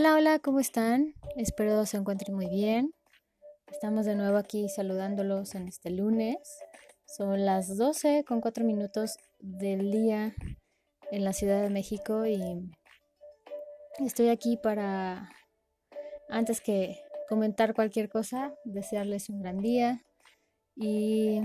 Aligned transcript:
Hola, 0.00 0.14
hola, 0.14 0.38
¿cómo 0.38 0.60
están? 0.60 1.12
Espero 1.34 1.84
se 1.84 1.96
encuentren 1.96 2.36
muy 2.36 2.46
bien. 2.46 2.94
Estamos 3.66 4.06
de 4.06 4.14
nuevo 4.14 4.36
aquí 4.36 4.68
saludándolos 4.68 5.56
en 5.56 5.66
este 5.66 5.90
lunes. 5.90 6.36
Son 7.04 7.44
las 7.44 7.76
12 7.76 8.22
con 8.22 8.40
4 8.40 8.64
minutos 8.64 9.16
del 9.40 9.90
día 9.90 10.36
en 11.10 11.24
la 11.24 11.32
Ciudad 11.32 11.60
de 11.60 11.70
México 11.70 12.26
y 12.26 12.70
estoy 13.98 14.28
aquí 14.28 14.56
para, 14.56 15.32
antes 16.28 16.60
que 16.60 17.00
comentar 17.28 17.74
cualquier 17.74 18.08
cosa, 18.08 18.54
desearles 18.64 19.28
un 19.28 19.42
gran 19.42 19.58
día 19.58 20.04
y 20.76 21.40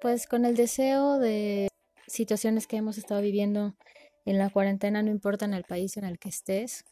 pues 0.00 0.28
con 0.28 0.44
el 0.44 0.54
deseo 0.54 1.18
de 1.18 1.66
situaciones 2.06 2.68
que 2.68 2.76
hemos 2.76 2.96
estado 2.96 3.20
viviendo 3.20 3.74
en 4.24 4.38
la 4.38 4.50
cuarentena, 4.50 5.02
no 5.02 5.10
importa 5.10 5.46
en 5.46 5.54
el 5.54 5.64
país 5.64 5.96
en 5.96 6.04
el 6.04 6.20
que 6.20 6.28
estés, 6.28 6.84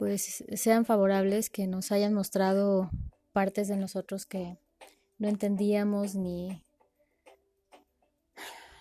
pues 0.00 0.42
sean 0.54 0.86
favorables, 0.86 1.50
que 1.50 1.66
nos 1.66 1.92
hayan 1.92 2.14
mostrado 2.14 2.90
partes 3.34 3.68
de 3.68 3.76
nosotros 3.76 4.24
que 4.24 4.56
no 5.18 5.28
entendíamos 5.28 6.14
ni, 6.14 6.64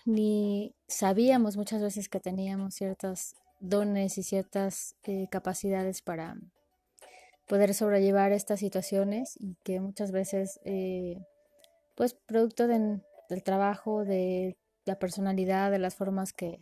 ni 0.05 0.73
sabíamos 0.87 1.57
muchas 1.57 1.81
veces 1.81 2.07
que 2.07 2.21
teníamos 2.21 2.75
ciertos 2.75 3.35
dones 3.59 4.17
y 4.17 4.23
ciertas 4.23 4.95
eh, 5.03 5.27
capacidades 5.29 6.01
para 6.01 6.37
poder 7.47 7.73
sobrellevar 7.73 8.31
estas 8.31 8.61
situaciones 8.61 9.35
y 9.41 9.57
que 9.65 9.81
muchas 9.81 10.13
veces, 10.13 10.61
eh, 10.63 11.17
pues 11.95 12.13
producto 12.13 12.65
del 12.65 13.03
trabajo, 13.43 14.05
de 14.05 14.55
la 14.85 14.97
personalidad, 14.97 15.69
de 15.69 15.79
las 15.79 15.95
formas 15.95 16.31
que, 16.31 16.61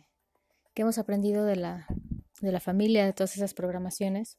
que 0.74 0.82
hemos 0.82 0.98
aprendido 0.98 1.44
de 1.44 1.54
la, 1.54 1.86
de 2.40 2.50
la 2.50 2.58
familia, 2.58 3.06
de 3.06 3.12
todas 3.12 3.36
esas 3.36 3.54
programaciones, 3.54 4.36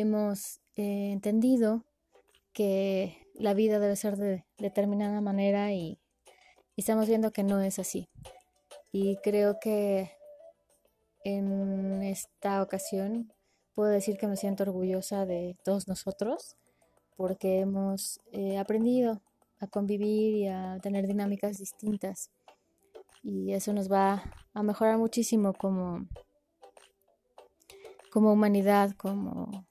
hemos 0.00 0.60
eh, 0.76 1.12
entendido 1.12 1.84
que 2.52 3.28
la 3.34 3.54
vida 3.54 3.78
debe 3.78 3.96
ser 3.96 4.16
de 4.16 4.44
determinada 4.58 5.20
manera 5.20 5.72
y, 5.72 5.98
estamos 6.76 7.06
viendo 7.06 7.32
que 7.32 7.44
no 7.44 7.60
es 7.60 7.78
así. 7.78 8.08
Y 8.90 9.16
creo 9.18 9.58
que 9.60 10.10
en 11.22 12.02
esta 12.02 12.62
ocasión 12.62 13.32
puedo 13.74 13.90
decir 13.90 14.18
que 14.18 14.26
me 14.26 14.36
siento 14.36 14.64
orgullosa 14.64 15.26
de 15.26 15.56
todos 15.64 15.86
nosotros 15.86 16.56
porque 17.16 17.60
hemos 17.60 18.20
eh, 18.32 18.58
aprendido 18.58 19.20
a 19.60 19.68
convivir 19.68 20.34
y 20.34 20.48
a 20.48 20.78
tener 20.82 21.06
dinámicas 21.06 21.58
distintas. 21.58 22.30
Y 23.22 23.52
eso 23.52 23.72
nos 23.72 23.90
va 23.90 24.24
a 24.52 24.62
mejorar 24.62 24.98
muchísimo 24.98 25.52
como, 25.54 26.06
como 28.10 28.32
humanidad, 28.32 28.92
como 28.96 29.64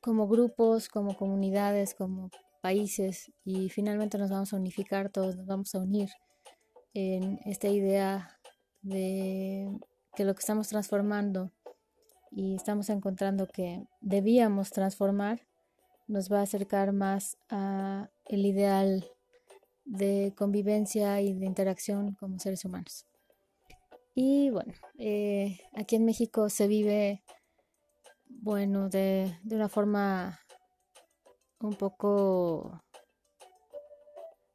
como 0.00 0.28
grupos, 0.28 0.88
como 0.88 1.16
comunidades, 1.16 1.94
como 1.94 2.30
países 2.60 3.32
y 3.44 3.68
finalmente 3.70 4.18
nos 4.18 4.30
vamos 4.30 4.52
a 4.52 4.56
unificar, 4.56 5.10
todos 5.10 5.36
nos 5.36 5.46
vamos 5.46 5.74
a 5.74 5.78
unir 5.78 6.10
en 6.94 7.38
esta 7.44 7.68
idea 7.68 8.38
de 8.82 9.70
que 10.14 10.24
lo 10.24 10.34
que 10.34 10.40
estamos 10.40 10.68
transformando 10.68 11.52
y 12.30 12.54
estamos 12.54 12.90
encontrando 12.90 13.46
que 13.46 13.84
debíamos 14.00 14.70
transformar 14.70 15.40
nos 16.06 16.30
va 16.30 16.40
a 16.40 16.42
acercar 16.42 16.92
más 16.92 17.36
a 17.48 18.10
el 18.26 18.44
ideal 18.44 19.08
de 19.84 20.32
convivencia 20.36 21.20
y 21.20 21.34
de 21.34 21.46
interacción 21.46 22.14
como 22.14 22.38
seres 22.38 22.64
humanos. 22.64 23.06
Y 24.14 24.50
bueno, 24.50 24.72
eh, 24.98 25.60
aquí 25.74 25.96
en 25.96 26.04
México 26.04 26.48
se 26.48 26.66
vive 26.66 27.22
bueno, 28.42 28.88
de, 28.88 29.38
de 29.42 29.56
una 29.56 29.68
forma 29.68 30.40
un 31.60 31.74
poco, 31.74 32.82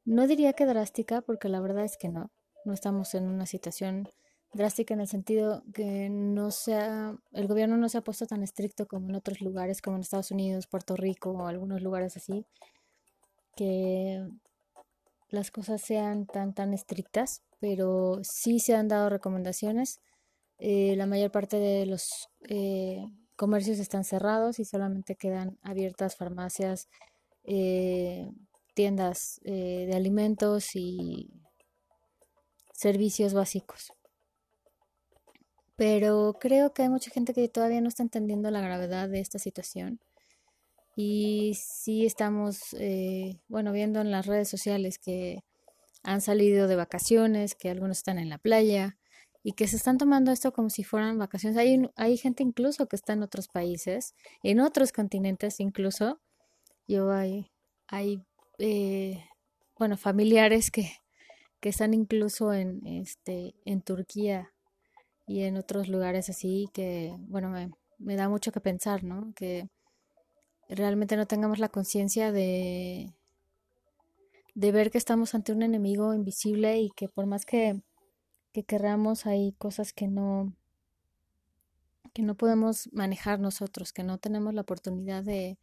no 0.06 0.28
diría 0.28 0.54
que 0.54 0.66
drástica, 0.66 1.22
porque 1.22 1.50
la 1.50 1.62
verdad 1.62 1.86
es 1.86 1.98
que 1.98 2.10
no, 2.10 2.32
no 2.66 2.74
estamos 2.74 3.14
en 3.14 3.28
una 3.28 3.46
situación 3.46 4.10
drástica 4.54 4.94
en 4.94 5.02
el 5.02 5.08
sentido 5.08 5.64
que 5.74 6.10
no 6.10 6.50
sea, 6.50 7.16
el 7.34 7.48
gobierno 7.48 7.78
no 7.78 7.90
se 7.90 8.00
ha 8.00 8.04
puesto 8.04 8.26
tan 8.26 8.42
estricto 8.42 8.88
como 8.88 9.10
en 9.10 9.16
otros 9.16 9.42
lugares, 9.42 9.82
como 9.82 9.98
en 9.98 10.02
Estados 10.02 10.32
Unidos, 10.32 10.68
Puerto 10.68 10.96
Rico 10.96 11.32
o 11.32 11.48
algunos 11.48 11.82
lugares 11.82 12.18
así, 12.18 12.46
que 13.56 14.26
las 15.30 15.52
cosas 15.52 15.82
sean 15.82 16.26
tan 16.26 16.54
tan 16.54 16.74
estrictas, 16.74 17.44
pero 17.60 18.20
sí 18.24 18.60
se 18.60 18.76
han 18.76 18.88
dado 18.88 19.10
recomendaciones. 19.10 20.00
Eh, 20.58 20.96
la 20.96 21.06
mayor 21.06 21.32
parte 21.32 21.58
de 21.58 21.86
los 21.86 22.30
eh, 22.48 23.06
comercios 23.36 23.80
están 23.80 24.04
cerrados 24.04 24.60
y 24.60 24.66
solamente 24.66 25.16
quedan 25.16 25.58
abiertas 25.62 26.16
farmacias, 26.16 26.90
eh, 27.44 28.30
tiendas 28.74 29.40
eh, 29.44 29.86
de 29.90 29.96
alimentos 29.96 30.76
y 30.76 31.32
servicios 32.74 33.34
básicos. 33.34 33.94
Pero 35.76 36.36
creo 36.40 36.74
que 36.74 36.84
hay 36.84 36.90
mucha 36.90 37.12
gente 37.12 37.34
que 37.34 37.50
todavía 37.50 37.82
no 37.82 37.90
está 37.90 38.04
entendiendo 38.04 38.50
la 38.52 38.62
gravedad 38.62 39.10
de 39.10 39.20
esta 39.20 39.40
situación. 39.40 40.00
Y 40.96 41.56
sí 41.56 42.06
estamos, 42.06 42.74
eh, 42.80 43.40
bueno, 43.50 43.74
viendo 43.74 44.00
en 44.00 44.12
las 44.12 44.26
redes 44.26 44.48
sociales 44.48 44.98
que 44.98 45.44
han 46.04 46.22
salido 46.22 46.68
de 46.68 46.78
vacaciones, 46.78 47.56
que 47.56 47.70
algunos 47.70 47.98
están 47.98 48.18
en 48.20 48.30
la 48.30 48.38
playa, 48.38 48.98
y 49.48 49.54
que 49.54 49.68
se 49.68 49.76
están 49.76 50.00
tomando 50.00 50.32
esto 50.32 50.52
como 50.52 50.72
si 50.72 50.84
fueran 50.84 51.20
vacaciones. 51.20 51.56
Hay, 51.60 51.80
hay 51.96 52.18
gente 52.18 52.42
incluso 52.42 52.88
que 52.88 52.96
está 52.96 53.14
en 53.14 53.22
otros 53.22 53.48
países, 53.48 54.16
en 54.42 54.60
otros 54.60 54.92
continentes 54.92 55.60
incluso. 55.60 56.20
Yo 56.88 57.12
hay, 57.12 57.52
hay 57.86 58.24
eh, 58.58 59.24
bueno, 59.78 59.98
familiares 59.98 60.72
que, 60.72 60.90
que 61.60 61.70
están 61.70 61.94
incluso 61.94 62.54
en, 62.54 62.88
este, 62.88 63.54
en 63.66 63.84
Turquía 63.84 64.52
y 65.28 65.44
en 65.44 65.58
otros 65.58 65.90
lugares 65.90 66.28
así 66.28 66.68
que, 66.74 67.16
bueno, 67.20 67.52
me, 67.52 67.70
me 68.00 68.16
da 68.16 68.28
mucho 68.30 68.52
que 68.52 68.62
pensar, 68.62 69.04
¿no? 69.04 69.32
Que 69.36 69.70
realmente 70.70 71.18
no 71.18 71.28
tengamos 71.28 71.60
la 71.60 71.70
conciencia 71.70 72.32
de, 72.32 73.14
de 74.56 74.72
ver 74.72 74.90
que 74.90 74.98
estamos 74.98 75.36
ante 75.36 75.52
un 75.52 75.62
enemigo 75.62 76.16
invisible 76.16 76.80
y 76.80 76.90
que 76.96 77.10
por 77.10 77.28
más 77.28 77.46
que 77.46 77.80
que 78.56 78.64
querramos 78.64 79.26
hay 79.26 79.52
cosas 79.58 79.92
que 79.92 80.08
no 80.08 80.54
que 82.14 82.22
no 82.22 82.36
podemos 82.36 82.88
manejar 82.94 83.38
nosotros, 83.42 83.92
que 83.92 84.04
no 84.04 84.18
tenemos 84.18 84.54
la 84.54 84.62
oportunidad 84.62 85.24
de, 85.24 85.58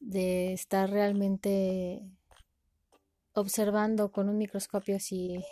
de 0.00 0.52
estar 0.52 0.90
realmente 0.90 2.02
observando 3.34 4.10
con 4.10 4.28
un 4.28 4.36
microscopio 4.36 4.98
si 4.98 5.44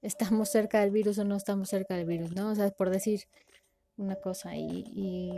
estamos 0.00 0.48
cerca 0.48 0.80
del 0.80 0.90
virus 0.90 1.18
o 1.18 1.26
no 1.26 1.36
estamos 1.36 1.68
cerca 1.68 1.96
del 1.96 2.06
virus, 2.06 2.34
¿no? 2.34 2.50
O 2.50 2.54
sea, 2.54 2.70
por 2.70 2.88
decir 2.88 3.24
una 3.98 4.16
cosa 4.16 4.56
y, 4.56 4.84
y 4.86 5.34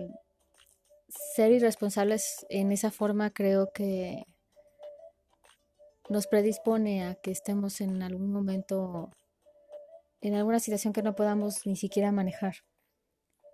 ser 1.08 1.50
irresponsables 1.50 2.46
en 2.50 2.70
esa 2.70 2.92
forma 2.92 3.30
creo 3.30 3.72
que 3.72 4.22
nos 6.08 6.28
predispone 6.28 7.04
a 7.04 7.16
que 7.16 7.32
estemos 7.32 7.80
en 7.80 8.00
algún 8.04 8.30
momento 8.32 9.10
en 10.20 10.34
alguna 10.34 10.60
situación 10.60 10.92
que 10.92 11.02
no 11.02 11.14
podamos 11.14 11.66
ni 11.66 11.76
siquiera 11.76 12.12
manejar. 12.12 12.56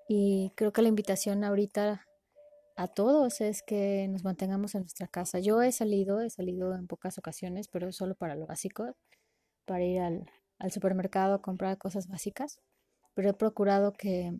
Y 0.09 0.53
creo 0.57 0.73
que 0.73 0.83
la 0.83 0.89
invitación 0.89 1.45
ahorita 1.45 2.07
a 2.77 2.89
todos 2.89 3.41
es 3.41 3.63
que 3.63 4.07
nos 4.09 4.25
mantengamos 4.25 4.75
en 4.75 4.83
nuestra 4.83 5.09
casa. 5.09 5.39
Yo 5.39 5.63
he 5.63 5.73
salido, 5.73 6.21
he 6.21 6.31
salido 6.31 6.75
en 6.75 6.87
pocas 6.87 7.19
ocasiones, 7.19 7.69
pero 7.69 7.91
solo 7.93 8.15
para 8.15 8.37
lo 8.37 8.47
básico, 8.47 8.97
para 9.65 9.85
ir 9.85 10.01
al, 10.01 10.27
supermercado 10.71 11.35
a 11.35 11.43
comprar 11.43 11.79
cosas 11.79 12.09
básicas, 12.09 12.61
pero 13.15 13.31
he 13.31 13.35
procurado 13.35 13.93
que 13.93 14.33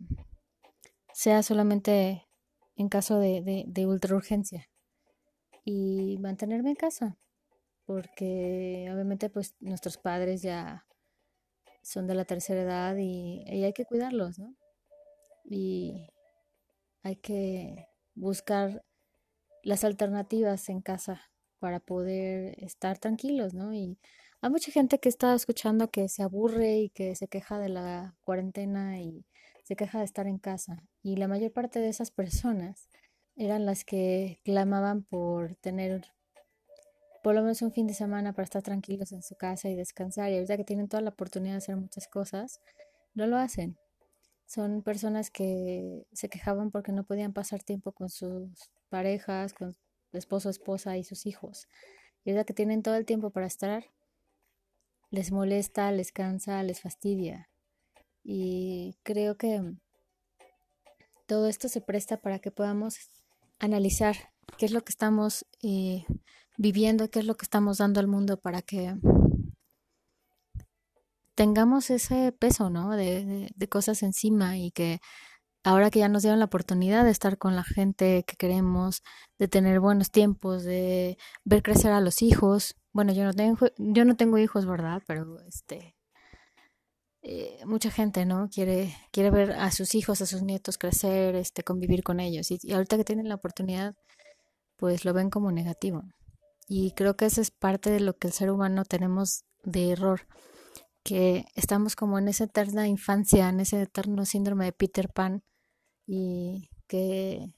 sea 1.13 1.43
solamente 1.43 2.27
en 2.75 2.89
caso 2.89 3.19
de, 3.19 3.41
de, 3.41 3.65
de 3.67 3.85
ultra 3.87 4.19
y 5.65 6.17
mantenerme 6.19 6.69
en 6.69 6.75
casa, 6.75 7.17
porque 7.85 8.89
obviamente 8.91 9.29
pues 9.29 9.55
nuestros 9.59 9.97
padres 9.97 10.41
ya 10.41 10.86
son 11.87 12.05
de 12.05 12.15
la 12.15 12.25
tercera 12.25 12.61
edad 12.63 12.97
y, 12.97 13.45
hay 13.63 13.71
que 13.71 13.85
cuidarlos, 13.85 14.37
¿no? 14.39 14.53
Y 15.45 16.11
hay 17.01 17.15
que 17.15 17.87
buscar 18.13 18.83
las 19.63 19.85
alternativas 19.85 20.67
en 20.67 20.81
casa 20.81 21.21
para 21.59 21.79
poder 21.79 22.61
estar 22.61 22.97
tranquilos, 22.99 23.53
¿no? 23.53 23.73
Y 23.73 23.97
hay 24.41 24.49
mucha 24.49 24.69
gente 24.71 24.99
que 24.99 25.07
está 25.07 25.33
escuchando 25.33 25.89
que 25.89 26.09
se 26.09 26.23
aburre 26.23 26.77
y 26.77 26.89
que 26.89 27.15
se 27.15 27.29
queja 27.29 27.57
de 27.57 27.69
la 27.69 28.17
cuarentena 28.25 28.99
y 28.99 29.25
se 29.63 29.77
queja 29.77 29.99
de 29.99 30.05
estar 30.05 30.27
en 30.27 30.39
casa. 30.39 30.83
Y 31.01 31.15
la 31.15 31.29
mayor 31.29 31.53
parte 31.53 31.79
de 31.79 31.87
esas 31.87 32.11
personas 32.11 32.89
eran 33.37 33.65
las 33.65 33.85
que 33.85 34.41
clamaban 34.43 35.03
por 35.03 35.55
tener 35.55 36.05
por 37.27 37.35
lo 37.35 37.41
menos 37.41 37.61
un 37.61 37.73
fin 37.73 37.87
de 37.87 37.93
semana 37.93 38.31
para 38.31 38.45
estar 38.45 38.61
tranquilos 38.61 39.11
en 39.11 39.21
su 39.21 39.35
casa 39.35 39.67
y 39.67 39.75
descansar. 39.75 40.31
Y 40.31 40.35
ahorita 40.35 40.55
que 40.55 40.63
tienen 40.63 40.87
toda 40.87 41.01
la 41.01 41.09
oportunidad 41.09 41.55
de 41.55 41.57
hacer 41.57 41.75
muchas 41.75 42.07
cosas, 42.07 42.61
no 43.15 43.27
lo 43.27 43.35
hacen. 43.35 43.77
son 44.45 44.81
personas 44.81 45.29
que 45.29 46.07
se 46.13 46.29
quejaban 46.29 46.71
porque 46.71 46.93
no 46.93 47.03
podían 47.03 47.33
pasar 47.33 47.63
tiempo 47.63 47.91
con 47.91 48.09
sus 48.09 48.71
parejas, 48.87 49.51
con 49.53 49.75
esposo, 50.13 50.49
esposa 50.49 50.95
y 50.95 51.03
sus 51.03 51.25
hijos. 51.25 51.67
Y 52.23 52.31
es 52.31 52.45
que 52.45 52.53
tienen 52.53 52.81
todo 52.81 52.95
el 52.95 53.03
tiempo 53.03 53.29
para 53.29 53.45
estar, 53.45 53.83
les 55.11 55.33
molesta, 55.33 55.91
les 55.91 56.13
cansa, 56.13 56.63
les 56.63 56.79
fastidia. 56.79 57.49
Y 58.23 58.95
creo 59.03 59.35
que 59.35 59.73
todo 61.25 61.49
esto 61.49 61.67
se 61.67 61.81
presta 61.81 62.21
para 62.21 62.39
que 62.39 62.51
podamos 62.51 63.11
analizar 63.59 64.15
qué 64.57 64.65
es 64.65 64.71
lo 64.71 64.83
que 64.83 64.91
estamos 64.91 65.45
eh, 65.61 66.05
viviendo, 66.57 67.09
qué 67.09 67.19
es 67.19 67.25
lo 67.25 67.35
que 67.35 67.45
estamos 67.45 67.77
dando 67.79 67.99
al 67.99 68.07
mundo 68.07 68.39
para 68.39 68.61
que 68.61 68.95
tengamos 71.37 71.91
ese 71.91 72.31
peso, 72.31 72.71
¿no? 72.71 72.95
De, 72.95 73.53
cosas 73.69 74.01
encima 74.01 74.57
y 74.57 74.71
que 74.71 74.99
ahora 75.63 75.91
que 75.91 75.99
ya 75.99 76.09
nos 76.09 76.23
dieron 76.23 76.39
la 76.39 76.45
oportunidad 76.45 77.05
de 77.05 77.11
estar 77.11 77.37
con 77.37 77.55
la 77.55 77.63
gente 77.63 78.23
que 78.25 78.35
queremos, 78.37 79.03
de 79.37 79.47
tener 79.47 79.79
buenos 79.79 80.09
tiempos, 80.11 80.63
de 80.63 81.17
ver 81.45 81.61
crecer 81.63 81.91
a 81.91 82.01
los 82.01 82.21
hijos. 82.23 82.75
Bueno, 82.91 83.13
yo 83.13 83.23
no 83.23 83.33
tengo, 83.33 83.67
yo 83.77 84.05
no 84.05 84.15
tengo 84.15 84.39
hijos, 84.39 84.65
¿verdad? 84.65 85.03
Pero 85.05 85.39
este, 85.41 85.95
eh, 87.21 87.59
mucha 87.65 87.91
gente, 87.91 88.25
¿no? 88.25 88.49
Quiere, 88.49 88.95
quiere 89.11 89.29
ver 89.29 89.51
a 89.51 89.71
sus 89.71 89.93
hijos, 89.95 90.21
a 90.21 90.25
sus 90.25 90.41
nietos 90.41 90.77
crecer, 90.79 91.35
este, 91.35 91.63
convivir 91.63 92.03
con 92.03 92.19
ellos. 92.19 92.49
Y 92.49 92.73
ahorita 92.73 92.97
que 92.97 93.03
tienen 93.03 93.29
la 93.29 93.35
oportunidad, 93.35 93.95
pues 94.77 95.05
lo 95.05 95.13
ven 95.13 95.29
como 95.29 95.51
negativo. 95.51 96.03
Y 96.67 96.91
creo 96.91 97.15
que 97.15 97.25
eso 97.25 97.41
es 97.41 97.51
parte 97.51 97.89
de 97.89 97.99
lo 97.99 98.17
que 98.17 98.27
el 98.27 98.33
ser 98.33 98.51
humano 98.51 98.83
tenemos 98.85 99.43
de 99.63 99.91
error 99.91 100.21
que 101.07 101.45
estamos 101.55 101.95
como 101.95 102.19
en 102.19 102.27
esa 102.27 102.43
eterna 102.43 102.85
infancia, 102.85 103.47
en 103.47 103.61
ese 103.61 103.81
eterno 103.81 104.25
síndrome 104.25 104.65
de 104.65 104.73
Peter 104.73 105.07
Pan 105.07 105.41
y 106.05 106.69
que 106.85 107.53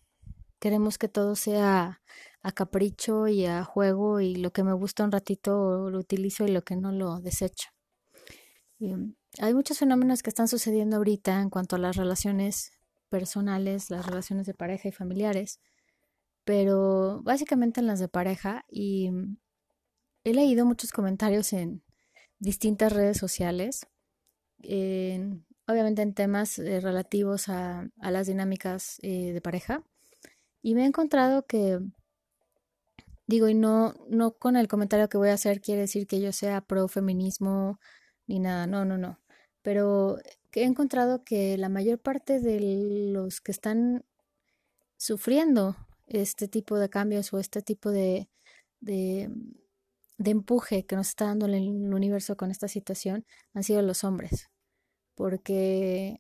queremos 0.60 1.00
que 1.00 1.08
todo 1.08 1.36
sea 1.36 2.00
a 2.44 2.52
capricho 2.52 3.28
y 3.28 3.48
a 3.48 3.64
juego 3.64 4.20
y 4.20 4.36
lo 4.36 4.54
que 4.54 4.64
me 4.64 4.74
gusta 4.74 5.04
un 5.04 5.12
ratito 5.12 5.90
lo 5.90 5.98
utilizo 5.98 6.46
y 6.46 6.52
lo 6.52 6.62
que 6.64 6.76
no 6.76 6.92
lo 6.92 7.22
desecho. 7.22 7.70
hay 9.40 9.54
muchos 9.56 9.80
fenómenos 9.80 10.22
que 10.22 10.30
están 10.30 10.48
sucediendo 10.48 10.98
ahorita 10.98 11.42
en 11.42 11.50
cuanto 11.50 11.76
a 11.76 11.80
las 11.80 11.96
relaciones 11.96 12.72
personales, 13.10 13.90
las 13.90 14.06
relaciones 14.06 14.46
de 14.46 14.54
pareja 14.54 14.90
y 14.90 14.92
familiares, 14.92 15.60
pero 16.50 17.22
básicamente 17.22 17.80
en 17.80 17.86
las 17.86 18.00
de 18.00 18.08
pareja 18.08 18.66
y 18.72 19.12
he 20.24 20.34
leído 20.34 20.66
muchos 20.66 20.92
comentarios 20.92 21.54
en, 21.54 21.84
distintas 22.40 22.92
redes 22.92 23.18
sociales, 23.20 23.86
obviamente 24.58 26.02
en 26.02 26.16
temas 26.16 26.58
eh, 26.58 26.80
relativos 26.80 27.50
a, 27.50 27.92
las 28.02 28.26
dinámicas 28.26 28.98
eh, 29.04 29.32
de 29.32 29.42
pareja. 29.42 29.84
Y 30.64 30.74
me 30.74 30.86
he 30.86 30.86
encontrado 30.88 31.46
que, 31.46 31.82
digo, 33.28 33.48
y 33.48 33.54
no, 33.54 33.94
no 34.10 34.32
con 34.32 34.56
el 34.56 34.68
comentario 34.68 35.08
que 35.08 35.20
voy 35.20 35.30
a 35.30 35.34
hacer 35.34 35.62
quiere 35.62 35.82
decir 35.82 36.08
que 36.08 36.20
yo 36.20 36.32
sea 36.32 36.62
pro 36.62 36.88
feminismo 36.88 37.80
ni 38.26 38.40
nada, 38.40 38.66
no, 38.66 38.86
no, 38.86 38.98
no. 38.98 39.20
Pero 39.62 40.18
he 40.54 40.64
encontrado 40.64 41.24
que 41.24 41.60
la 41.60 41.70
mayor 41.70 42.00
parte 42.00 42.40
de 42.40 42.60
los 43.14 43.40
que 43.40 43.52
están 43.52 44.04
sufriendo 44.98 45.76
este 46.10 46.48
tipo 46.48 46.78
de 46.78 46.90
cambios 46.90 47.34
o 47.34 47.40
este 47.40 47.62
tipo 47.62 47.92
de, 47.92 48.30
de 48.82 49.30
empuje 50.32 50.86
que 50.86 50.96
nos 50.96 51.10
está 51.10 51.26
dando 51.26 51.46
el 51.46 51.94
universo 51.94 52.36
con 52.36 52.52
esta 52.52 52.68
situación 52.68 53.26
han 53.54 53.64
sido 53.64 53.82
los 53.82 54.04
hombres, 54.04 54.50
porque 55.16 56.20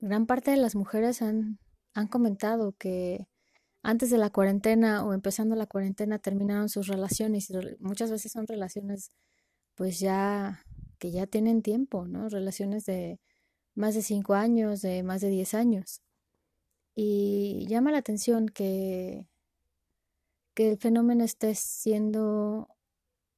gran 0.00 0.26
parte 0.26 0.50
de 0.50 0.56
las 0.56 0.74
mujeres 0.74 1.22
han, 1.22 1.58
han 1.94 2.08
comentado 2.08 2.72
que 2.78 3.28
antes 3.82 4.10
de 4.10 4.18
la 4.18 4.30
cuarentena 4.30 5.04
o 5.04 5.12
empezando 5.14 5.54
la 5.54 5.66
cuarentena 5.66 6.18
terminaron 6.18 6.68
sus 6.68 6.88
relaciones 6.88 7.52
muchas 7.78 8.10
veces 8.10 8.32
son 8.32 8.46
relaciones 8.46 9.10
pues 9.76 10.00
ya 10.00 10.64
que 10.98 11.12
ya 11.12 11.26
tienen 11.26 11.62
tiempo, 11.62 12.06
¿no? 12.08 12.28
Relaciones 12.28 12.86
de 12.86 13.20
más 13.74 13.94
de 13.94 14.02
cinco 14.02 14.34
años, 14.34 14.82
de 14.82 15.02
más 15.02 15.20
de 15.20 15.28
diez 15.30 15.54
años. 15.54 16.02
Y 16.96 17.66
llama 17.68 17.92
la 17.92 17.98
atención 17.98 18.48
que, 18.48 19.28
que 20.54 20.72
el 20.72 20.78
fenómeno 20.78 21.22
esté 21.22 21.54
siendo 21.54 22.68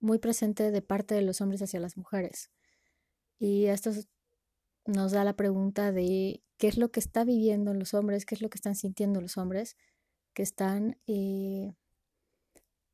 muy 0.01 0.19
presente 0.19 0.71
de 0.71 0.81
parte 0.81 1.15
de 1.15 1.23
los 1.23 1.41
hombres 1.41 1.61
hacia 1.61 1.81
las 1.81 1.97
mujeres. 1.97 2.51
Y 3.39 3.67
esto 3.67 3.91
nos 4.87 5.13
da 5.13 5.25
la 5.25 5.37
pregunta 5.37 5.93
de 5.93 6.43
qué 6.57 6.69
es 6.69 6.79
lo 6.79 6.91
que 6.91 7.01
está 7.01 7.25
viviendo 7.25 7.75
los 7.75 7.95
hombres, 7.95 8.25
qué 8.25 8.35
es 8.37 8.43
lo 8.43 8.49
que 8.49 8.57
están 8.57 8.77
sintiendo 8.77 9.21
los 9.21 9.37
hombres, 9.37 9.77
que 10.33 10.43
están 10.43 10.97
eh, 11.07 11.75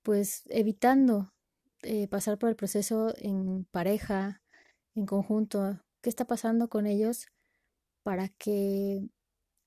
pues 0.03 0.45
evitando 0.49 1.33
eh, 1.83 2.09
pasar 2.09 2.39
por 2.39 2.49
el 2.49 2.57
proceso 2.57 3.15
en 3.19 3.65
pareja, 3.67 4.43
en 4.95 5.05
conjunto, 5.07 5.81
qué 6.01 6.09
está 6.09 6.27
pasando 6.27 6.69
con 6.69 6.87
ellos 6.87 7.27
para 8.03 8.29
que 8.29 9.09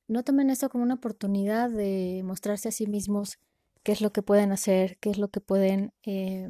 no 0.07 0.23
tomen 0.23 0.49
esto 0.49 0.69
como 0.69 0.83
una 0.83 0.95
oportunidad 0.95 1.69
de 1.69 2.21
mostrarse 2.23 2.69
a 2.69 2.71
sí 2.71 2.87
mismos 2.87 3.39
qué 3.83 3.91
es 3.91 4.01
lo 4.01 4.11
que 4.11 4.21
pueden 4.21 4.51
hacer, 4.51 4.97
qué 4.99 5.09
es 5.09 5.17
lo 5.17 5.29
que 5.29 5.41
pueden 5.41 5.93
eh, 6.03 6.49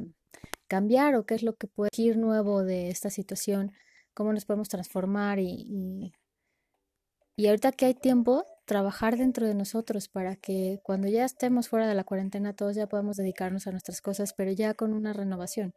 cambiar 0.68 1.14
o 1.16 1.26
qué 1.26 1.34
es 1.34 1.42
lo 1.42 1.56
que 1.56 1.66
puede 1.66 1.90
ir 1.96 2.16
nuevo 2.16 2.62
de 2.62 2.90
esta 2.90 3.10
situación, 3.10 3.72
cómo 4.14 4.32
nos 4.32 4.44
podemos 4.44 4.68
transformar 4.68 5.38
y, 5.38 6.12
y, 7.36 7.46
ahorita 7.46 7.72
que 7.72 7.86
hay 7.86 7.94
tiempo, 7.94 8.44
trabajar 8.64 9.16
dentro 9.16 9.46
de 9.46 9.54
nosotros 9.54 10.08
para 10.08 10.36
que 10.36 10.80
cuando 10.82 11.08
ya 11.08 11.24
estemos 11.24 11.68
fuera 11.68 11.86
de 11.88 11.94
la 11.94 12.04
cuarentena 12.04 12.54
todos 12.54 12.74
ya 12.76 12.88
podamos 12.88 13.16
dedicarnos 13.16 13.66
a 13.66 13.70
nuestras 13.70 14.02
cosas, 14.02 14.34
pero 14.34 14.52
ya 14.52 14.74
con 14.74 14.92
una 14.92 15.12
renovación, 15.12 15.74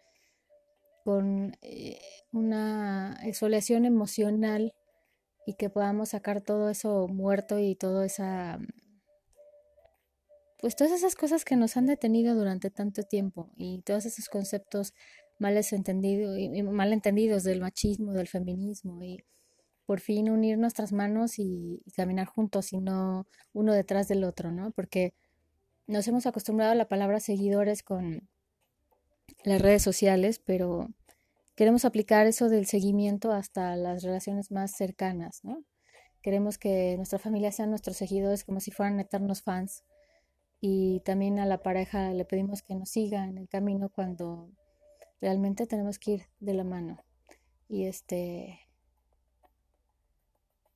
con 1.04 1.56
eh, 1.62 2.02
una 2.32 3.18
exfoliación 3.24 3.86
emocional 3.86 4.74
y 5.46 5.56
que 5.56 5.70
podamos 5.70 6.10
sacar 6.10 6.42
todo 6.42 6.70
eso 6.70 7.08
muerto 7.08 7.60
y 7.60 7.76
todo 7.76 8.04
esa 8.04 8.60
pues 10.60 10.76
todas 10.76 10.94
esas 10.94 11.16
cosas 11.16 11.44
que 11.44 11.56
nos 11.56 11.76
han 11.76 11.88
detenido 11.88 12.36
durante 12.36 12.70
tanto 12.70 13.02
tiempo 13.02 13.50
y 13.58 13.82
todos 13.82 14.06
esos 14.06 14.30
conceptos 14.30 14.94
mal 15.40 15.58
entendidos, 15.58 16.38
y 16.38 16.62
mal 16.62 16.94
entendidos 16.94 17.44
del 17.44 17.62
machismo, 17.62 18.14
del 18.14 18.28
feminismo 18.28 19.04
y 19.04 19.26
por 19.88 20.00
fin 20.00 20.30
unir 20.30 20.60
nuestras 20.60 20.94
manos 20.94 21.40
y, 21.40 21.82
caminar 21.96 22.28
juntos 22.28 22.74
y 22.74 22.80
no 22.80 23.28
uno 23.52 23.74
detrás 23.74 24.08
del 24.08 24.24
otro, 24.24 24.52
¿no? 24.52 24.72
Porque 24.72 25.14
nos 25.88 26.08
hemos 26.08 26.28
acostumbrado 26.28 26.72
a 26.72 26.76
la 26.76 26.88
palabra 26.88 27.20
seguidores 27.20 27.82
con 27.82 28.30
las 29.44 29.62
redes 29.62 29.82
sociales, 29.82 30.40
pero 30.40 30.90
queremos 31.56 31.86
aplicar 31.86 32.28
eso 32.28 32.50
del 32.50 32.66
seguimiento 32.66 33.32
hasta 33.32 33.76
las 33.76 34.04
relaciones 34.04 34.52
más 34.52 34.72
cercanas, 34.72 35.44
¿no? 35.44 35.64
Queremos 36.22 36.58
que 36.58 36.96
nuestra 36.98 37.20
familia 37.20 37.52
sean 37.52 37.72
nuestros 37.72 37.98
seguidores 37.98 38.44
como 38.44 38.60
si 38.60 38.72
fueran 38.72 39.00
eternos 39.00 39.42
fans 39.42 39.84
y 40.60 41.02
también 41.02 41.40
a 41.40 41.46
la 41.46 41.64
pareja 41.64 42.12
le 42.12 42.26
pedimos 42.26 42.62
que 42.62 42.76
nos 42.76 42.90
siga 42.90 43.26
en 43.26 43.38
el 43.38 43.50
camino 43.50 43.90
cuando 43.90 44.52
realmente 45.20 45.66
tenemos 45.66 45.98
que 46.00 46.12
ir 46.12 46.24
de 46.40 46.54
la 46.54 46.64
mano. 46.64 47.04
Y 47.68 47.86
este 47.86 48.60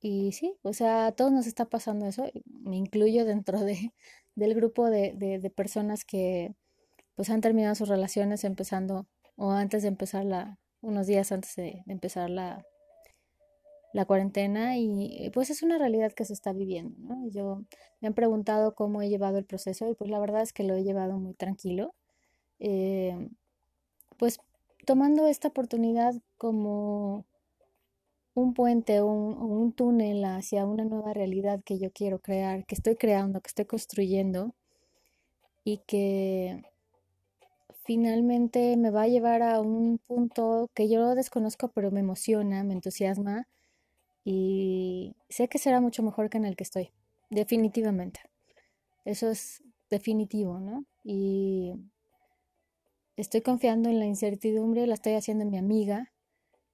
y 0.02 0.34
sí, 0.34 0.56
o 0.62 0.72
sea, 0.72 1.08
a 1.08 1.12
todos 1.14 1.32
nos 1.32 1.48
está 1.48 1.66
pasando 1.66 2.06
eso, 2.06 2.30
me 2.46 2.78
incluyo 2.78 3.26
dentro 3.26 3.62
de, 3.62 3.92
del 4.36 4.54
grupo 4.54 4.90
de, 4.90 5.14
de, 5.14 5.50
personas 5.50 6.06
que 6.06 6.54
pues 7.16 7.32
han 7.32 7.42
terminado 7.42 7.74
sus 7.74 7.90
relaciones 7.90 8.44
empezando 8.44 9.08
o 9.36 9.52
antes 9.52 9.82
de 9.82 9.88
empezar 9.90 10.24
la, 10.24 10.60
unos 10.86 11.08
días 11.08 11.32
antes 11.32 11.56
de 11.56 11.84
empezar 11.88 12.30
la, 12.30 12.66
la 13.94 14.06
cuarentena 14.06 14.78
y 14.78 15.30
pues 15.34 15.50
es 15.50 15.64
una 15.64 15.78
realidad 15.78 16.12
que 16.12 16.26
se 16.26 16.34
está 16.34 16.54
viviendo, 16.54 16.96
¿no? 17.00 17.28
Yo 17.30 17.64
me 18.02 18.10
han 18.10 18.14
preguntado 18.14 18.76
cómo 18.76 19.02
he 19.02 19.10
llevado 19.10 19.38
el 19.38 19.46
proceso 19.46 19.90
y 19.90 19.96
pues 19.96 20.10
la 20.10 20.20
verdad 20.20 20.42
es 20.42 20.54
que 20.54 20.64
lo 20.64 20.76
he 20.76 20.84
llevado 20.84 21.18
muy 21.18 21.34
tranquilo, 21.34 21.96
eh, 22.60 23.30
pues 24.18 24.40
tomando 24.86 25.28
esta 25.28 25.48
oportunidad 25.48 26.14
como 26.38 27.26
un 28.34 28.54
puente 28.54 29.00
o 29.00 29.06
un 29.08 29.72
túnel 29.72 30.26
hacia 30.26 30.66
una 30.66 30.84
nueva 30.84 31.14
realidad 31.14 31.62
que 31.64 31.80
yo 31.80 31.92
quiero 31.92 32.20
crear, 32.20 32.66
que 32.66 32.76
estoy 32.76 32.98
creando, 32.98 33.40
que 33.42 33.48
estoy 33.48 33.66
construyendo 33.66 34.54
y 35.64 35.80
que 35.88 36.64
finalmente 37.86 38.76
me 38.78 38.90
va 38.90 39.04
a 39.04 39.08
llevar 39.08 39.44
a 39.44 39.62
un 39.62 40.00
punto 40.08 40.70
que 40.74 40.90
yo 40.90 41.16
desconozco 41.16 41.70
pero 41.70 41.92
me 41.92 42.00
emociona, 42.02 42.64
me 42.64 42.74
entusiasma 42.74 43.48
y 44.26 45.16
sé 45.30 45.48
que 45.48 45.60
será 45.60 45.80
mucho 45.80 46.02
mejor 46.04 46.30
que 46.30 46.38
en 46.38 46.46
el 46.46 46.56
que 46.56 46.64
estoy, 46.64 46.92
definitivamente. 47.30 48.22
Eso 49.06 49.30
es 49.30 49.64
definitivo, 49.90 50.60
¿no? 50.60 50.86
Y 51.04 51.76
estoy 53.16 53.42
confiando 53.42 53.88
en 53.90 54.00
la 54.00 54.06
incertidumbre, 54.08 54.88
la 54.88 54.96
estoy 54.96 55.14
haciendo 55.14 55.46
mi 55.46 55.60
amiga 55.60 56.12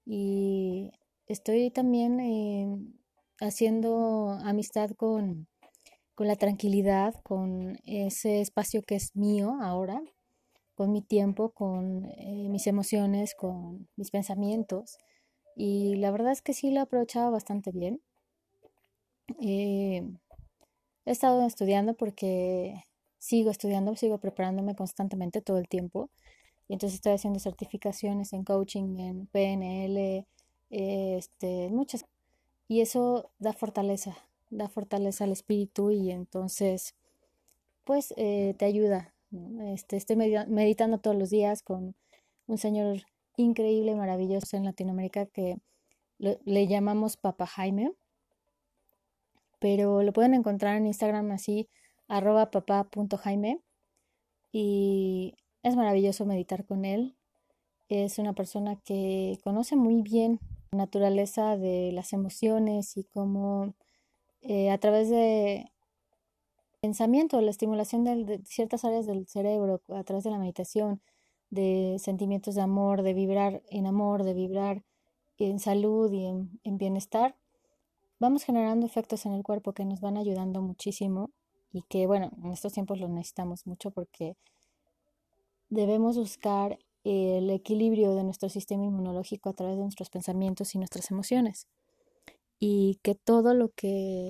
y 0.06 0.92
estoy 1.28 1.72
también 1.72 2.22
eh, 2.22 2.78
haciendo 3.42 4.30
amistad 4.44 4.92
con, 4.92 5.48
con 6.16 6.28
la 6.28 6.38
tranquilidad, 6.38 7.16
con 7.24 7.78
ese 7.86 8.40
espacio 8.40 8.82
que 8.82 8.96
es 8.96 9.14
mío 9.14 9.58
ahora, 9.62 10.02
con 10.82 10.92
mi 10.92 11.04
tiempo, 11.04 11.52
con 11.52 12.06
eh, 12.18 12.48
mis 12.50 12.66
emociones, 12.66 13.36
con 13.36 13.88
mis 13.98 14.10
pensamientos. 14.10 14.98
Y 15.56 15.94
la 15.98 16.10
verdad 16.10 16.32
es 16.32 16.42
que 16.42 16.56
sí 16.56 16.72
lo 16.72 16.80
he 16.80 16.82
aprovechado 16.82 17.30
bastante 17.30 17.70
bien. 17.72 18.02
Eh, 19.40 20.02
he 21.06 21.12
estado 21.12 21.46
estudiando 21.46 21.94
porque 21.94 22.84
sigo 23.20 23.52
estudiando, 23.52 23.96
sigo 23.96 24.18
preparándome 24.18 24.76
constantemente 24.76 25.40
todo 25.44 25.60
el 25.60 25.68
tiempo. 25.68 26.10
Y 26.68 26.74
entonces 26.74 26.96
estoy 26.96 27.14
haciendo 27.14 27.40
certificaciones 27.40 28.34
en 28.34 28.44
coaching, 28.44 28.98
en 28.98 29.28
PNL, 29.28 30.26
este, 30.72 31.70
muchas. 31.70 32.06
Y 32.68 32.82
eso 32.82 33.30
da 33.38 33.54
fortaleza, 33.54 34.18
da 34.50 34.68
fortaleza 34.68 35.26
al 35.26 35.32
espíritu 35.32 35.92
y 35.92 36.10
entonces, 36.10 36.96
pues, 37.84 38.16
eh, 38.18 38.56
te 38.58 38.66
ayuda. 38.66 39.11
Este, 39.62 39.98
estoy 39.98 40.16
meditando 40.16 41.00
todos 41.00 41.16
los 41.16 41.30
días 41.30 41.64
con 41.64 41.96
un 42.48 42.58
señor 42.58 43.04
increíble, 43.38 43.96
maravilloso 43.96 44.58
en 44.58 44.66
Latinoamérica 44.66 45.26
que 45.26 45.58
le 46.20 46.68
llamamos 46.68 47.18
Papa 47.18 47.46
Jaime, 47.46 47.94
pero 49.60 50.04
lo 50.04 50.12
pueden 50.12 50.34
encontrar 50.34 50.76
en 50.76 50.88
Instagram 50.88 51.32
así, 51.32 51.70
arroba 52.08 52.52
papá.jaime 52.52 53.62
y 54.52 55.36
es 55.64 55.76
maravilloso 55.76 56.26
meditar 56.26 56.66
con 56.66 56.84
él. 56.84 57.16
Es 57.88 58.20
una 58.20 58.34
persona 58.34 58.78
que 58.84 59.40
conoce 59.44 59.76
muy 59.76 60.02
bien 60.02 60.40
la 60.72 60.80
naturaleza 60.80 61.58
de 61.58 61.92
las 61.94 62.14
emociones 62.14 62.98
y 62.98 63.04
cómo 63.04 63.74
eh, 64.42 64.72
a 64.72 64.78
través 64.78 65.10
de 65.10 65.71
pensamiento, 66.82 67.40
la 67.42 67.52
estimulación 67.52 68.04
de, 68.04 68.42
ciertas 68.46 68.86
áreas 68.86 69.06
del 69.06 69.28
cerebro, 69.28 69.82
a 69.90 70.04
través 70.04 70.24
de 70.24 70.32
la 70.32 70.40
meditación, 70.40 71.02
de 71.50 71.98
sentimientos 72.00 72.56
de 72.56 72.62
amor, 72.62 73.04
de 73.04 73.14
vibrar 73.14 73.62
en 73.70 73.86
amor, 73.88 74.24
de 74.24 74.34
vibrar 74.34 74.84
en 75.38 75.60
salud 75.60 76.12
y 76.12 76.26
en 76.26 76.78
bienestar, 76.78 77.36
vamos 78.22 78.44
generando 78.44 78.86
efectos 78.86 79.26
en 79.26 79.34
el 79.34 79.42
cuerpo 79.42 79.74
que 79.74 79.84
nos 79.84 80.00
van 80.00 80.16
ayudando 80.16 80.62
muchísimo 80.62 81.32
y 81.74 81.82
que, 81.84 82.06
bueno, 82.06 82.32
en 82.44 82.52
estos 82.52 82.72
tiempos 82.72 83.00
lo 83.00 83.08
necesitamos 83.08 83.66
mucho 83.66 83.90
porque 83.90 84.38
debemos 85.70 86.18
buscar 86.18 86.78
el 87.04 87.50
equilibrio 87.50 88.14
de 88.14 88.24
nuestro 88.24 88.50
sistema 88.50 88.86
inmunológico 88.86 89.50
a 89.50 89.54
través 89.54 89.78
de 89.78 89.84
nuestros 89.84 90.12
pensamientos 90.12 90.76
y 90.76 90.78
nuestras 90.78 91.10
emociones. 91.10 91.68
Y 92.60 93.00
que 93.02 93.16
todo 93.16 93.56
lo 93.56 93.70
que 93.70 94.30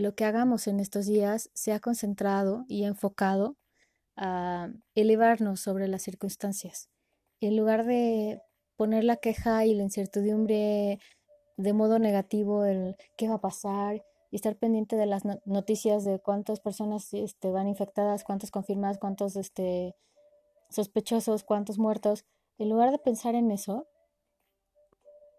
lo 0.00 0.14
que 0.14 0.24
hagamos 0.24 0.66
en 0.66 0.80
estos 0.80 1.06
días 1.06 1.50
sea 1.54 1.80
concentrado 1.80 2.64
y 2.68 2.84
enfocado 2.84 3.56
a 4.16 4.68
elevarnos 4.94 5.60
sobre 5.60 5.88
las 5.88 6.02
circunstancias. 6.02 6.90
En 7.40 7.56
lugar 7.56 7.86
de 7.86 8.40
poner 8.76 9.04
la 9.04 9.16
queja 9.16 9.64
y 9.66 9.74
la 9.74 9.82
incertidumbre 9.82 10.98
de 11.56 11.72
modo 11.72 11.98
negativo 11.98 12.64
el 12.64 12.96
qué 13.16 13.28
va 13.28 13.34
a 13.36 13.40
pasar 13.40 14.02
y 14.30 14.36
estar 14.36 14.56
pendiente 14.56 14.96
de 14.96 15.06
las 15.06 15.22
noticias 15.44 16.04
de 16.04 16.18
cuántas 16.20 16.60
personas 16.60 17.12
este, 17.12 17.50
van 17.50 17.68
infectadas, 17.68 18.24
cuántos 18.24 18.50
confirmadas, 18.50 18.98
cuántos 18.98 19.36
este, 19.36 19.94
sospechosos, 20.70 21.44
cuántos 21.44 21.78
muertos. 21.78 22.24
En 22.58 22.68
lugar 22.68 22.90
de 22.90 22.98
pensar 22.98 23.34
en 23.34 23.50
eso, 23.50 23.86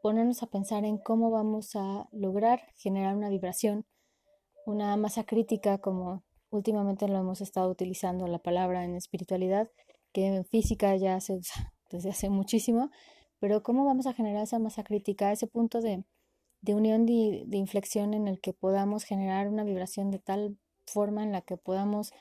ponernos 0.02 0.44
a 0.44 0.48
pensar 0.48 0.84
en 0.86 0.98
cómo 0.98 1.32
vamos 1.32 1.76
a 1.76 2.08
lograr 2.12 2.62
generar 2.76 3.16
una 3.16 3.30
vibración, 3.30 3.86
una 4.66 4.96
masa 4.98 5.24
crítica, 5.24 5.78
como 5.80 6.24
últimamente 6.50 7.08
lo 7.08 7.18
hemos 7.18 7.42
estado 7.42 7.70
utilizando 7.70 8.28
la 8.28 8.40
palabra 8.40 8.84
en 8.84 8.96
espiritualidad, 8.96 9.70
que 10.14 10.28
en 10.28 10.46
física 10.46 10.96
ya 10.96 11.20
se 11.20 11.36
usa 11.36 11.74
desde 11.92 12.10
hace 12.10 12.30
muchísimo, 12.30 12.90
pero 13.40 13.64
¿cómo 13.64 13.86
vamos 13.86 14.08
a 14.08 14.14
generar 14.14 14.44
esa 14.44 14.60
masa 14.60 14.84
crítica, 14.84 15.32
ese 15.32 15.48
punto 15.48 15.82
de, 15.82 16.04
unión 16.68 17.06
de, 17.06 17.44
de, 17.48 17.58
inflexión 17.58 18.14
en 18.14 18.28
el 18.28 18.40
que 18.40 18.54
podamos 18.54 19.04
generar 19.04 19.48
una 19.48 19.64
vibración 19.64 20.12
de 20.12 20.20
tal 20.20 20.58
forma 20.86 21.24
en 21.24 21.32
la 21.32 21.42
que 21.42 21.58
podamos 21.58 22.12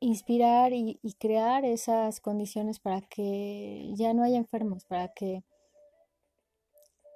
inspirar 0.00 0.72
y, 0.72 0.98
crear 1.18 1.64
esas 1.64 2.20
condiciones 2.20 2.78
para 2.78 3.00
que 3.02 3.90
ya 3.94 4.12
no 4.14 4.22
haya 4.22 4.36
enfermos, 4.36 4.84
para 4.84 5.08
que 5.08 5.42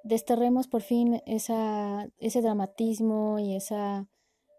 desterremos 0.03 0.67
por 0.67 0.81
fin 0.81 1.21
esa, 1.25 2.09
ese 2.19 2.41
dramatismo 2.41 3.39
y 3.39 3.55
esa 3.55 4.07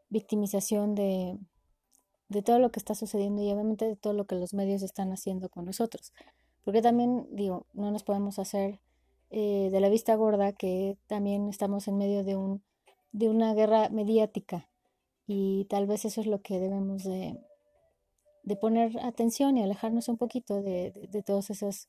victimización 0.09 0.95
de, 0.95 1.39
de 2.29 2.43
todo 2.43 2.59
lo 2.59 2.71
que 2.71 2.81
está 2.81 2.95
sucediendo 2.95 3.43
y 3.43 3.51
obviamente 3.53 3.87
de 3.87 3.97
todo 3.97 4.13
lo 4.13 4.27
que 4.27 4.35
los 4.35 4.55
medios 4.55 4.83
están 4.83 5.13
haciendo 5.13 5.49
con 5.49 5.65
nosotros. 5.65 6.13
Porque 6.65 6.83
también, 6.83 7.27
digo, 7.31 7.67
no 7.73 7.91
nos 7.91 8.05
podemos 8.05 8.39
hacer 8.39 8.81
eh, 9.31 9.71
de 9.71 9.81
la 9.81 9.89
vista 9.89 10.15
gorda 10.15 10.53
que 10.53 10.99
también 11.07 11.49
estamos 11.49 11.89
en 11.89 11.97
medio 11.97 12.25
de, 12.25 12.37
un, 12.37 12.63
de 13.13 13.29
una 13.29 13.55
guerra 13.55 13.89
mediática 13.89 14.69
y 15.27 15.65
tal 15.71 15.87
vez 15.87 16.05
eso 16.05 16.21
es 16.21 16.27
lo 16.27 16.43
que 16.43 16.61
debemos 16.61 17.05
de, 17.05 17.39
de 18.43 18.57
poner 18.57 18.99
atención 19.01 19.57
y 19.57 19.63
alejarnos 19.63 20.09
un 20.09 20.19
poquito 20.19 20.63
de, 20.63 20.93
de, 21.11 21.23
todas 21.23 21.51
esas 21.51 21.89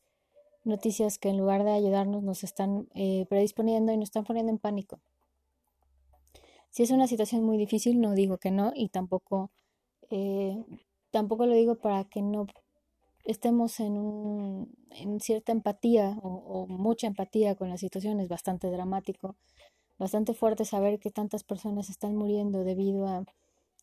noticias 0.64 1.18
que 1.18 1.30
en 1.30 1.38
lugar 1.38 1.64
de 1.64 1.72
ayudarnos 1.72 2.24
nos 2.24 2.44
están 2.44 2.88
eh, 2.96 3.26
predisponiendo 3.30 3.92
y 3.92 3.98
nos 3.98 4.10
están 4.10 4.24
poniendo 4.24 4.52
en 4.52 4.60
pánico. 4.60 5.00
Si 6.70 6.84
es 6.84 6.92
una 6.92 7.08
situación 7.08 7.44
muy 7.44 7.58
difícil, 7.58 8.02
no 8.02 8.14
digo 8.14 8.38
que 8.38 8.52
no 8.52 8.72
y 8.76 8.90
tampoco, 8.90 9.52
eh, 10.10 10.64
tampoco 11.12 11.46
lo 11.46 11.54
digo 11.54 11.76
para 11.76 12.06
que 12.06 12.22
no 12.22 12.48
estemos 13.26 13.80
en, 13.80 13.98
un, 13.98 14.76
en 14.90 15.20
cierta 15.20 15.52
empatía 15.52 16.18
o, 16.22 16.66
mucha 16.68 17.08
empatía 17.08 17.56
con 17.56 17.70
la 17.70 17.78
situación 17.78 18.20
es 18.20 18.28
bastante 18.28 18.70
dramático, 18.70 19.36
bastante 20.00 20.34
fuerte 20.34 20.66
saber 20.66 21.00
que 21.00 21.12
tantas 21.12 21.44
personas 21.44 21.90
están 21.90 22.16
muriendo 22.16 22.64
debido 22.64 23.08
a, 23.08 23.24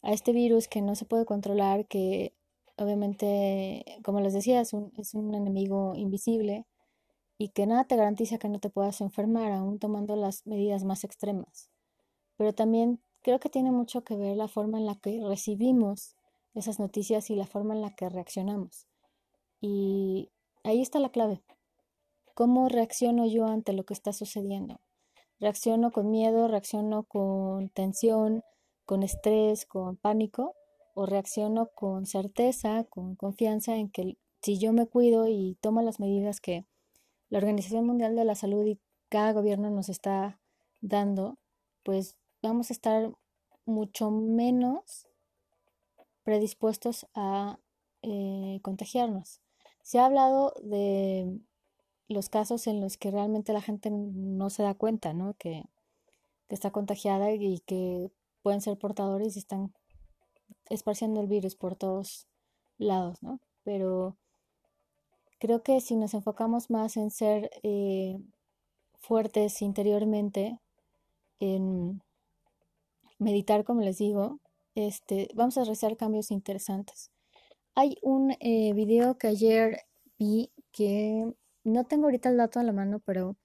a 0.02 0.12
este 0.12 0.32
virus 0.32 0.68
que 0.68 0.82
no 0.82 0.94
se 0.94 1.04
puede 1.04 1.24
controlar, 1.24 1.86
que 1.86 2.34
obviamente, 2.80 3.84
como 4.02 4.20
les 4.20 4.32
decía, 4.32 4.60
es 4.60 4.72
un, 4.72 4.92
es 4.96 5.14
un 5.14 5.34
enemigo 5.34 5.94
invisible 5.94 6.66
y 7.38 7.50
que 7.50 7.66
nada 7.66 7.84
te 7.84 7.96
garantiza 7.96 8.38
que 8.38 8.48
no 8.48 8.58
te 8.58 8.70
puedas 8.70 9.00
enfermar, 9.00 9.52
aún 9.52 9.78
tomando 9.78 10.16
las 10.16 10.46
medidas 10.46 10.84
más 10.84 11.04
extremas. 11.04 11.70
Pero 12.36 12.54
también 12.54 13.00
creo 13.22 13.38
que 13.38 13.50
tiene 13.50 13.70
mucho 13.70 14.02
que 14.02 14.16
ver 14.16 14.36
la 14.36 14.48
forma 14.48 14.78
en 14.78 14.86
la 14.86 14.94
que 14.94 15.22
recibimos 15.22 16.16
esas 16.54 16.78
noticias 16.80 17.30
y 17.30 17.36
la 17.36 17.46
forma 17.46 17.74
en 17.74 17.82
la 17.82 17.94
que 17.94 18.08
reaccionamos. 18.08 18.86
Y 19.60 20.30
ahí 20.64 20.80
está 20.80 20.98
la 20.98 21.10
clave. 21.10 21.42
¿Cómo 22.34 22.68
reacciono 22.68 23.26
yo 23.26 23.46
ante 23.46 23.72
lo 23.72 23.84
que 23.84 23.94
está 23.94 24.12
sucediendo? 24.12 24.80
¿Reacciono 25.38 25.90
con 25.92 26.10
miedo? 26.10 26.48
¿Reacciono 26.48 27.04
con 27.04 27.68
tensión? 27.70 28.42
¿Con 28.86 29.02
estrés? 29.02 29.66
¿Con 29.66 29.96
pánico? 29.96 30.54
¿O 31.00 31.06
reacciono 31.06 31.70
con 31.74 32.04
certeza, 32.04 32.84
con 32.84 33.16
confianza 33.16 33.74
en 33.74 33.88
que 33.88 34.18
si 34.42 34.58
yo 34.58 34.74
me 34.74 34.84
cuido 34.84 35.28
y 35.28 35.56
tomo 35.62 35.80
las 35.80 35.98
medidas 35.98 36.42
que 36.42 36.66
la 37.30 37.38
Organización 37.38 37.86
Mundial 37.86 38.14
de 38.16 38.26
la 38.26 38.34
Salud 38.34 38.66
y 38.66 38.78
cada 39.08 39.32
gobierno 39.32 39.70
nos 39.70 39.88
está 39.88 40.38
dando, 40.82 41.38
pues 41.84 42.18
vamos 42.42 42.68
a 42.68 42.74
estar 42.74 43.14
mucho 43.64 44.10
menos 44.10 45.06
predispuestos 46.22 47.06
a 47.14 47.58
eh, 48.02 48.60
contagiarnos. 48.60 49.40
Se 49.80 50.00
ha 50.00 50.04
hablado 50.04 50.52
de 50.62 51.40
los 52.08 52.28
casos 52.28 52.66
en 52.66 52.82
los 52.82 52.98
que 52.98 53.10
realmente 53.10 53.54
la 53.54 53.62
gente 53.62 53.88
no 53.90 54.50
se 54.50 54.64
da 54.64 54.74
cuenta, 54.74 55.14
¿no? 55.14 55.32
Que, 55.38 55.64
está 56.50 56.70
contagiada 56.72 57.32
y 57.32 57.60
que 57.60 58.10
pueden 58.42 58.60
ser 58.60 58.76
portadores 58.76 59.36
y 59.36 59.38
están 59.38 59.72
esparciendo 60.68 61.20
el 61.20 61.26
virus 61.26 61.56
por 61.56 61.76
todos 61.76 62.26
lados, 62.78 63.22
¿no? 63.22 63.40
Pero 63.64 64.16
creo 65.38 65.62
que 65.62 65.80
si 65.80 65.96
nos 65.96 66.14
enfocamos 66.14 66.70
más 66.70 66.96
en 66.96 67.10
ser 67.10 67.50
eh, 67.62 68.18
fuertes 68.98 69.62
interiormente, 69.62 70.58
en 71.40 72.02
meditar, 73.18 73.64
como 73.64 73.80
les 73.80 73.98
digo, 73.98 74.40
este, 74.74 75.28
vamos 75.34 75.56
a 75.56 75.62
realizar 75.62 75.96
cambios 75.96 76.30
interesantes. 76.30 77.10
Hay 77.74 77.96
un 78.02 78.36
eh, 78.40 78.72
video 78.74 79.16
que 79.18 79.28
ayer 79.28 79.82
vi 80.18 80.50
que 80.72 81.32
no 81.64 81.84
tengo 81.84 82.04
ahorita 82.04 82.28
el 82.28 82.36
dato 82.36 82.60
a 82.60 82.62
la 82.62 82.72
mano, 82.72 83.00
pero 83.04 83.36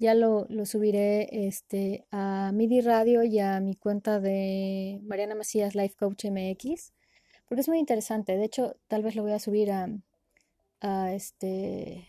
ya 0.00 0.14
lo, 0.14 0.46
subiré 0.64 1.46
este, 1.46 2.06
a 2.10 2.52
MIDI 2.52 2.80
Radio 2.80 3.22
y 3.22 3.38
a 3.38 3.60
mi 3.60 3.76
cuenta 3.76 4.18
de 4.18 4.98
Mariana 5.02 5.34
Macías 5.34 5.74
Life 5.74 5.94
Coach 5.94 6.24
MX, 6.24 6.94
porque 7.46 7.60
es 7.60 7.68
muy 7.68 7.78
interesante. 7.78 8.38
De 8.38 8.44
hecho, 8.44 8.76
tal 8.88 9.02
vez 9.02 9.14
lo 9.14 9.22
voy 9.22 9.32
a 9.32 9.38
subir 9.38 9.70
a, 9.70 11.12
este 11.12 12.08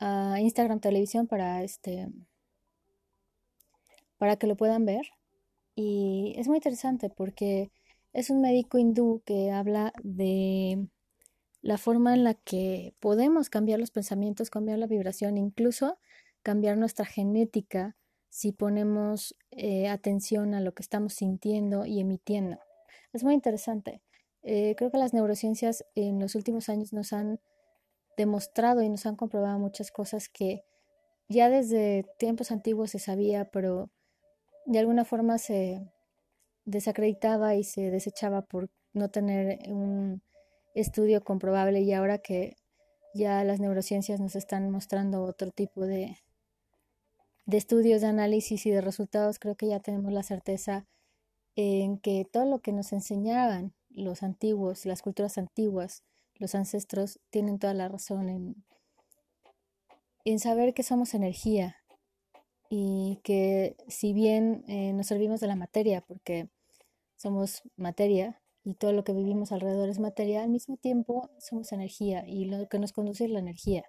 a 0.00 0.40
Instagram 0.40 0.80
Televisión 0.80 1.28
para 1.28 1.62
este 1.62 2.08
para 4.18 4.36
que 4.36 4.48
lo 4.48 4.56
puedan 4.56 4.84
ver. 4.84 5.06
Y 5.76 6.34
es 6.36 6.48
muy 6.48 6.56
interesante 6.56 7.08
porque 7.08 7.70
es 8.12 8.30
un 8.30 8.40
médico 8.40 8.78
hindú 8.78 9.22
que 9.24 9.52
habla 9.52 9.92
de 10.02 10.88
la 11.62 11.78
forma 11.78 12.14
en 12.14 12.24
la 12.24 12.34
que 12.34 12.94
podemos 12.98 13.48
cambiar 13.48 13.78
los 13.78 13.92
pensamientos, 13.92 14.50
cambiar 14.50 14.78
la 14.80 14.88
vibración, 14.88 15.38
incluso 15.38 15.98
cambiar 16.46 16.76
nuestra 16.76 17.04
genética 17.04 17.96
si 18.28 18.52
ponemos 18.52 19.34
eh, 19.50 19.88
atención 19.88 20.54
a 20.54 20.60
lo 20.60 20.74
que 20.74 20.82
estamos 20.84 21.14
sintiendo 21.14 21.86
y 21.86 21.98
emitiendo. 21.98 22.60
Es 23.12 23.24
muy 23.24 23.34
interesante. 23.34 24.00
Eh, 24.44 24.76
creo 24.76 24.92
que 24.92 24.98
las 24.98 25.12
neurociencias 25.12 25.84
en 25.96 26.20
los 26.20 26.36
últimos 26.36 26.68
años 26.68 26.92
nos 26.92 27.12
han 27.12 27.40
demostrado 28.16 28.80
y 28.80 28.88
nos 28.88 29.06
han 29.06 29.16
comprobado 29.16 29.58
muchas 29.58 29.90
cosas 29.90 30.28
que 30.28 30.62
ya 31.28 31.50
desde 31.50 32.04
tiempos 32.16 32.52
antiguos 32.52 32.92
se 32.92 33.00
sabía, 33.00 33.46
pero 33.46 33.90
de 34.66 34.78
alguna 34.78 35.04
forma 35.04 35.38
se 35.38 35.80
desacreditaba 36.64 37.56
y 37.56 37.64
se 37.64 37.90
desechaba 37.90 38.42
por 38.42 38.70
no 38.92 39.08
tener 39.08 39.58
un 39.68 40.22
estudio 40.76 41.24
comprobable 41.24 41.80
y 41.80 41.92
ahora 41.92 42.18
que 42.18 42.54
ya 43.14 43.42
las 43.42 43.58
neurociencias 43.58 44.20
nos 44.20 44.36
están 44.36 44.70
mostrando 44.70 45.24
otro 45.24 45.50
tipo 45.50 45.84
de, 45.86 46.16
de 47.46 47.56
estudios, 47.56 48.00
de 48.00 48.08
análisis 48.08 48.66
y 48.66 48.70
de 48.70 48.80
resultados, 48.80 49.38
creo 49.38 49.54
que 49.54 49.68
ya 49.68 49.80
tenemos 49.80 50.12
la 50.12 50.22
certeza 50.22 50.86
en 51.54 51.98
que 51.98 52.24
todo 52.30 52.44
lo 52.44 52.60
que 52.60 52.72
nos 52.72 52.92
enseñaban 52.92 53.72
los 53.88 54.22
antiguos, 54.22 54.84
las 54.84 55.00
culturas 55.00 55.38
antiguas, 55.38 56.02
los 56.34 56.54
ancestros, 56.54 57.18
tienen 57.30 57.58
toda 57.58 57.72
la 57.72 57.88
razón 57.88 58.28
en, 58.28 58.64
en 60.24 60.38
saber 60.38 60.74
que 60.74 60.82
somos 60.82 61.14
energía 61.14 61.76
y 62.68 63.20
que 63.22 63.76
si 63.88 64.12
bien 64.12 64.64
eh, 64.68 64.92
nos 64.92 65.06
servimos 65.06 65.40
de 65.40 65.46
la 65.46 65.56
materia, 65.56 66.02
porque 66.02 66.48
somos 67.16 67.62
materia 67.76 68.42
y 68.64 68.74
todo 68.74 68.92
lo 68.92 69.04
que 69.04 69.12
vivimos 69.12 69.52
alrededor 69.52 69.88
es 69.88 70.00
materia, 70.00 70.42
al 70.42 70.50
mismo 70.50 70.76
tiempo 70.76 71.30
somos 71.38 71.72
energía 71.72 72.26
y 72.26 72.46
lo 72.46 72.68
que 72.68 72.80
nos 72.80 72.92
conduce 72.92 73.24
es 73.24 73.30
la 73.30 73.38
energía. 73.38 73.84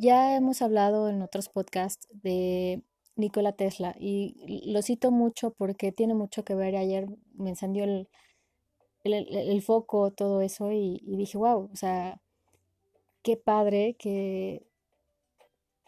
Ya 0.00 0.34
hemos 0.34 0.62
hablado 0.62 1.10
en 1.10 1.20
otros 1.20 1.50
podcasts 1.50 2.08
de 2.22 2.82
Nikola 3.16 3.52
Tesla 3.52 3.94
y 4.00 4.72
lo 4.72 4.80
cito 4.80 5.10
mucho 5.10 5.50
porque 5.50 5.92
tiene 5.92 6.14
mucho 6.14 6.42
que 6.42 6.54
ver. 6.54 6.74
Ayer 6.74 7.06
me 7.34 7.50
encendió 7.50 7.84
el, 7.84 8.08
el, 9.04 9.60
foco, 9.60 10.10
todo 10.10 10.40
eso 10.40 10.72
y, 10.72 11.02
y 11.04 11.16
dije, 11.16 11.36
wow, 11.36 11.68
o 11.70 11.76
sea, 11.76 12.18
qué 13.22 13.36
padre 13.36 13.94
que 13.98 14.66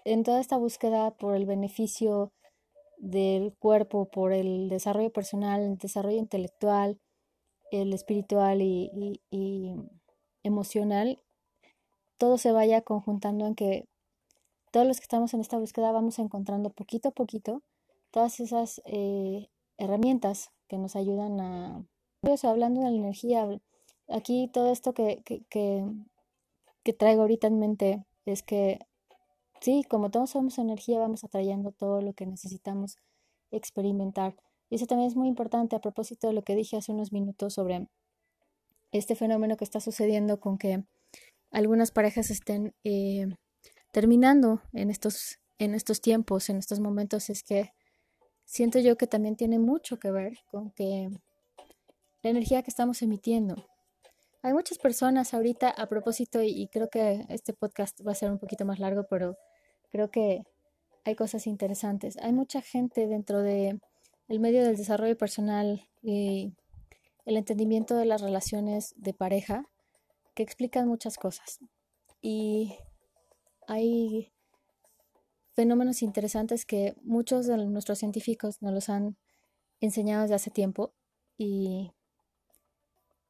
en 0.05 0.25
toda 0.25 0.41
esta 0.41 0.59
búsqueda 0.59 1.13
por 1.13 1.35
el 1.35 1.47
beneficio 1.47 2.33
del 2.99 3.55
cuerpo, 3.55 4.11
por 4.11 4.35
el 4.35 4.69
desarrollo 4.69 5.11
personal, 5.11 5.63
el 5.63 5.79
desarrollo 5.79 6.19
intelectual, 6.19 7.01
el 7.71 7.95
espiritual 7.95 8.61
y, 8.61 9.19
emocional, 10.43 11.19
todo 12.19 12.37
se 12.37 12.53
vaya 12.53 12.83
conjuntando 12.83 13.47
en 13.47 13.55
que 13.55 13.89
todos 14.73 14.87
los 14.87 14.97
que 14.97 15.05
estamos 15.05 15.33
en 15.35 15.41
esta 15.41 15.59
búsqueda 15.59 15.93
vamos 15.93 16.19
encontrando 16.19 16.71
poquito 16.71 17.11
a 17.11 17.13
poquito 17.13 17.63
todas 18.11 18.41
esas 18.41 18.83
eh, 18.87 19.49
herramientas 19.79 20.51
que 20.67 20.79
nos 20.79 20.97
ayudan 20.97 21.41
a... 21.41 21.85
hablando 22.43 22.81
de 22.81 22.91
la 22.91 22.97
energía, 22.97 23.49
aquí 24.09 24.49
todo 24.53 24.73
esto 24.73 24.95
que, 24.95 25.23
que, 25.25 25.45
que 26.83 26.93
traigo 26.93 27.23
ahorita 27.23 27.47
en 27.47 27.59
mente 27.59 28.05
es 28.25 28.43
que 28.43 28.79
sí, 29.61 29.85
como 29.89 30.11
todos 30.11 30.31
somos 30.31 30.59
energía, 30.59 30.99
vamos 30.99 31.23
atrayendo 31.23 31.73
todo 31.73 32.01
lo 32.01 32.15
que 32.15 32.27
necesitamos 32.27 32.97
experimentar. 33.51 34.35
Y 34.71 34.77
eso 34.77 34.87
también 34.87 35.09
es 35.09 35.17
muy 35.17 35.29
importante 35.29 35.77
a 35.77 35.81
propósito 35.81 36.27
de 36.29 36.33
lo 36.33 36.43
que 36.43 36.57
dije 36.57 36.79
hace 36.79 36.93
unos 36.93 37.13
minutos 37.13 37.55
sobre 37.55 37.87
este 38.91 39.17
fenómeno 39.17 39.57
que 39.57 39.65
está 39.65 39.81
sucediendo 39.81 40.41
con 40.41 40.57
que 40.57 40.85
algunas 41.51 41.91
parejas 41.91 42.31
estén 42.31 42.75
eh, 42.85 43.27
terminando 43.93 44.63
en 44.73 44.91
estos, 44.91 45.39
en 45.59 45.75
estos 45.75 46.01
tiempos, 46.01 46.49
en 46.51 46.57
estos 46.57 46.81
momentos, 46.81 47.31
es 47.31 47.45
que 47.45 47.73
siento 48.45 48.81
yo 48.81 48.97
que 48.97 49.07
también 49.07 49.37
tiene 49.37 49.59
mucho 49.59 49.99
que 49.99 50.11
ver 50.11 50.39
con 50.51 50.73
que 50.73 51.09
la 52.23 52.31
energía 52.31 52.63
que 52.63 52.71
estamos 52.71 53.03
emitiendo. 53.03 53.55
Hay 54.43 54.55
muchas 54.55 54.79
personas 54.79 55.35
ahorita 55.35 55.71
a 55.71 55.87
propósito, 55.89 56.43
y 56.43 56.69
creo 56.69 56.89
que 56.91 57.25
este 57.29 57.53
podcast 57.53 58.01
va 58.05 58.13
a 58.13 58.17
ser 58.17 58.31
un 58.33 58.39
poquito 58.39 58.65
más 58.65 58.81
largo, 58.81 59.07
pero 59.09 59.37
creo 59.91 60.11
que 60.11 60.43
hay 61.05 61.15
cosas 61.15 61.47
interesantes. 61.47 62.17
Hay 62.19 62.33
mucha 62.33 62.61
gente 62.61 63.07
dentro 63.07 63.43
de 63.43 63.79
el 64.29 64.41
medio 64.41 64.65
del 64.65 64.77
desarrollo 64.77 65.17
personal 65.17 65.89
y 66.03 66.55
el 67.25 67.37
entendimiento 67.37 67.97
de 67.97 68.07
las 68.07 68.21
relaciones 68.21 68.95
de 68.97 69.13
pareja 69.13 69.65
que 70.35 70.43
explican 70.43 70.89
muchas 70.89 71.19
cosas. 71.19 71.61
Y 72.21 72.77
hay 73.67 74.33
fenómenos 75.53 76.03
interesantes 76.03 76.65
que 76.65 76.95
muchos 77.03 77.47
de 77.47 77.57
nuestros 77.67 77.99
científicos 77.99 78.63
nos 78.63 78.73
los 78.73 78.89
han 78.89 79.17
enseñado 79.81 80.23
desde 80.23 80.35
hace 80.35 80.51
tiempo 80.51 80.95
y 81.37 81.93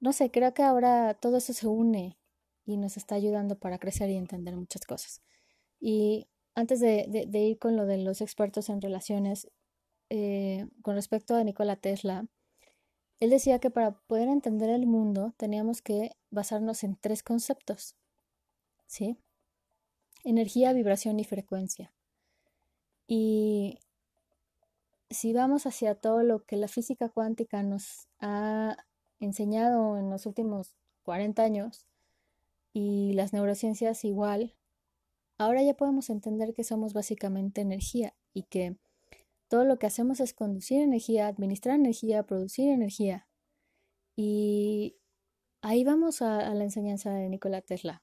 no 0.01 0.13
sé, 0.13 0.31
creo 0.31 0.53
que 0.53 0.63
ahora 0.63 1.15
todo 1.15 1.37
eso 1.39 1.53
se 1.53 1.67
une 1.67 2.19
y 2.65 2.77
nos 2.77 2.97
está 2.97 3.15
ayudando 3.15 3.59
para 3.59 3.79
crecer 3.79 4.11
y 4.11 4.17
entender 4.17 4.57
muchas 4.57 4.85
cosas. 4.85 5.23
Y 5.81 6.29
antes 6.55 6.81
de, 6.81 7.29
ir 7.33 7.59
con 7.59 7.77
lo 7.77 7.87
de 7.87 7.99
los 7.99 8.21
expertos 8.21 8.69
en 8.69 8.81
relaciones, 8.81 9.49
eh, 10.11 10.67
con 10.83 10.95
respecto 10.97 11.35
a 11.35 11.45
Nikola 11.45 11.77
Tesla, 11.77 12.27
él 13.21 13.31
decía 13.31 13.61
que 13.61 13.71
para 13.71 13.93
poder 13.93 14.29
entender 14.29 14.71
el 14.71 14.87
mundo 14.87 15.33
teníamos 15.37 15.81
que 15.83 16.11
basarnos 16.31 16.83
en 16.83 16.97
tres 16.97 17.23
conceptos, 17.23 17.97
¿sí? 18.87 19.17
Energía, 20.25 20.73
vibración 20.73 21.19
y 21.21 21.25
frecuencia. 21.25 21.93
Y 23.07 23.79
si 25.11 25.33
vamos 25.33 25.67
hacia 25.67 25.95
todo 25.95 26.23
lo 26.23 26.45
que 26.45 26.57
la 26.57 26.69
física 26.69 27.09
cuántica 27.09 27.63
nos 27.63 28.09
ha 28.21 28.77
enseñado 29.21 29.99
en 29.99 30.11
los 30.11 30.27
últimos 30.27 30.75
40 31.03 31.43
años, 31.43 31.87
y 32.73 33.13
las 33.13 33.33
neurociencias 33.33 34.05
igual, 34.05 34.55
ahora 35.39 35.63
ya 35.63 35.75
podemos 35.75 36.11
entender 36.11 36.55
que 36.55 36.65
somos 36.65 36.93
básicamente 36.93 37.61
energía 37.61 38.15
y 38.33 38.45
que 38.45 38.77
todo 39.49 39.65
lo 39.65 39.79
que 39.79 39.87
hacemos 39.87 40.21
es 40.21 40.33
conducir 40.33 40.81
energía, 40.81 41.27
administrar 41.27 41.77
energía, 41.77 42.23
producir 42.23 42.71
energía. 42.71 43.29
Y 44.17 44.97
ahí 45.61 45.85
vamos 45.85 46.23
a, 46.23 46.55
la 46.55 46.65
enseñanza 46.65 47.13
de 47.13 47.29
Nikola 47.29 47.61
Tesla. 47.61 48.03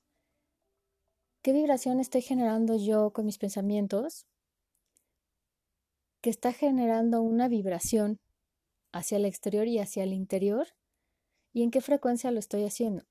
¿Qué 1.42 1.54
vibración 1.54 2.02
estoy 2.02 2.22
generando 2.22 2.76
yo 2.76 3.14
con 3.14 3.26
mis 3.26 3.38
pensamientos? 3.38 4.26
Que 6.22 6.30
está 6.30 6.52
generando 6.52 7.22
una 7.22 7.48
vibración 7.48 8.20
hacia 8.92 9.18
el 9.18 9.26
exterior 9.26 9.66
y 9.66 9.80
hacia 9.80 10.04
el 10.04 10.12
interior. 10.12 10.68
¿Y 11.54 11.64
en 11.64 11.72
qué 11.72 11.80
frecuencia 11.80 12.32
lo 12.32 12.40
estoy 12.40 12.66
haciendo? 12.66 13.06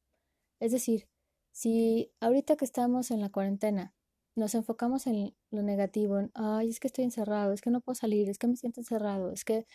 Es 0.61 0.73
decir, 0.73 1.09
si 1.53 2.13
ahorita 2.21 2.57
que 2.57 2.67
estamos 2.67 3.11
en 3.11 3.21
la 3.21 3.31
cuarentena 3.31 3.95
nos 4.37 4.55
enfocamos 4.55 5.07
en 5.07 5.35
lo 5.51 5.63
negativo, 5.63 6.19
en, 6.19 6.31
ay, 6.35 6.69
es 6.69 6.81
que 6.81 6.89
estoy 6.89 7.05
encerrado, 7.05 7.55
es 7.55 7.63
que 7.63 7.71
no 7.71 7.81
puedo 7.81 7.95
salir, 7.95 8.29
es 8.29 8.39
que 8.39 8.47
me 8.47 8.57
siento 8.57 8.81
encerrado, 8.81 9.33
es 9.33 9.45
que 9.45 9.67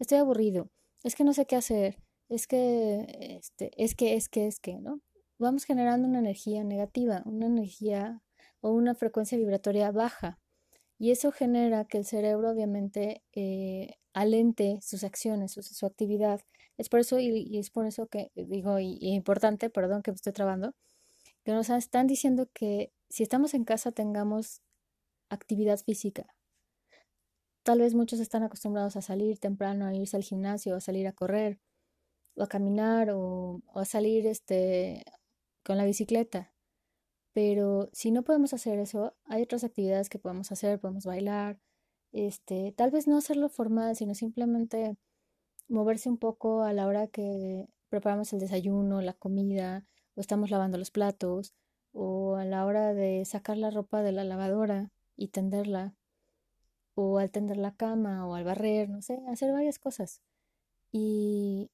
estoy 0.00 0.18
aburrido, 0.18 0.68
es 1.04 1.14
que 1.14 1.24
no 1.24 1.32
sé 1.32 1.46
qué 1.46 1.56
hacer, 1.56 2.02
es 2.28 2.46
que, 2.48 3.38
este, 3.38 3.70
es 3.82 3.94
que, 3.94 4.16
es 4.16 4.28
que, 4.28 4.46
es 4.48 4.58
que, 4.58 4.80
¿no? 4.80 5.00
Vamos 5.40 5.64
generando 5.64 6.06
una 6.06 6.18
energía 6.18 6.62
negativa, 6.64 7.22
una 7.24 7.46
energía 7.46 8.22
o 8.60 8.72
una 8.72 8.94
frecuencia 8.94 9.38
vibratoria 9.38 9.90
baja. 9.90 10.38
Y 10.98 11.12
eso 11.12 11.32
genera 11.32 11.86
que 11.86 11.96
el 11.96 12.04
cerebro 12.04 12.50
obviamente 12.50 13.22
eh, 13.32 13.96
alente 14.12 14.80
sus 14.82 15.02
acciones, 15.02 15.52
su, 15.52 15.86
actividad. 15.86 16.42
Es 16.76 16.90
por 16.90 17.00
eso, 17.00 17.18
y, 17.18 17.56
es 17.58 17.70
por 17.70 17.86
eso 17.86 18.06
que 18.06 18.30
digo, 18.34 18.80
y, 18.80 18.98
y 19.00 19.14
importante, 19.14 19.70
perdón 19.70 20.02
que 20.02 20.10
me 20.10 20.16
estoy 20.16 20.34
trabando, 20.34 20.74
que 21.42 21.52
nos 21.52 21.70
están 21.70 22.06
diciendo 22.06 22.50
que 22.52 22.92
si 23.08 23.22
estamos 23.22 23.54
en 23.54 23.64
casa 23.64 23.92
tengamos 23.92 24.60
actividad 25.30 25.78
física. 25.78 26.26
Tal 27.62 27.80
vez 27.80 27.94
muchos 27.94 28.20
están 28.20 28.42
acostumbrados 28.42 28.96
a 28.96 29.00
salir 29.00 29.38
temprano, 29.38 29.86
a 29.86 29.94
irse 29.94 30.18
al 30.18 30.22
gimnasio, 30.22 30.76
a 30.76 30.80
salir 30.80 31.06
a 31.08 31.14
correr, 31.14 31.60
o 32.34 32.42
a 32.42 32.46
caminar, 32.46 33.10
o, 33.10 33.62
a 33.74 33.86
salir 33.86 34.26
este, 34.26 35.02
con 35.64 35.76
la 35.76 35.84
bicicleta. 35.84 36.52
Pero 37.32 37.88
si 37.92 38.10
no 38.10 38.22
podemos 38.22 38.52
hacer 38.54 38.78
eso, 38.78 39.14
hay 39.24 39.42
otras 39.42 39.64
actividades 39.64 40.08
que 40.08 40.18
podemos 40.18 40.50
hacer, 40.52 40.80
podemos 40.80 41.04
bailar, 41.04 41.60
este, 42.12 42.72
tal 42.72 42.90
vez 42.90 43.06
no 43.06 43.16
hacerlo 43.16 43.48
formal, 43.48 43.94
sino 43.96 44.14
simplemente 44.14 44.96
moverse 45.68 46.08
un 46.08 46.18
poco 46.18 46.62
a 46.62 46.72
la 46.72 46.86
hora 46.86 47.06
que 47.06 47.68
preparamos 47.88 48.32
el 48.32 48.40
desayuno, 48.40 49.00
la 49.00 49.14
comida, 49.14 49.86
o 50.14 50.20
estamos 50.20 50.50
lavando 50.50 50.78
los 50.78 50.90
platos, 50.90 51.54
o 51.92 52.36
a 52.36 52.44
la 52.44 52.64
hora 52.66 52.94
de 52.94 53.24
sacar 53.24 53.56
la 53.56 53.70
ropa 53.70 54.02
de 54.02 54.12
la 54.12 54.24
lavadora 54.24 54.92
y 55.16 55.28
tenderla, 55.28 55.94
o 56.94 57.18
al 57.18 57.30
tender 57.30 57.56
la 57.56 57.74
cama 57.74 58.26
o 58.26 58.34
al 58.34 58.44
barrer, 58.44 58.88
no 58.90 59.02
sé, 59.02 59.20
hacer 59.28 59.52
varias 59.52 59.78
cosas. 59.78 60.22
Y, 60.92 61.70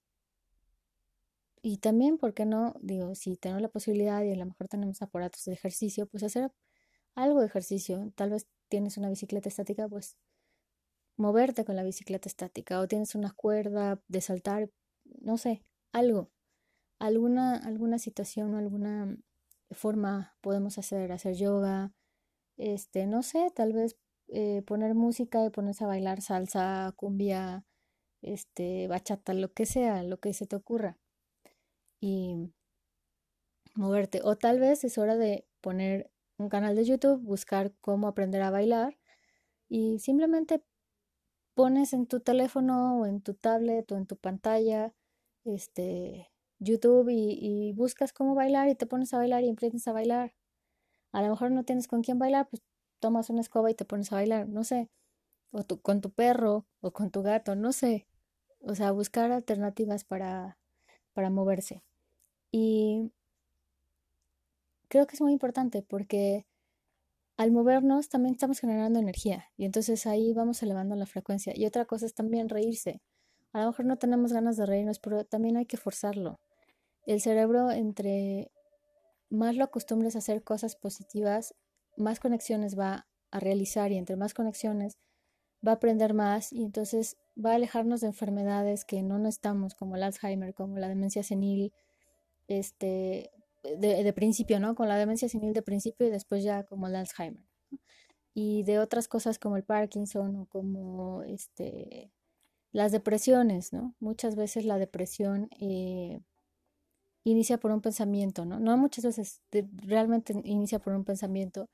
y 1.66 1.78
también, 1.78 2.16
¿por 2.16 2.32
qué 2.32 2.46
no? 2.46 2.76
Digo, 2.80 3.16
si 3.16 3.36
tenemos 3.36 3.60
la 3.60 3.68
posibilidad 3.68 4.22
y 4.22 4.30
a 4.30 4.36
lo 4.36 4.46
mejor 4.46 4.68
tenemos 4.68 5.02
aparatos 5.02 5.44
de 5.46 5.52
ejercicio, 5.54 6.06
pues 6.06 6.22
hacer 6.22 6.52
algo 7.16 7.40
de 7.40 7.46
ejercicio. 7.46 8.12
Tal 8.14 8.30
vez 8.30 8.46
tienes 8.68 8.98
una 8.98 9.08
bicicleta 9.08 9.48
estática, 9.48 9.88
pues 9.88 10.16
moverte 11.16 11.64
con 11.64 11.74
la 11.74 11.82
bicicleta 11.82 12.28
estática 12.28 12.78
o 12.78 12.86
tienes 12.86 13.16
una 13.16 13.32
cuerda 13.32 14.00
de 14.06 14.20
saltar, 14.20 14.70
no 15.20 15.38
sé, 15.38 15.64
algo. 15.90 16.30
Alguna, 17.00 17.56
alguna 17.56 17.98
situación 17.98 18.54
o 18.54 18.58
alguna 18.58 19.16
forma 19.72 20.36
podemos 20.42 20.78
hacer, 20.78 21.10
hacer 21.10 21.34
yoga, 21.34 21.92
este, 22.58 23.08
no 23.08 23.24
sé, 23.24 23.50
tal 23.56 23.72
vez 23.72 23.96
eh, 24.28 24.62
poner 24.62 24.94
música 24.94 25.44
y 25.44 25.50
ponerse 25.50 25.82
a 25.82 25.88
bailar 25.88 26.22
salsa, 26.22 26.94
cumbia, 26.96 27.64
este, 28.22 28.86
bachata, 28.86 29.34
lo 29.34 29.52
que 29.52 29.66
sea, 29.66 30.04
lo 30.04 30.20
que 30.20 30.32
se 30.32 30.46
te 30.46 30.54
ocurra. 30.54 31.00
Y 32.00 32.52
moverte. 33.74 34.20
O 34.22 34.36
tal 34.36 34.60
vez 34.60 34.84
es 34.84 34.98
hora 34.98 35.16
de 35.16 35.46
poner 35.60 36.10
un 36.38 36.48
canal 36.48 36.76
de 36.76 36.84
YouTube, 36.84 37.20
buscar 37.22 37.72
cómo 37.80 38.08
aprender 38.08 38.42
a 38.42 38.50
bailar 38.50 38.98
y 39.68 39.98
simplemente 40.00 40.62
pones 41.54 41.92
en 41.92 42.06
tu 42.06 42.20
teléfono 42.20 43.00
o 43.00 43.06
en 43.06 43.22
tu 43.22 43.34
tablet 43.34 43.90
o 43.92 43.96
en 43.96 44.06
tu 44.06 44.16
pantalla 44.16 44.94
este 45.44 46.30
YouTube 46.58 47.08
y, 47.10 47.72
buscas 47.74 48.12
cómo 48.12 48.34
bailar 48.34 48.68
y 48.68 48.74
te 48.74 48.86
pones 48.86 49.12
a 49.14 49.18
bailar 49.18 49.44
y 49.44 49.48
emprendes 49.48 49.86
a 49.88 49.92
bailar. 49.92 50.34
A 51.12 51.22
lo 51.22 51.30
mejor 51.30 51.50
no 51.52 51.64
tienes 51.64 51.88
con 51.88 52.02
quién 52.02 52.18
bailar, 52.18 52.48
pues 52.48 52.62
tomas 53.00 53.30
una 53.30 53.40
escoba 53.40 53.70
y 53.70 53.74
te 53.74 53.84
pones 53.84 54.12
a 54.12 54.16
bailar, 54.16 54.48
no 54.48 54.64
sé. 54.64 54.90
O 55.52 55.64
tu, 55.64 55.80
con 55.80 56.00
tu 56.00 56.12
perro 56.12 56.66
o 56.80 56.92
con 56.92 57.10
tu 57.10 57.22
gato, 57.22 57.54
no 57.56 57.72
sé. 57.72 58.08
O 58.60 58.74
sea, 58.74 58.92
buscar 58.92 59.32
alternativas 59.32 60.04
para, 60.04 60.58
para 61.14 61.30
moverse. 61.30 61.85
Y 62.58 63.12
creo 64.88 65.06
que 65.06 65.14
es 65.14 65.20
muy 65.20 65.32
importante 65.32 65.82
porque 65.82 66.46
al 67.36 67.52
movernos 67.52 68.08
también 68.08 68.32
estamos 68.32 68.60
generando 68.60 68.98
energía 68.98 69.50
y 69.58 69.66
entonces 69.66 70.06
ahí 70.06 70.32
vamos 70.32 70.62
elevando 70.62 70.96
la 70.96 71.04
frecuencia. 71.04 71.52
Y 71.54 71.66
otra 71.66 71.84
cosa 71.84 72.06
es 72.06 72.14
también 72.14 72.48
reírse. 72.48 73.02
A 73.52 73.60
lo 73.60 73.66
mejor 73.66 73.84
no 73.84 73.98
tenemos 73.98 74.32
ganas 74.32 74.56
de 74.56 74.64
reírnos, 74.64 74.98
pero 75.00 75.26
también 75.26 75.58
hay 75.58 75.66
que 75.66 75.76
forzarlo. 75.76 76.40
El 77.04 77.20
cerebro, 77.20 77.70
entre 77.70 78.50
más 79.28 79.54
lo 79.54 79.64
acostumbres 79.64 80.14
a 80.14 80.20
hacer 80.20 80.42
cosas 80.42 80.76
positivas, 80.76 81.54
más 81.98 82.20
conexiones 82.20 82.78
va 82.78 83.06
a 83.32 83.38
realizar 83.38 83.92
y 83.92 83.98
entre 83.98 84.16
más 84.16 84.32
conexiones 84.32 84.96
va 85.66 85.72
a 85.72 85.74
aprender 85.74 86.14
más 86.14 86.54
y 86.54 86.64
entonces 86.64 87.18
va 87.36 87.52
a 87.52 87.56
alejarnos 87.56 88.00
de 88.00 88.06
enfermedades 88.06 88.86
que 88.86 89.02
no 89.02 89.18
necesitamos, 89.18 89.74
como 89.74 89.96
el 89.96 90.04
Alzheimer, 90.04 90.54
como 90.54 90.78
la 90.78 90.88
demencia 90.88 91.22
senil, 91.22 91.74
este, 92.48 93.30
de, 93.62 94.12
principio, 94.12 94.60
¿no? 94.60 94.74
Con 94.74 94.88
la 94.88 94.96
demencia 94.96 95.28
senil 95.28 95.52
de 95.52 95.62
principio 95.62 96.06
y 96.06 96.10
después 96.10 96.44
ya 96.44 96.64
como 96.64 96.86
el 96.86 96.96
Alzheimer. 96.96 97.44
Y 98.34 98.64
de 98.64 98.78
otras 98.78 99.08
cosas 99.08 99.38
como 99.38 99.56
el 99.56 99.64
Parkinson 99.64 100.36
o 100.36 100.46
como 100.46 101.22
este, 101.22 102.12
las 102.72 102.92
depresiones, 102.92 103.72
¿no? 103.72 103.94
Muchas 104.00 104.36
veces 104.36 104.64
la 104.66 104.78
depresión 104.78 105.48
eh, 105.60 106.20
inicia 107.24 107.58
por 107.58 107.72
un 107.72 107.80
pensamiento, 107.80 108.44
¿no? 108.44 108.76
Muchas 108.76 109.04
veces, 109.04 109.42
realmente 109.82 110.34
inicia 110.44 110.78
por 110.78 110.94
un 110.94 111.04
pensamiento 111.04 111.68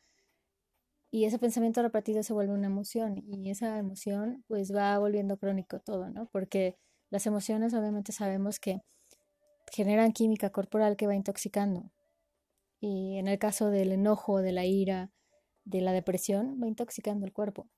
y 1.15 1.27
ese 1.27 1.39
pensamiento 1.39 1.83
repetido 1.83 2.23
se 2.23 2.33
vuelve 2.33 2.55
una 2.55 2.69
emoción 2.69 3.23
y 3.27 3.51
esa 3.51 3.79
emoción 3.79 4.45
pues 4.49 4.75
va 4.75 4.99
volviendo 4.99 5.37
crónico 5.37 5.79
todo, 5.81 6.09
¿no? 6.09 6.27
Porque 6.33 6.79
las 7.11 7.27
emociones 7.27 7.75
obviamente 7.75 8.13
sabemos 8.13 8.59
que 8.59 8.81
generan 9.73 10.13
química 10.13 10.51
corporal 10.51 10.97
que 10.97 11.07
va 11.07 11.15
intoxicando. 11.15 11.91
Y 12.81 13.19
en 13.19 13.27
el 13.27 13.39
caso 13.39 13.71
del 13.71 13.93
enojo, 13.93 14.41
de 14.41 14.53
la 14.53 14.65
ira, 14.65 15.11
de 15.65 15.81
la 15.81 15.93
depresión, 15.93 16.61
va 16.63 16.69
intoxicando 16.69 17.27
el 17.27 17.33
cuerpo. 17.33 17.69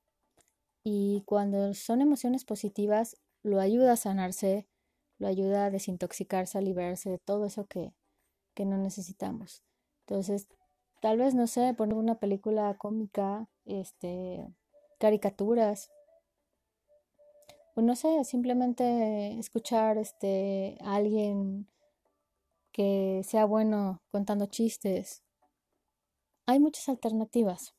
Y 0.82 1.22
cuando 1.24 1.72
son 1.74 2.02
emociones 2.02 2.44
positivas, 2.44 3.16
lo 3.42 3.60
ayuda 3.60 3.92
a 3.92 3.96
sanarse, 3.96 4.66
lo 5.18 5.28
ayuda 5.28 5.66
a 5.66 5.70
desintoxicarse, 5.70 6.58
a 6.58 6.60
liberarse 6.60 7.10
de 7.10 7.18
todo 7.18 7.46
eso 7.46 7.66
que, 7.66 7.94
que 8.54 8.66
no 8.66 8.76
necesitamos. 8.76 9.62
Entonces, 10.06 10.48
Tal 11.04 11.18
vez, 11.18 11.34
no 11.34 11.46
sé, 11.46 11.74
poner 11.74 11.98
una 11.98 12.14
película 12.14 12.74
cómica, 12.78 13.46
este, 13.66 14.48
caricaturas. 14.98 15.90
O 17.74 17.82
no 17.82 17.94
sé, 17.94 18.24
simplemente 18.24 19.38
escuchar 19.38 19.98
este, 19.98 20.78
a 20.80 20.94
alguien 20.94 21.68
que 22.74 23.22
sea 23.24 23.46
bueno 23.46 24.02
contando 24.10 24.46
chistes. 24.46 25.22
Hay 26.46 26.60
muchas 26.60 26.90
alternativas. 26.90 27.74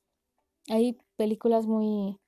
Hay 0.70 0.98
películas 1.18 1.68
muy 1.68 2.20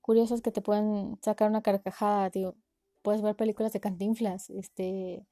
curiosas 0.00 0.42
que 0.42 0.52
te 0.52 0.62
pueden 0.62 1.18
sacar 1.22 1.50
una 1.50 1.62
carcajada, 1.62 2.30
digo, 2.30 2.56
puedes 3.02 3.22
ver 3.22 3.36
películas 3.36 3.72
de 3.72 3.80
cantinflas, 3.80 4.50
este, 4.50 5.26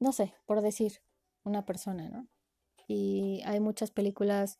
no 0.00 0.12
sé, 0.12 0.34
por 0.46 0.62
decir 0.62 1.00
una 1.44 1.64
persona, 1.64 2.08
¿no? 2.08 2.26
y 2.88 3.42
hay 3.44 3.60
muchas 3.60 3.90
películas 3.90 4.58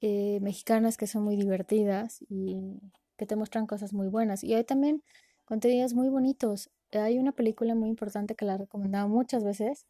eh, 0.00 0.40
mexicanas 0.40 0.96
que 0.96 1.06
son 1.06 1.24
muy 1.24 1.36
divertidas 1.36 2.24
y 2.28 2.80
que 3.16 3.26
te 3.26 3.36
muestran 3.36 3.66
cosas 3.66 3.92
muy 3.92 4.08
buenas. 4.08 4.44
Y 4.44 4.54
hay 4.54 4.64
también 4.64 5.02
contenidos 5.44 5.94
muy 5.94 6.08
bonitos. 6.08 6.70
Hay 6.92 7.18
una 7.18 7.32
película 7.32 7.74
muy 7.74 7.88
importante 7.88 8.34
que 8.36 8.44
la 8.44 8.54
he 8.54 8.58
recomendado 8.58 9.08
muchas 9.08 9.44
veces, 9.44 9.86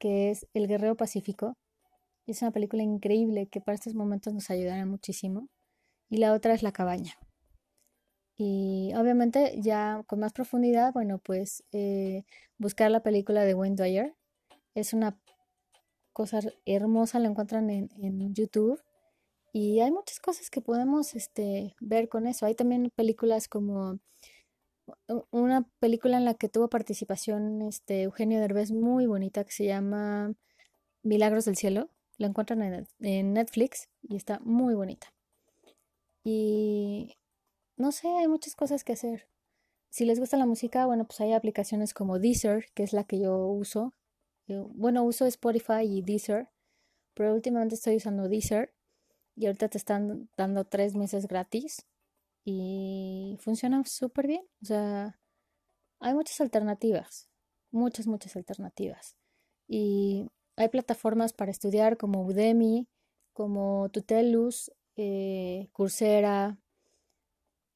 que 0.00 0.30
es 0.30 0.48
El 0.54 0.66
Guerrero 0.66 0.96
Pacífico. 0.96 1.56
Es 2.26 2.42
una 2.42 2.50
película 2.50 2.82
increíble 2.82 3.46
que 3.46 3.60
para 3.60 3.76
estos 3.76 3.94
momentos 3.94 4.34
nos 4.34 4.50
ayudará 4.50 4.84
muchísimo. 4.86 5.48
Y 6.08 6.16
la 6.16 6.32
otra 6.32 6.54
es 6.54 6.64
La 6.64 6.72
Cabaña. 6.72 7.14
Y 8.36 8.92
obviamente 8.96 9.60
ya 9.60 10.02
con 10.06 10.20
más 10.20 10.32
profundidad, 10.32 10.92
bueno, 10.94 11.18
pues 11.18 11.62
eh, 11.72 12.24
buscar 12.56 12.90
la 12.90 13.02
película 13.02 13.44
de 13.44 13.54
Wayne 13.54 13.76
Dwyer. 13.76 14.16
Es 14.74 14.94
una 14.94 15.20
cosa 16.12 16.40
hermosa, 16.64 17.18
la 17.18 17.28
encuentran 17.28 17.68
en, 17.68 18.34
YouTube. 18.34 18.80
Y 19.52 19.80
hay 19.80 19.90
muchas 19.90 20.20
cosas 20.20 20.48
que 20.48 20.62
podemos 20.62 21.14
este, 21.14 21.74
ver 21.80 22.08
con 22.08 22.26
eso. 22.26 22.46
Hay 22.46 22.54
también 22.54 22.90
películas 22.94 23.46
como 23.46 23.98
una 25.30 25.68
película 25.78 26.16
en 26.16 26.24
la 26.24 26.34
que 26.34 26.48
tuvo 26.48 26.68
participación 26.68 27.62
este, 27.62 28.02
Eugenio 28.02 28.40
Derbez 28.40 28.72
muy 28.72 29.06
bonita 29.06 29.44
que 29.44 29.52
se 29.52 29.66
llama 29.66 30.34
Milagros 31.02 31.44
del 31.44 31.56
Cielo. 31.56 31.90
La 32.18 32.26
encuentran 32.26 32.62
en, 32.62 32.86
en 33.00 33.32
Netflix 33.32 33.88
y 34.02 34.16
está 34.16 34.40
muy 34.40 34.74
bonita. 34.74 35.12
Y 36.22 37.16
no 37.76 37.92
sé, 37.92 38.08
hay 38.08 38.28
muchas 38.28 38.54
cosas 38.54 38.84
que 38.84 38.92
hacer. 38.92 39.28
Si 39.88 40.04
les 40.04 40.20
gusta 40.20 40.36
la 40.36 40.46
música, 40.46 40.86
bueno, 40.86 41.06
pues 41.06 41.20
hay 41.20 41.32
aplicaciones 41.32 41.94
como 41.94 42.18
Deezer, 42.18 42.66
que 42.74 42.82
es 42.82 42.92
la 42.92 43.04
que 43.04 43.18
yo 43.18 43.46
uso, 43.48 43.94
bueno, 44.46 45.02
uso 45.04 45.26
Spotify 45.26 45.82
y 45.82 46.02
Deezer, 46.02 46.48
pero 47.14 47.34
últimamente 47.34 47.74
estoy 47.74 47.96
usando 47.96 48.28
Deezer 48.28 48.72
y 49.34 49.46
ahorita 49.46 49.68
te 49.68 49.78
están 49.78 50.28
dando 50.36 50.64
tres 50.64 50.94
meses 50.94 51.26
gratis 51.26 51.86
y 52.50 53.36
funciona 53.38 53.82
súper 53.84 54.26
bien. 54.26 54.42
O 54.62 54.66
sea, 54.66 55.18
hay 56.00 56.14
muchas 56.14 56.40
alternativas, 56.40 57.28
muchas, 57.70 58.06
muchas 58.06 58.36
alternativas. 58.36 59.16
Y 59.68 60.26
hay 60.56 60.68
plataformas 60.68 61.32
para 61.32 61.50
estudiar 61.50 61.96
como 61.96 62.24
Udemy, 62.24 62.88
como 63.32 63.88
Tutelus, 63.90 64.72
eh, 64.96 65.68
Coursera. 65.72 66.58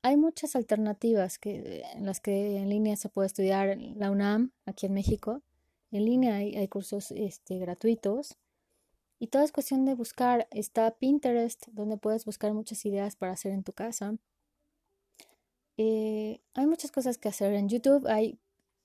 Hay 0.03 0.17
muchas 0.17 0.57
alternativas 0.57 1.39
que, 1.39 1.83
en 1.95 2.05
las 2.05 2.21
que 2.21 2.57
en 2.57 2.69
línea 2.69 2.97
se 2.97 3.09
puede 3.09 3.27
estudiar 3.27 3.79
la 3.79 4.11
UNAM, 4.11 4.53
aquí 4.67 4.87
en 4.87 4.95
México. 4.95 5.43
En 5.93 6.05
línea 6.05 6.37
hay, 6.37 6.69
cursos 6.69 7.13
este, 7.13 7.59
gratuitos. 7.59 8.37
Y 9.21 9.29
todo 9.29 9.43
es 9.43 9.53
cuestión 9.53 9.85
de 9.85 9.95
buscar. 9.95 10.49
Está 10.51 10.91
Pinterest, 10.97 11.69
donde 11.69 11.97
puedes 11.97 12.25
buscar 12.25 12.53
muchas 12.53 12.85
ideas 12.85 13.15
para 13.17 13.33
hacer 13.33 13.53
en 13.53 13.63
tu 13.63 13.73
casa. 13.73 14.17
Eh, 15.77 16.41
hay 16.55 16.67
muchas 16.67 16.93
cosas 16.93 17.19
que 17.19 17.29
hacer. 17.29 17.53
En 17.55 17.69
YouTube 17.69 18.07
hay 18.07 18.39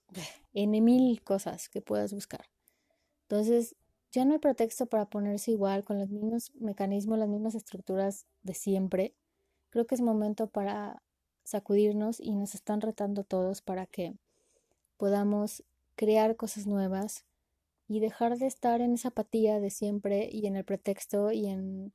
N 0.53 0.81
mil 0.81 1.21
cosas 1.23 1.69
que 1.69 1.81
puedas 1.81 2.13
buscar. 2.13 2.45
Entonces, 3.23 3.75
ya 4.11 4.25
no 4.25 4.33
hay 4.33 4.39
pretexto 4.39 4.87
para 4.87 5.05
ponerse 5.09 5.51
igual 5.51 5.83
con 5.83 5.99
los 5.99 6.09
mismos 6.09 6.51
mecanismos, 6.55 7.19
las 7.19 7.29
mismas 7.29 7.55
estructuras 7.55 8.25
de 8.41 8.53
siempre. 8.55 9.13
Creo 9.69 9.85
que 9.85 9.95
es 9.95 10.01
momento 10.01 10.47
para 10.47 11.03
sacudirnos 11.43 12.19
y 12.19 12.35
nos 12.35 12.55
están 12.55 12.81
retando 12.81 13.23
todos 13.23 13.61
para 13.61 13.85
que 13.85 14.15
podamos 14.97 15.63
crear 15.95 16.35
cosas 16.35 16.65
nuevas 16.65 17.25
y 17.87 17.99
dejar 17.99 18.37
de 18.37 18.47
estar 18.47 18.81
en 18.81 18.93
esa 18.93 19.09
apatía 19.09 19.59
de 19.59 19.69
siempre 19.69 20.29
y 20.31 20.47
en 20.47 20.55
el 20.55 20.65
pretexto 20.65 21.31
y 21.31 21.47
en 21.47 21.93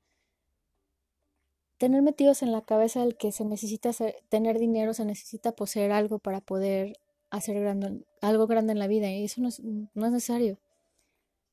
tener 1.78 2.02
metidos 2.02 2.42
en 2.42 2.52
la 2.52 2.62
cabeza 2.62 3.02
el 3.02 3.16
que 3.16 3.32
se 3.32 3.44
necesita 3.44 3.90
tener 4.28 4.58
dinero, 4.58 4.94
se 4.94 5.04
necesita 5.04 5.52
poseer 5.52 5.92
algo 5.92 6.18
para 6.18 6.40
poder 6.40 6.98
hacer 7.30 7.66
algo 8.20 8.46
grande 8.46 8.72
en 8.72 8.78
la 8.78 8.86
vida 8.86 9.10
y 9.10 9.24
eso 9.24 9.40
no 9.40 9.48
es, 9.48 9.60
necesario. 9.94 10.58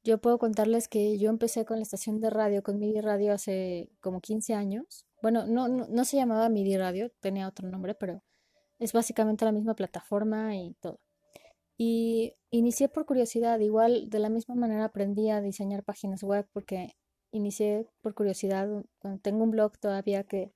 Yo 0.03 0.19
puedo 0.19 0.39
contarles 0.39 0.87
que 0.87 1.17
yo 1.17 1.29
empecé 1.29 1.65
con 1.65 1.77
la 1.77 1.83
estación 1.83 2.21
de 2.21 2.29
radio, 2.29 2.63
con 2.63 2.79
MIDI 2.79 3.01
Radio 3.01 3.33
hace 3.33 3.89
como 3.99 4.19
15 4.19 4.53
años. 4.55 5.05
Bueno, 5.21 5.45
no, 5.45 5.67
no, 5.67 5.87
no 5.87 6.05
se 6.05 6.17
llamaba 6.17 6.49
MIDI 6.49 6.77
Radio, 6.77 7.11
tenía 7.19 7.47
otro 7.47 7.69
nombre, 7.69 7.93
pero 7.93 8.23
es 8.79 8.93
básicamente 8.93 9.45
la 9.45 9.51
misma 9.51 9.75
plataforma 9.75 10.55
y 10.55 10.73
todo. 10.81 10.99
Y 11.77 12.35
inicié 12.51 12.89
por 12.89 13.05
curiosidad, 13.05 13.59
igual 13.59 14.09
de 14.09 14.19
la 14.19 14.29
misma 14.29 14.55
manera 14.55 14.85
aprendí 14.85 15.29
a 15.29 15.41
diseñar 15.41 15.83
páginas 15.83 16.23
web 16.23 16.47
porque 16.53 16.95
inicié 17.31 17.87
por 18.01 18.13
curiosidad, 18.13 18.67
tengo 19.21 19.43
un 19.43 19.51
blog 19.51 19.77
todavía 19.77 20.23
que 20.23 20.51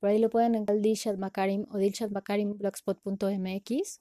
por 0.00 0.10
ahí 0.10 0.18
lo 0.18 0.30
pueden 0.30 0.54
encontrar 0.54 0.80
Dilshad 0.80 1.18
Makarim 1.18 1.66
o 1.70 1.78
dilshadmakarimblogspot.mx 1.78 4.00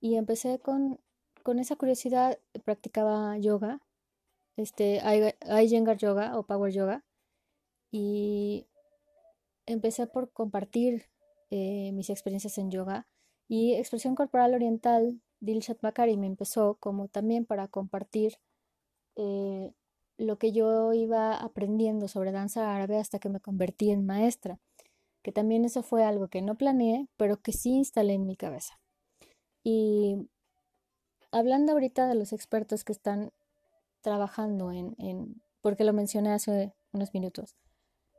y 0.00 0.16
empecé 0.16 0.58
con, 0.58 1.00
con 1.42 1.58
esa 1.58 1.76
curiosidad, 1.76 2.38
practicaba 2.64 3.36
yoga, 3.38 3.80
este, 4.56 5.00
Iyengar 5.62 5.96
Yoga 5.96 6.38
o 6.38 6.44
Power 6.44 6.72
Yoga 6.72 7.04
y 7.90 8.66
empecé 9.66 10.06
por 10.06 10.30
compartir 10.32 11.06
eh, 11.50 11.90
mis 11.92 12.10
experiencias 12.10 12.58
en 12.58 12.70
yoga 12.70 13.06
y 13.48 13.74
expresión 13.74 14.14
corporal 14.14 14.54
oriental 14.54 15.20
Dilshad 15.40 15.78
Makarim 15.82 16.24
empezó 16.24 16.76
como 16.78 17.08
también 17.08 17.46
para 17.46 17.68
compartir 17.68 18.34
eh, 19.16 19.72
lo 20.20 20.38
que 20.38 20.52
yo 20.52 20.92
iba 20.92 21.34
aprendiendo 21.34 22.06
sobre 22.06 22.30
danza 22.30 22.74
árabe 22.74 22.98
hasta 22.98 23.18
que 23.18 23.30
me 23.30 23.40
convertí 23.40 23.90
en 23.90 24.04
maestra, 24.04 24.58
que 25.22 25.32
también 25.32 25.64
eso 25.64 25.82
fue 25.82 26.04
algo 26.04 26.28
que 26.28 26.42
no 26.42 26.56
planeé, 26.56 27.08
pero 27.16 27.40
que 27.40 27.52
sí 27.52 27.70
instalé 27.70 28.14
en 28.14 28.26
mi 28.26 28.36
cabeza. 28.36 28.78
Y 29.62 30.28
hablando 31.32 31.72
ahorita 31.72 32.06
de 32.06 32.14
los 32.14 32.34
expertos 32.34 32.84
que 32.84 32.92
están 32.92 33.32
trabajando 34.02 34.72
en, 34.72 34.94
en 34.98 35.42
porque 35.62 35.84
lo 35.84 35.92
mencioné 35.94 36.32
hace 36.32 36.74
unos 36.92 37.14
minutos, 37.14 37.56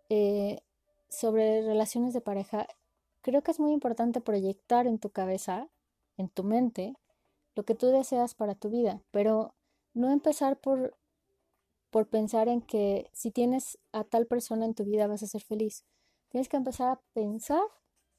eh, 0.10 0.62
sobre 1.10 1.62
relaciones 1.62 2.14
de 2.14 2.22
pareja, 2.22 2.68
creo 3.22 3.44
que 3.44 3.52
es 3.52 3.60
muy 3.60 3.74
importante 3.74 4.22
proyectar 4.22 4.88
en 4.88 4.98
tu 4.98 5.12
cabeza, 5.12 5.70
en 6.18 6.30
tu 6.30 6.44
mente, 6.44 6.96
lo 7.56 7.64
que 7.64 7.76
tú 7.76 7.88
deseas 7.88 8.34
para 8.34 8.56
tu 8.56 8.70
vida, 8.70 9.02
pero 9.12 9.54
no 9.94 10.12
empezar 10.12 10.58
por 10.58 10.96
por 11.92 12.08
pensar 12.08 12.48
en 12.48 12.62
que 12.62 13.10
si 13.14 13.32
tienes 13.32 13.78
a 13.92 14.04
tal 14.06 14.26
persona 14.26 14.66
en 14.66 14.74
tu 14.74 14.86
vida 14.86 15.08
vas 15.08 15.22
a 15.24 15.28
ser 15.28 15.44
feliz. 15.44 15.86
Tienes 16.30 16.48
que 16.48 16.58
empezar 16.58 16.90
a 16.90 17.02
pensar 17.14 17.62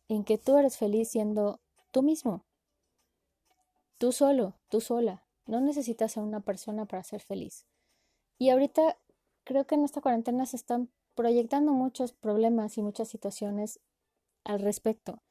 en 0.09 0.25
que 0.25 0.39
tú 0.39 0.59
eres 0.59 0.77
feliz 0.77 1.11
siendo 1.11 1.61
tú 1.91 2.03
mismo. 2.03 2.45
Tú 3.99 4.13
solo, 4.13 4.55
tú 4.69 4.81
sola. 4.81 5.25
No 5.47 5.61
necesitas 5.61 6.17
a 6.17 6.23
una 6.23 6.41
persona 6.41 6.85
para 6.85 7.03
ser 7.03 7.23
feliz. 7.23 7.67
Y 8.39 8.51
ahorita 8.51 8.99
creo 9.45 9.67
que 9.67 9.75
en 9.75 9.85
esta 9.85 10.03
cuarentena 10.03 10.45
se 10.45 10.57
están 10.57 10.91
proyectando 11.15 11.73
muchos 11.73 12.13
problemas 12.13 12.77
y 12.77 12.83
muchas 12.83 13.09
situaciones 13.09 13.81
al 14.45 14.61
respecto. 14.61 15.23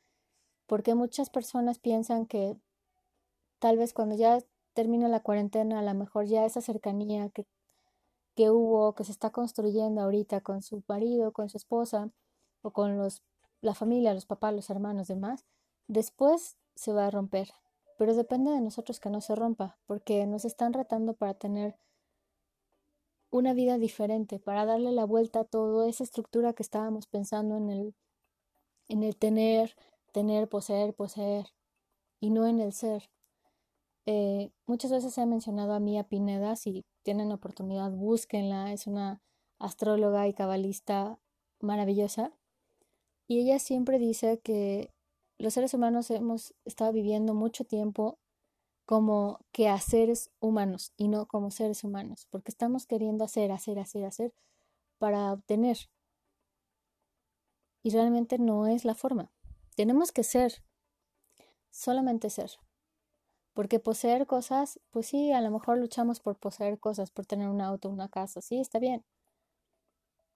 Porque 0.65 0.95
muchas 0.95 1.29
personas 1.29 1.77
piensan 1.77 2.25
que 2.25 2.55
tal 3.59 3.77
vez 3.77 3.93
cuando 3.93 4.15
ya 4.15 4.39
termine 4.73 5.09
la 5.09 5.19
cuarentena, 5.19 5.79
a 5.79 5.83
lo 5.83 5.93
mejor 5.93 6.25
ya 6.25 6.45
esa 6.45 6.61
cercanía 6.61 7.29
que 7.29 7.45
que 8.35 8.49
hubo, 8.49 8.93
que 8.95 9.03
se 9.03 9.11
está 9.11 9.31
construyendo 9.31 10.01
ahorita 10.01 10.41
con 10.41 10.61
su 10.61 10.83
marido, 10.87 11.31
con 11.33 11.49
su 11.49 11.57
esposa 11.57 12.09
o 12.61 12.71
con 12.71 12.97
los, 12.97 13.21
la 13.61 13.73
familia, 13.73 14.13
los 14.13 14.25
papás, 14.25 14.53
los 14.53 14.69
hermanos, 14.69 15.07
demás, 15.07 15.45
después 15.87 16.57
se 16.75 16.93
va 16.93 17.07
a 17.07 17.11
romper. 17.11 17.49
Pero 17.97 18.15
depende 18.15 18.51
de 18.51 18.61
nosotros 18.61 18.99
que 18.99 19.09
no 19.09 19.21
se 19.21 19.35
rompa, 19.35 19.77
porque 19.85 20.25
nos 20.25 20.45
están 20.45 20.73
retando 20.73 21.13
para 21.13 21.33
tener 21.35 21.77
una 23.29 23.53
vida 23.53 23.77
diferente, 23.77 24.39
para 24.39 24.65
darle 24.65 24.91
la 24.91 25.05
vuelta 25.05 25.41
a 25.41 25.45
toda 25.45 25.87
esa 25.87 26.03
estructura 26.03 26.53
que 26.53 26.63
estábamos 26.63 27.07
pensando 27.07 27.57
en 27.57 27.69
el, 27.69 27.95
en 28.87 29.03
el 29.03 29.15
tener, 29.15 29.75
tener, 30.11 30.49
poseer, 30.49 30.93
poseer, 30.93 31.47
y 32.19 32.29
no 32.29 32.47
en 32.47 32.59
el 32.59 32.73
ser. 32.73 33.09
Eh, 34.05 34.51
muchas 34.65 34.91
veces 34.91 35.17
he 35.17 35.25
mencionado 35.25 35.73
a 35.73 35.79
Mía 35.79 36.03
Pineda, 36.03 36.55
si 36.55 36.85
tienen 37.03 37.31
oportunidad, 37.31 37.91
búsquenla, 37.91 38.71
es 38.73 38.87
una 38.87 39.21
astróloga 39.59 40.27
y 40.27 40.33
cabalista 40.33 41.19
maravillosa. 41.59 42.33
Y 43.27 43.39
ella 43.39 43.59
siempre 43.59 43.99
dice 43.99 44.39
que 44.39 44.93
los 45.37 45.53
seres 45.53 45.73
humanos 45.73 46.11
hemos 46.11 46.53
estado 46.65 46.91
viviendo 46.91 47.33
mucho 47.33 47.63
tiempo 47.63 48.19
como 48.85 49.39
quehaceres 49.51 50.31
humanos 50.39 50.93
y 50.97 51.07
no 51.07 51.25
como 51.27 51.51
seres 51.51 51.83
humanos, 51.83 52.27
porque 52.29 52.51
estamos 52.51 52.85
queriendo 52.85 53.23
hacer, 53.23 53.51
hacer, 53.51 53.79
hacer, 53.79 54.05
hacer 54.05 54.33
para 54.97 55.31
obtener. 55.31 55.77
Y 57.83 57.91
realmente 57.91 58.37
no 58.37 58.67
es 58.67 58.85
la 58.85 58.93
forma. 58.93 59.31
Tenemos 59.75 60.11
que 60.11 60.23
ser, 60.23 60.63
solamente 61.71 62.29
ser. 62.29 62.51
Porque 63.53 63.79
poseer 63.79 64.27
cosas, 64.27 64.79
pues 64.91 65.07
sí, 65.07 65.31
a 65.31 65.41
lo 65.41 65.51
mejor 65.51 65.77
luchamos 65.77 66.19
por 66.19 66.37
poseer 66.37 66.79
cosas, 66.79 67.11
por 67.11 67.25
tener 67.25 67.49
un 67.49 67.61
auto, 67.61 67.89
una 67.89 68.09
casa, 68.09 68.41
sí, 68.41 68.59
está 68.59 68.79
bien. 68.79 69.03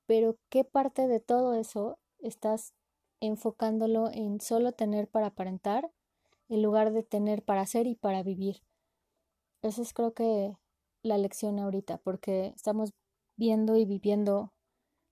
Pero 0.05 0.37
¿qué 0.49 0.63
parte 0.63 1.07
de 1.07 1.19
todo 1.19 1.53
eso 1.53 1.97
estás 2.19 2.73
enfocándolo 3.21 4.09
en 4.11 4.41
solo 4.41 4.71
tener 4.73 5.07
para 5.07 5.27
aparentar 5.27 5.91
en 6.49 6.61
lugar 6.61 6.91
de 6.91 7.03
tener 7.03 7.43
para 7.43 7.61
hacer 7.61 7.87
y 7.87 7.95
para 7.95 8.21
vivir? 8.23 8.61
Esa 9.61 9.81
es 9.81 9.93
creo 9.93 10.13
que 10.13 10.55
la 11.01 11.17
lección 11.17 11.59
ahorita, 11.59 11.97
porque 11.99 12.53
estamos 12.55 12.91
viendo 13.37 13.75
y 13.77 13.85
viviendo 13.85 14.53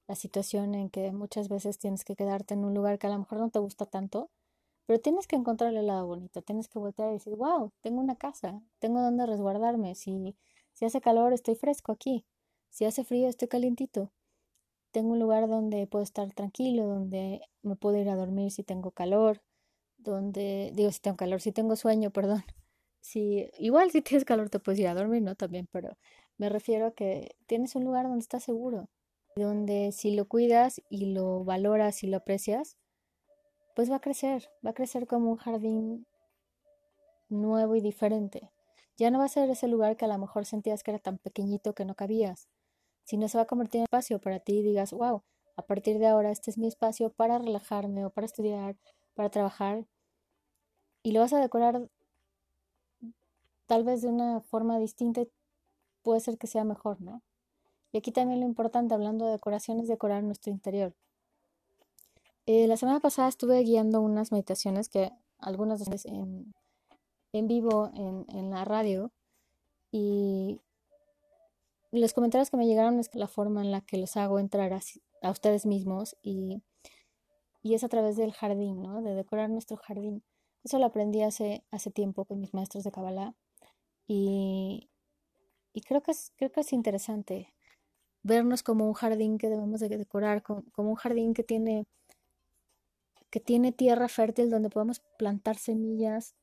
la 0.08 0.16
situación 0.16 0.76
en 0.76 0.89
que 0.89 1.12
muchas 1.12 1.50
veces 1.50 1.78
tienes 1.80 2.04
que 2.06 2.16
quedarte 2.16 2.54
en 2.54 2.66
un 2.66 2.74
lugar 2.74 3.00
que 3.00 3.08
a 3.08 3.12
lo 3.12 3.20
mejor 3.20 3.39
no 3.39 3.50
te 3.50 3.60
gusta 3.60 3.86
tanto 3.86 4.30
pero 4.86 5.00
tienes 5.00 5.28
que 5.28 5.36
encontrar 5.36 5.74
el 5.74 5.88
lado 5.88 6.08
bonito, 6.08 6.41
tienes 6.41 6.67
que 6.67 6.80
voltear 6.80 7.10
y 7.10 7.13
decir, 7.13 7.36
wow, 7.36 7.72
tengo 7.82 8.02
una 8.02 8.15
casa, 8.15 8.62
tengo 8.80 9.02
donde 9.02 9.26
resguardarme, 9.26 9.96
si, 9.96 10.36
si 10.74 10.86
hace 10.86 11.02
calor 11.02 11.34
estoy 11.34 11.56
fresco 11.56 11.91
aquí, 11.91 12.26
si 12.69 12.86
hace 12.86 13.04
frío 13.04 13.28
estoy 13.28 13.48
calientito, 13.48 14.12
tengo 14.91 15.13
un 15.13 15.19
lugar 15.19 15.48
donde 15.48 15.88
puedo 15.88 16.04
estar 16.04 16.32
tranquilo, 16.34 16.86
donde 16.86 17.41
me 17.63 17.76
puedo 17.76 17.98
ir 17.98 18.10
a 18.10 18.15
dormir 18.15 18.52
si 18.52 18.63
tengo 18.63 18.91
calor, 18.91 19.41
donde, 19.98 20.72
digo, 20.76 20.91
si 20.91 21.00
tengo 21.00 21.17
calor, 21.17 21.41
si 21.41 21.52
tengo 21.52 21.76
sueño, 21.76 22.12
perdón. 22.12 22.43
Si, 23.06 23.50
igual 23.58 23.91
si 23.91 24.02
tienes 24.02 24.24
calor 24.24 24.50
te 24.50 24.60
puedes 24.60 24.80
ir 24.80 24.88
a 24.88 24.93
dormir, 24.93 25.22
¿no? 25.22 25.36
También, 25.36 25.67
pero 25.69 25.98
me 26.38 26.48
refiero 26.48 26.86
a 26.88 26.91
que 26.91 27.36
tienes 27.48 27.76
un 27.76 27.84
lugar 27.84 28.06
donde 28.06 28.22
estás 28.22 28.46
seguro, 28.46 28.88
donde 29.36 29.91
si 29.91 30.15
lo 30.15 30.30
cuidas 30.30 30.82
y 30.88 31.08
lo 31.08 31.43
valoras 31.43 32.02
y 32.04 32.08
lo 32.08 32.15
aprecias, 32.15 32.78
pues 33.76 33.92
va 33.92 33.98
a 33.98 34.02
crecer, 34.02 34.50
va 34.66 34.72
a 34.72 34.74
crecer 34.74 35.08
como 35.08 35.32
un 35.32 35.38
jardín 35.38 36.06
nuevo 37.30 37.76
y 37.76 37.82
diferente. 37.82 38.52
Ya 38.98 39.12
no 39.12 39.20
va 39.20 39.26
a 39.26 39.30
ser 39.30 39.50
ese 39.50 39.68
lugar 39.68 39.98
que 39.98 40.06
a 40.06 40.08
lo 40.08 40.18
mejor 40.18 40.46
sentías 40.46 40.84
que 40.84 40.92
era 40.92 41.00
tan 41.00 41.18
pequeñito 41.18 41.74
que 41.74 41.86
no 41.86 41.96
cabías, 41.96 42.48
sino 43.04 43.28
se 43.28 43.38
va 43.38 43.44
a 43.44 43.48
convertir 43.48 43.80
en 43.80 43.84
espacio 43.86 44.20
para 44.20 44.40
ti 44.40 44.60
y 44.60 44.64
digas, 44.64 44.92
wow, 44.94 45.24
a 45.56 45.62
partir 45.64 46.00
de 46.00 46.08
ahora 46.08 46.32
este 46.32 46.52
es 46.52 46.58
mi 46.58 46.68
espacio 46.68 47.12
para 47.12 47.40
relajarme 47.40 48.06
o 48.06 48.10
para 48.10 48.26
estudiar, 48.26 48.78
para 49.16 49.30
trabajar. 49.30 49.86
Y 51.04 51.12
lo 51.12 51.20
vas 51.20 51.34
a 51.34 51.40
decorar 51.40 51.90
tal 53.66 53.84
vez 53.84 54.02
de 54.02 54.10
una 54.10 54.42
forma 54.42 54.78
distinta, 54.78 55.24
puede 56.04 56.20
ser 56.20 56.38
que 56.38 56.48
sea 56.48 56.64
mejor, 56.64 57.02
¿no? 57.02 57.22
Y 57.92 57.98
aquí 57.98 58.12
también 58.12 58.40
lo 58.40 58.46
importante, 58.46 58.94
hablando 58.94 59.26
de 59.26 59.34
decoración, 59.34 59.80
es 59.80 59.88
decorar 59.88 60.24
nuestro 60.24 60.52
interior. 60.52 60.96
Eh, 62.45 62.67
la 62.67 62.75
semana 62.75 62.99
pasada 62.99 63.29
estuve 63.29 63.62
guiando 63.62 64.01
unas 64.01 64.34
meditaciones 64.34 64.89
que 64.89 65.12
algunas 65.39 65.79
veces 65.79 66.06
en, 66.06 66.53
vivo 67.47 67.89
en, 67.95 68.49
la 68.49 68.65
radio 68.65 69.13
y 69.91 70.60
los 71.91 72.13
comentarios 72.13 72.49
que 72.49 72.58
me 72.58 72.67
llegaron 72.67 72.99
es 72.99 73.10
la 73.15 73.27
forma 73.27 73.62
en 73.62 73.71
la 73.71 73.79
que 73.82 73.97
los 73.97 74.17
hago 74.17 74.39
entrar 74.39 74.73
a, 74.73 75.32
ustedes 75.32 75.65
mismos 75.65 76.17
y, 76.21 76.62
y, 77.62 77.75
es 77.75 77.84
a 77.86 77.89
través 77.89 78.17
del 78.17 78.34
jardín, 78.34 78.82
¿no? 78.82 79.01
De 79.01 79.15
decorar 79.15 79.49
nuestro 79.49 79.77
jardín. 79.77 80.21
Eso 80.65 80.79
lo 80.79 80.86
aprendí 80.86 81.21
hace, 81.21 81.63
hace 81.71 81.91
tiempo 81.91 82.25
con 82.25 82.41
mis 82.41 82.53
maestros 82.53 82.84
de 82.84 82.91
Kabbalah 82.91 83.36
y, 84.06 84.89
y 85.71 85.82
creo, 85.82 86.01
que 86.03 86.12
es, 86.12 86.34
creo 86.36 86.51
que 86.51 86.62
es 86.62 86.73
interesante 86.73 87.53
vernos 88.21 88.63
como 88.63 88.86
un 88.86 88.93
jardín 88.93 89.38
que 89.38 89.49
debemos 89.49 89.79
de 89.79 89.89
decorar, 89.89 90.43
como 90.43 90.89
un 90.89 90.95
jardín 90.95 91.34
que 91.34 91.43
tiene 91.43 91.86
que 93.34 93.39
tiene 93.39 93.72
tierra 93.72 94.10
fértil 94.10 94.52
donde 94.52 94.69
podemos 94.69 95.00
plantar 95.17 95.58
semillas 95.58 96.36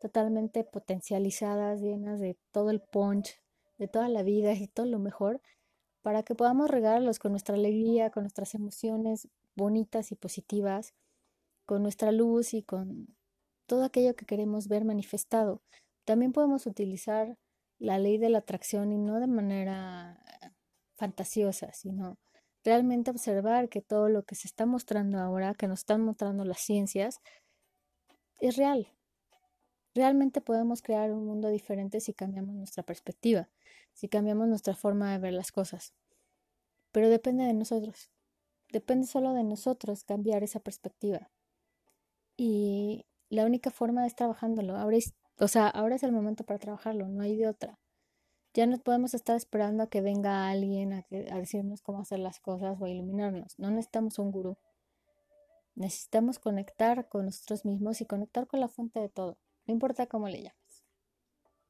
totalmente 0.00 0.64
potencializadas, 0.64 1.80
llenas 1.80 2.18
de 2.18 2.36
todo 2.50 2.70
el 2.70 2.80
punch, 2.80 3.40
de 3.78 3.86
toda 3.86 4.08
la 4.08 4.24
vida 4.24 4.52
y 4.52 4.66
todo 4.66 4.86
lo 4.86 4.98
mejor, 4.98 5.40
para 6.02 6.24
que 6.24 6.34
podamos 6.34 6.68
regarlos 6.68 7.20
con 7.20 7.30
nuestra 7.30 7.54
alegría, 7.54 8.10
con 8.10 8.24
nuestras 8.24 8.56
emociones, 8.56 9.28
bonitas 9.54 10.10
y 10.10 10.16
positivas, 10.16 10.94
con 11.64 11.84
nuestra 11.84 12.10
luz 12.10 12.54
y 12.54 12.64
con 12.64 13.14
todo 13.66 13.84
aquello 13.84 14.16
que 14.16 14.26
queremos 14.26 14.66
ver 14.66 14.84
manifestado. 14.84 15.62
También 16.04 16.32
podemos 16.32 16.66
utilizar 16.66 17.38
la 17.78 18.00
ley 18.00 18.18
de 18.18 18.30
la 18.30 18.38
atracción 18.38 18.90
y 18.90 18.98
no 18.98 19.20
de 19.20 19.28
manera 19.28 20.20
fantasiosa, 20.96 21.72
sino 21.72 22.18
realmente 22.64 23.10
observar 23.10 23.68
que 23.68 23.80
todo 23.80 24.08
lo 24.08 24.24
que 24.24 24.34
se 24.34 24.46
está 24.46 24.66
mostrando 24.66 25.18
ahora, 25.18 25.54
que 25.54 25.68
nos 25.68 25.80
están 25.80 26.02
mostrando 26.02 26.44
las 26.44 26.60
ciencias, 26.60 27.20
es 28.40 28.56
real. 28.56 28.88
Realmente 29.94 30.40
podemos 30.40 30.82
crear 30.82 31.12
un 31.12 31.26
mundo 31.26 31.48
diferente 31.48 32.00
si 32.00 32.14
cambiamos 32.14 32.54
nuestra 32.54 32.82
perspectiva, 32.82 33.48
si 33.92 34.08
cambiamos 34.08 34.48
nuestra 34.48 34.74
forma 34.74 35.12
de 35.12 35.18
ver 35.18 35.34
las 35.34 35.52
cosas. 35.52 35.92
Pero 36.92 37.08
depende 37.08 37.44
de 37.44 37.54
nosotros. 37.54 38.10
Depende 38.70 39.06
solo 39.06 39.34
de 39.34 39.44
nosotros 39.44 40.04
cambiar 40.04 40.42
esa 40.42 40.60
perspectiva. 40.60 41.30
Y 42.36 43.04
la 43.28 43.44
única 43.44 43.70
forma 43.70 44.06
es 44.06 44.14
trabajándolo. 44.14 44.76
Ahora 44.76 44.96
es, 44.96 45.14
o 45.38 45.48
sea, 45.48 45.68
ahora 45.68 45.96
es 45.96 46.02
el 46.02 46.12
momento 46.12 46.44
para 46.44 46.58
trabajarlo, 46.58 47.08
no 47.08 47.22
hay 47.22 47.36
de 47.36 47.48
otra. 47.48 47.78
Ya 48.54 48.66
no 48.66 48.78
podemos 48.78 49.14
estar 49.14 49.36
esperando 49.36 49.82
a 49.82 49.86
que 49.88 50.02
venga 50.02 50.48
alguien 50.48 50.92
a, 50.92 51.06
decirnos 51.10 51.80
cómo 51.80 52.00
hacer 52.00 52.18
las 52.18 52.38
cosas 52.38 52.78
o 52.80 52.84
a 52.84 52.90
iluminarnos. 52.90 53.58
No 53.58 53.70
necesitamos 53.70 54.18
un 54.18 54.30
gurú. 54.30 54.58
Necesitamos 55.74 56.38
conectar 56.38 57.08
con 57.08 57.24
nosotros 57.24 57.64
mismos 57.64 58.00
y 58.00 58.06
conectar 58.06 58.46
con 58.46 58.60
la 58.60 58.68
fuente 58.68 59.00
de 59.00 59.08
todo. 59.08 59.38
No 59.66 59.72
importa 59.72 60.06
cómo 60.06 60.28
le 60.28 60.42
llames. 60.42 60.84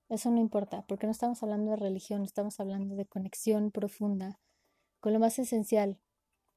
Eso 0.09 0.31
no 0.31 0.41
importa, 0.41 0.85
porque 0.89 1.07
no 1.07 1.13
estamos 1.13 1.43
hablando 1.43 1.71
de 1.71 1.77
religión, 1.77 2.25
estamos 2.25 2.61
hablando 2.61 2.97
de 2.97 3.07
conexión 3.07 3.71
profunda 3.71 4.39
con 5.01 5.13
lo 5.13 5.19
más 5.19 5.39
esencial, 5.39 5.99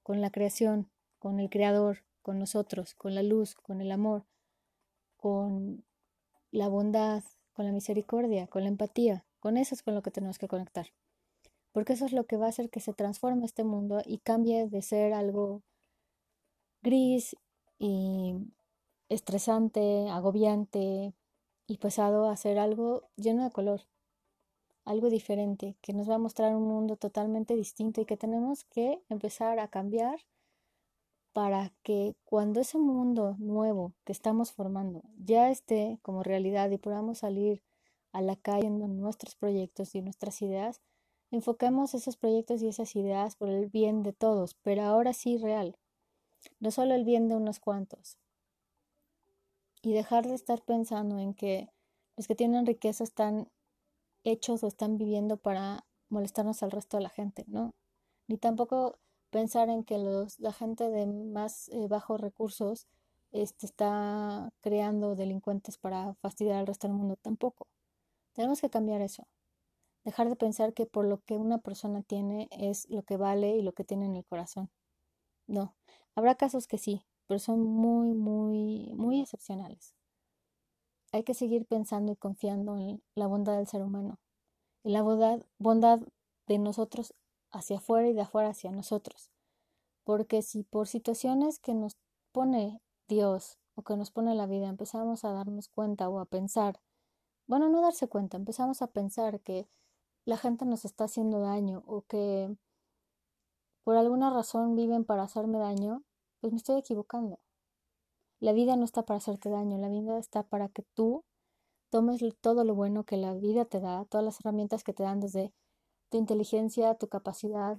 con 0.03 0.21
la 0.21 0.29
creación, 0.29 0.91
con 1.19 1.39
el 1.39 1.49
creador, 1.49 2.03
con 2.21 2.37
nosotros, 2.37 2.93
con 2.93 3.15
la 3.15 3.23
luz, 3.23 3.55
con 3.55 3.81
el 3.81 3.91
amor, 3.91 4.25
con 5.17 5.83
la 6.51 6.67
bondad, 6.67 7.23
con 7.53 7.65
la 7.65 7.71
misericordia, 7.71 8.47
con 8.47 8.63
la 8.63 8.69
empatía. 8.69 9.25
Con 9.45 9.57
eso 9.57 9.75
es 9.75 9.83
con 9.83 9.93
lo 9.93 10.01
que 10.01 10.09
tenemos 10.09 10.39
que 10.39 10.47
conectar. 10.47 10.87
Porque 11.71 11.93
eso 11.93 12.07
es 12.07 12.13
lo 12.13 12.23
que 12.23 12.35
va 12.35 12.47
a 12.47 12.49
hacer 12.49 12.71
que 12.71 12.79
se 12.79 12.95
transforme 12.95 13.45
este 13.45 13.63
mundo 13.63 14.01
y 14.03 14.17
cambie 14.17 14.67
de 14.67 14.81
ser 14.81 15.13
algo 15.13 15.61
gris 16.81 17.35
y 17.77 18.33
estresante, 19.07 20.09
agobiante 20.09 21.13
y 21.67 21.77
pesado 21.77 22.27
a 22.27 22.35
ser 22.37 22.57
algo 22.57 23.03
lleno 23.17 23.43
de 23.43 23.51
color, 23.51 23.81
algo 24.83 25.11
diferente, 25.11 25.77
que 25.79 25.93
nos 25.93 26.09
va 26.09 26.15
a 26.15 26.17
mostrar 26.25 26.55
un 26.55 26.67
mundo 26.67 26.95
totalmente 26.95 27.55
distinto 27.55 28.01
y 28.01 28.05
que 28.05 28.17
tenemos 28.17 28.63
que 28.63 28.99
empezar 29.09 29.59
a 29.59 29.67
cambiar 29.67 30.21
para 31.33 31.71
que 31.83 32.15
cuando 32.23 32.61
ese 32.61 32.79
mundo 32.79 33.35
nuevo 33.37 33.93
que 34.05 34.11
estamos 34.11 34.53
formando 34.53 35.03
ya 35.23 35.51
esté 35.51 35.99
como 36.01 36.23
realidad 36.23 36.71
y 36.71 36.79
podamos 36.79 37.19
salir 37.19 37.61
a 38.15 38.21
la 38.21 38.37
calle 38.37 38.67
en 38.67 39.01
nuestros 39.01 39.35
proyectos 39.35 39.93
y 39.93 40.01
nuestras 40.01 40.41
ideas, 40.41 40.81
enfoquemos 41.31 41.93
esos 41.93 42.15
proyectos 42.15 42.61
y 42.61 42.67
esas 42.69 42.95
ideas 42.95 43.35
por 43.35 43.49
el 43.49 43.67
bien 43.67 44.03
de 44.03 44.13
todos, 44.13 44.55
pero 44.55 44.83
ahora 44.83 45.11
sí 45.11 45.37
real, 45.37 45.77
no 46.61 46.71
solo 46.71 46.95
el 46.95 47.03
bien 47.03 47.27
de 47.27 47.35
unos 47.35 47.59
cuantos. 47.59 48.17
Y 49.81 49.91
dejar 49.93 50.25
de 50.27 50.33
estar 50.33 50.61
pensando 50.61 51.19
en 51.19 51.33
que 51.33 51.69
los 52.15 52.27
que 52.27 52.35
tienen 52.35 52.65
riqueza 52.65 53.03
están 53.03 53.49
hechos 54.23 54.63
o 54.63 54.67
están 54.67 54.97
viviendo 54.97 55.35
para 55.35 55.85
molestarnos 56.07 56.63
al 56.63 56.71
resto 56.71 56.95
de 56.95 57.03
la 57.03 57.09
gente, 57.09 57.43
¿no? 57.47 57.75
Ni 58.27 58.37
tampoco 58.37 58.97
pensar 59.29 59.69
en 59.69 59.83
que 59.83 59.97
los, 59.97 60.39
la 60.39 60.53
gente 60.53 60.89
de 60.89 61.05
más 61.05 61.67
eh, 61.67 61.87
bajos 61.89 62.21
recursos 62.21 62.87
este, 63.33 63.65
está 63.65 64.53
creando 64.61 65.15
delincuentes 65.15 65.77
para 65.77 66.13
fastidiar 66.15 66.59
al 66.59 66.67
resto 66.67 66.87
del 66.87 66.95
mundo, 66.95 67.17
tampoco. 67.17 67.67
Tenemos 68.35 68.59
que 68.59 68.69
cambiar 68.69 69.01
eso. 69.01 69.27
Dejar 70.03 70.29
de 70.29 70.35
pensar 70.35 70.73
que 70.73 70.85
por 70.85 71.05
lo 71.05 71.23
que 71.23 71.35
una 71.37 71.57
persona 71.57 72.03
tiene 72.03 72.47
es 72.51 72.87
lo 72.89 73.01
que 73.03 73.17
vale 73.17 73.55
y 73.55 73.61
lo 73.61 73.73
que 73.73 73.85
tiene 73.85 74.05
en 74.05 74.17
el 74.17 74.25
corazón. 74.25 74.69
No. 75.47 75.75
Habrá 76.15 76.35
casos 76.35 76.67
que 76.67 76.77
sí, 76.77 77.05
pero 77.27 77.39
son 77.39 77.63
muy, 77.63 78.13
muy, 78.13 78.93
muy 78.93 79.21
excepcionales. 79.21 79.95
Hay 81.13 81.23
que 81.23 81.33
seguir 81.33 81.65
pensando 81.65 82.11
y 82.11 82.17
confiando 82.17 82.77
en 82.77 83.01
la 83.15 83.25
bondad 83.27 83.55
del 83.55 83.67
ser 83.67 83.81
humano, 83.81 84.19
en 84.83 84.93
la 84.93 85.01
bondad, 85.01 85.41
bondad 85.57 86.01
de 86.45 86.57
nosotros 86.59 87.13
hacia 87.51 87.77
afuera 87.77 88.09
y 88.09 88.13
de 88.13 88.21
afuera 88.21 88.49
hacia 88.49 88.71
nosotros. 88.71 89.31
Porque 90.03 90.41
si 90.41 90.63
por 90.63 90.87
situaciones 90.87 91.57
que 91.57 91.73
nos 91.73 91.97
pone 92.33 92.81
Dios 93.07 93.59
o 93.75 93.81
que 93.83 93.95
nos 93.95 94.11
pone 94.11 94.35
la 94.35 94.45
vida 94.45 94.67
empezamos 94.67 95.23
a 95.23 95.31
darnos 95.31 95.69
cuenta 95.69 96.09
o 96.09 96.19
a 96.19 96.25
pensar 96.25 96.81
bueno, 97.47 97.69
no 97.69 97.81
darse 97.81 98.07
cuenta, 98.07 98.37
empezamos 98.37 98.81
a 98.81 98.87
pensar 98.87 99.39
que 99.41 99.67
la 100.25 100.37
gente 100.37 100.65
nos 100.65 100.85
está 100.85 101.05
haciendo 101.05 101.39
daño 101.39 101.83
o 101.85 102.01
que 102.03 102.55
por 103.83 103.97
alguna 103.97 104.31
razón 104.31 104.75
viven 104.75 105.05
para 105.05 105.23
hacerme 105.23 105.59
daño, 105.59 106.03
pues 106.41 106.53
me 106.53 106.57
estoy 106.57 106.79
equivocando. 106.79 107.39
La 108.39 108.51
vida 108.51 108.75
no 108.75 108.83
está 108.83 109.03
para 109.03 109.17
hacerte 109.17 109.49
daño, 109.49 109.77
la 109.77 109.89
vida 109.89 110.17
está 110.17 110.43
para 110.43 110.69
que 110.69 110.83
tú 110.95 111.23
tomes 111.91 112.21
todo 112.41 112.63
lo 112.63 112.75
bueno 112.75 113.05
que 113.05 113.17
la 113.17 113.33
vida 113.35 113.65
te 113.65 113.79
da, 113.79 114.05
todas 114.05 114.25
las 114.25 114.39
herramientas 114.39 114.83
que 114.83 114.93
te 114.93 115.03
dan 115.03 115.19
desde 115.19 115.53
tu 116.09 116.17
inteligencia, 116.17 116.95
tu 116.95 117.07
capacidad 117.07 117.77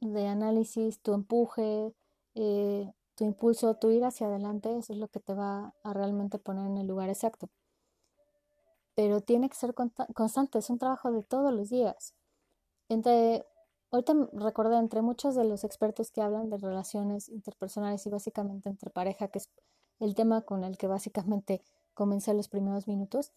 de 0.00 0.26
análisis, 0.26 1.00
tu 1.00 1.14
empuje, 1.14 1.94
eh, 2.34 2.92
tu 3.14 3.24
impulso, 3.24 3.76
tu 3.76 3.90
ir 3.92 4.04
hacia 4.04 4.26
adelante, 4.26 4.76
eso 4.76 4.92
es 4.92 4.98
lo 4.98 5.08
que 5.08 5.20
te 5.20 5.34
va 5.34 5.72
a 5.84 5.92
realmente 5.92 6.38
poner 6.38 6.66
en 6.66 6.78
el 6.78 6.86
lugar 6.88 7.08
exacto 7.08 7.48
pero 8.96 9.20
tiene 9.20 9.48
que 9.50 9.54
ser 9.54 9.74
constante, 9.74 10.58
es 10.58 10.70
un 10.70 10.78
trabajo 10.78 11.12
de 11.12 11.22
todos 11.22 11.52
los 11.52 11.68
días. 11.68 12.14
Entre, 12.88 13.44
ahorita 13.90 14.14
recordé, 14.32 14.78
entre 14.78 15.02
muchos 15.02 15.34
de 15.36 15.44
los 15.44 15.64
expertos 15.64 16.10
que 16.10 16.22
hablan 16.22 16.48
de 16.48 16.56
relaciones 16.56 17.28
interpersonales 17.28 18.06
y 18.06 18.10
básicamente 18.10 18.70
entre 18.70 18.90
pareja, 18.90 19.28
que 19.28 19.38
es 19.40 19.50
el 20.00 20.14
tema 20.14 20.40
con 20.40 20.64
el 20.64 20.78
que 20.78 20.86
básicamente 20.86 21.62
comencé 21.92 22.32
los 22.32 22.48
primeros 22.48 22.88
minutos, 22.88 23.32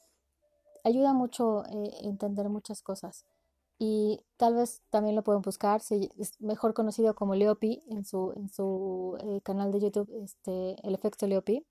ayuda 0.85 1.11
mucho 1.11 1.65
eh, 1.65 1.91
entender 2.03 2.47
muchas 2.47 2.81
cosas. 2.81 3.25
Y 3.77 4.23
tal 4.37 4.55
vez 4.55 4.81
también 4.89 5.17
lo 5.17 5.23
pueden 5.23 5.41
buscar, 5.41 5.81
es 5.89 6.39
mejor 6.39 6.73
conocido 6.73 7.15
como 7.15 7.35
Leopi 7.35 7.83
en 7.87 8.05
su, 8.05 8.31
en 8.37 8.47
su 8.47 9.17
eh, 9.21 9.41
canal 9.41 9.73
de 9.73 9.81
YouTube, 9.81 10.09
este, 10.23 10.75
el 10.87 10.95
efecto 10.95 11.27
Leopi 11.27 11.65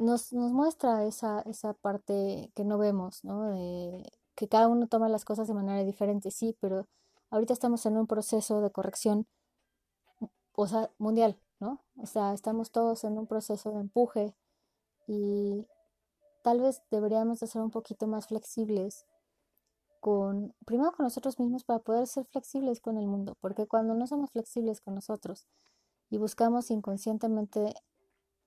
nos, 0.00 0.32
nos 0.32 0.52
muestra 0.52 1.04
esa, 1.04 1.40
esa 1.42 1.74
parte 1.74 2.50
que 2.54 2.64
no 2.64 2.78
vemos, 2.78 3.22
¿no? 3.24 3.50
De 3.50 4.10
que 4.34 4.48
cada 4.48 4.68
uno 4.68 4.86
toma 4.88 5.08
las 5.08 5.24
cosas 5.24 5.46
de 5.46 5.54
manera 5.54 5.84
diferente, 5.84 6.30
sí, 6.30 6.56
pero 6.60 6.88
ahorita 7.30 7.52
estamos 7.52 7.84
en 7.86 7.96
un 7.98 8.06
proceso 8.06 8.62
de 8.62 8.70
corrección, 8.70 9.26
o 10.54 10.66
sea, 10.66 10.90
mundial, 10.98 11.38
¿no? 11.60 11.84
O 11.96 12.06
sea, 12.06 12.32
estamos 12.32 12.70
todos 12.70 13.04
en 13.04 13.18
un 13.18 13.26
proceso 13.26 13.70
de 13.72 13.80
empuje 13.80 14.34
y 15.06 15.66
tal 16.42 16.60
vez 16.60 16.82
deberíamos 16.90 17.40
de 17.40 17.46
ser 17.46 17.60
un 17.62 17.70
poquito 17.70 18.06
más 18.06 18.28
flexibles 18.28 19.06
con, 20.00 20.54
primero 20.64 20.92
con 20.92 21.04
nosotros 21.04 21.38
mismos 21.38 21.64
para 21.64 21.80
poder 21.80 22.06
ser 22.06 22.24
flexibles 22.24 22.80
con 22.80 22.96
el 22.96 23.06
mundo, 23.06 23.36
porque 23.40 23.66
cuando 23.66 23.94
no 23.94 24.06
somos 24.06 24.30
flexibles 24.30 24.80
con 24.80 24.94
nosotros 24.94 25.46
y 26.08 26.16
buscamos 26.16 26.70
inconscientemente 26.70 27.74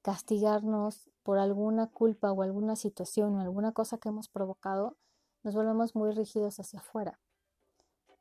castigarnos 0.02 1.13
por 1.24 1.40
alguna 1.40 1.88
culpa 1.88 2.32
o 2.32 2.42
alguna 2.42 2.76
situación 2.76 3.36
o 3.36 3.42
alguna 3.42 3.72
cosa 3.72 3.98
que 3.98 4.10
hemos 4.10 4.30
provocado, 4.30 4.98
nos 5.44 5.56
volvemos 5.56 5.96
muy 5.96 6.12
rígidos 6.12 6.60
hacia 6.60 6.80
afuera. 6.80 7.20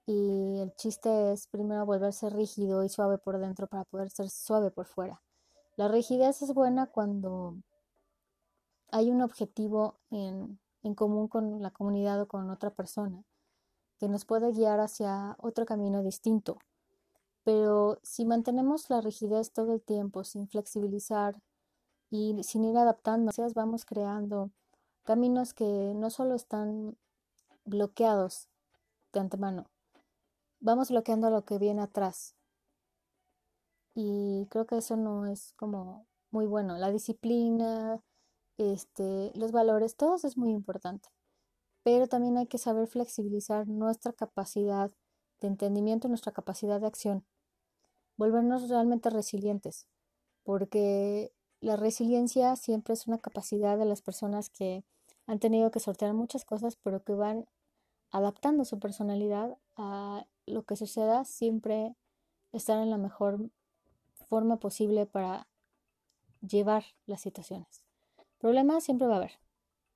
Y 0.07 0.59
el 0.61 0.75
chiste 0.75 1.33
es 1.33 1.47
primero 1.47 1.87
volverse 1.87 2.31
rígido 2.31 2.85
y 2.85 2.89
suave 2.89 3.19
por 3.19 3.39
dentro 3.39 3.67
para 3.67 3.85
poder 3.85 4.11
ser 4.11 4.31
suave 4.31 4.71
por 4.71 4.87
fuera. 4.87 5.23
La 5.77 5.89
rigidez 5.89 6.43
es 6.43 6.53
buena 6.55 6.87
cuando 6.87 7.57
hay 8.91 9.11
un 9.11 9.23
objetivo 9.23 9.99
en, 10.11 10.59
en 10.83 10.95
común 10.95 11.29
con 11.29 11.63
la 11.63 11.71
comunidad 11.71 12.21
o 12.21 12.29
con 12.29 12.51
otra 12.51 12.71
persona 12.71 13.25
que 13.99 14.09
nos 14.09 14.25
puede 14.25 14.51
guiar 14.53 14.81
hacia 14.81 15.37
otro 15.39 15.65
camino 15.65 16.03
distinto. 16.03 16.59
Pero 17.45 18.01
si 18.03 18.25
mantenemos 18.25 18.91
la 18.91 19.01
rigidez 19.01 19.53
todo 19.53 19.73
el 19.75 19.81
tiempo 19.81 20.25
sin 20.25 20.49
flexibilizar, 20.49 21.41
y 22.13 22.43
sin 22.45 22.65
ir 22.65 22.77
adaptando, 22.77 23.33
vamos 23.55 23.87
creando 23.87 24.51
caminos 25.03 25.55
que 25.55 25.65
no 25.97 26.11
solo 26.11 26.35
están 26.35 26.99
bloqueados 27.65 28.51
de 29.15 29.21
antemano, 29.21 29.71
vamos 30.61 30.91
bloqueando 30.91 31.31
lo 31.31 31.45
que 31.45 31.59
viene 31.59 31.81
atrás. 31.81 32.37
Y 33.95 34.47
creo 34.51 34.67
que 34.67 34.77
eso 34.77 34.97
no 34.97 35.27
es 35.27 35.55
como 35.55 36.07
muy 36.31 36.47
bueno. 36.47 36.77
La 36.77 36.91
disciplina, 36.91 38.03
este, 38.59 39.33
los 39.35 39.53
valores, 39.53 39.97
todo 39.97 40.17
eso 40.17 40.29
es 40.29 40.37
muy 40.37 40.51
importante. 40.51 41.09
Pero 41.83 42.09
también 42.09 42.37
hay 42.37 42.47
que 42.47 42.59
saber 42.59 42.89
flexibilizar 42.89 43.67
nuestra 43.69 44.13
capacidad 44.13 44.91
de 45.41 45.49
entendimiento, 45.49 46.09
nuestra 46.09 46.33
capacidad 46.33 46.79
de 46.81 46.87
acción 46.87 47.25
volvernos 48.17 48.69
realmente 48.69 49.11
resilientes, 49.11 49.89
porque 50.45 51.33
la 51.63 51.77
resiliencia 51.77 52.57
siempre 52.57 52.93
es 52.93 53.07
una 53.07 53.19
capacidad 53.19 53.79
de 53.79 53.85
las 53.85 54.03
personas 54.03 54.51
que 54.51 54.85
han 55.27 55.39
tenido 55.39 55.71
que 55.71 55.79
sortear 55.79 56.13
muchas 56.13 56.45
cosas, 56.45 56.77
pero 56.77 57.05
que 57.05 57.15
van 57.15 57.47
adaptando 58.11 58.65
su 58.65 58.81
personalidad 58.81 59.57
a 59.77 60.27
lo 60.45 60.65
que 60.65 60.75
suceda, 60.75 61.25
siempre 61.25 61.95
estar 62.51 62.83
en 62.83 62.91
la 62.91 62.99
mejor 62.99 63.49
forma 64.29 64.59
posible 64.59 65.07
para 65.07 65.47
llevar 66.41 66.85
las 67.07 67.21
situaciones. 67.21 67.85
Problemas 68.39 68.83
siempre 68.83 69.07
va 69.07 69.15
a 69.15 69.19
haber. 69.19 69.39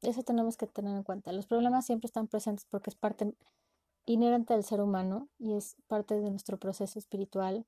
Eso 0.03 0.23
tenemos 0.23 0.57
que 0.57 0.69
tener 0.69 0.97
en 0.97 1.03
cuenta. 1.03 1.33
Los 1.33 1.47
problemas 1.47 1.85
siempre 1.85 2.07
están 2.07 2.29
presentes 2.29 2.64
porque 2.64 2.91
es 2.91 2.97
parte 2.97 3.35
inherente 4.05 4.55
del 4.55 4.62
ser 4.62 4.81
humano 4.81 5.29
y 5.41 5.55
es 5.55 5.75
parte 5.89 6.14
de 6.14 6.31
nuestro 6.31 6.59
proceso 6.59 6.97
espiritual 7.01 7.67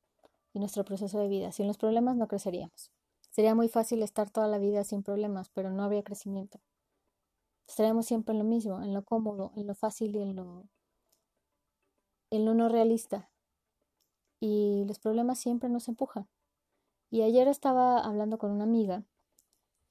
y 0.52 0.60
nuestro 0.60 0.84
proceso 0.84 1.18
de 1.18 1.26
vida. 1.26 1.50
Sin 1.50 1.66
los 1.66 1.78
problemas 1.78 2.16
no 2.16 2.28
creceríamos. 2.28 2.92
Sería 3.38 3.54
muy 3.54 3.68
fácil 3.68 4.02
estar 4.02 4.28
toda 4.28 4.48
la 4.48 4.58
vida 4.58 4.82
sin 4.82 5.04
problemas, 5.04 5.48
pero 5.50 5.70
no 5.70 5.84
habría 5.84 6.02
crecimiento. 6.02 6.58
Estaríamos 7.68 8.04
siempre 8.04 8.32
en 8.32 8.40
lo 8.40 8.44
mismo, 8.44 8.82
en 8.82 8.92
lo 8.92 9.04
cómodo, 9.04 9.52
en 9.54 9.68
lo 9.68 9.76
fácil 9.76 10.16
y 10.16 10.22
en 10.22 10.34
lo, 10.34 10.68
en 12.30 12.44
lo 12.44 12.54
no 12.54 12.68
realista. 12.68 13.30
Y 14.40 14.82
los 14.88 14.98
problemas 14.98 15.38
siempre 15.38 15.68
nos 15.68 15.86
empujan. 15.86 16.28
Y 17.10 17.22
ayer 17.22 17.46
estaba 17.46 18.00
hablando 18.00 18.38
con 18.38 18.50
una 18.50 18.64
amiga 18.64 19.04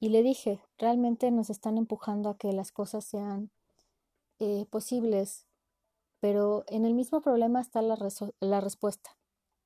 y 0.02 0.10
le 0.10 0.24
dije, 0.24 0.60
realmente 0.78 1.32
nos 1.32 1.50
están 1.50 1.78
empujando 1.78 2.28
a 2.28 2.38
que 2.38 2.52
las 2.52 2.74
cosas 2.74 3.06
sean 3.06 3.50
eh, 4.39 4.66
posibles, 4.70 5.48
pero 6.20 6.66
en 6.68 6.86
el 6.86 6.93
mismo 6.93 7.22
problema 7.22 7.62
está 7.62 7.82
la, 7.82 7.98
la 8.41 8.60
respuesta. 8.60 9.18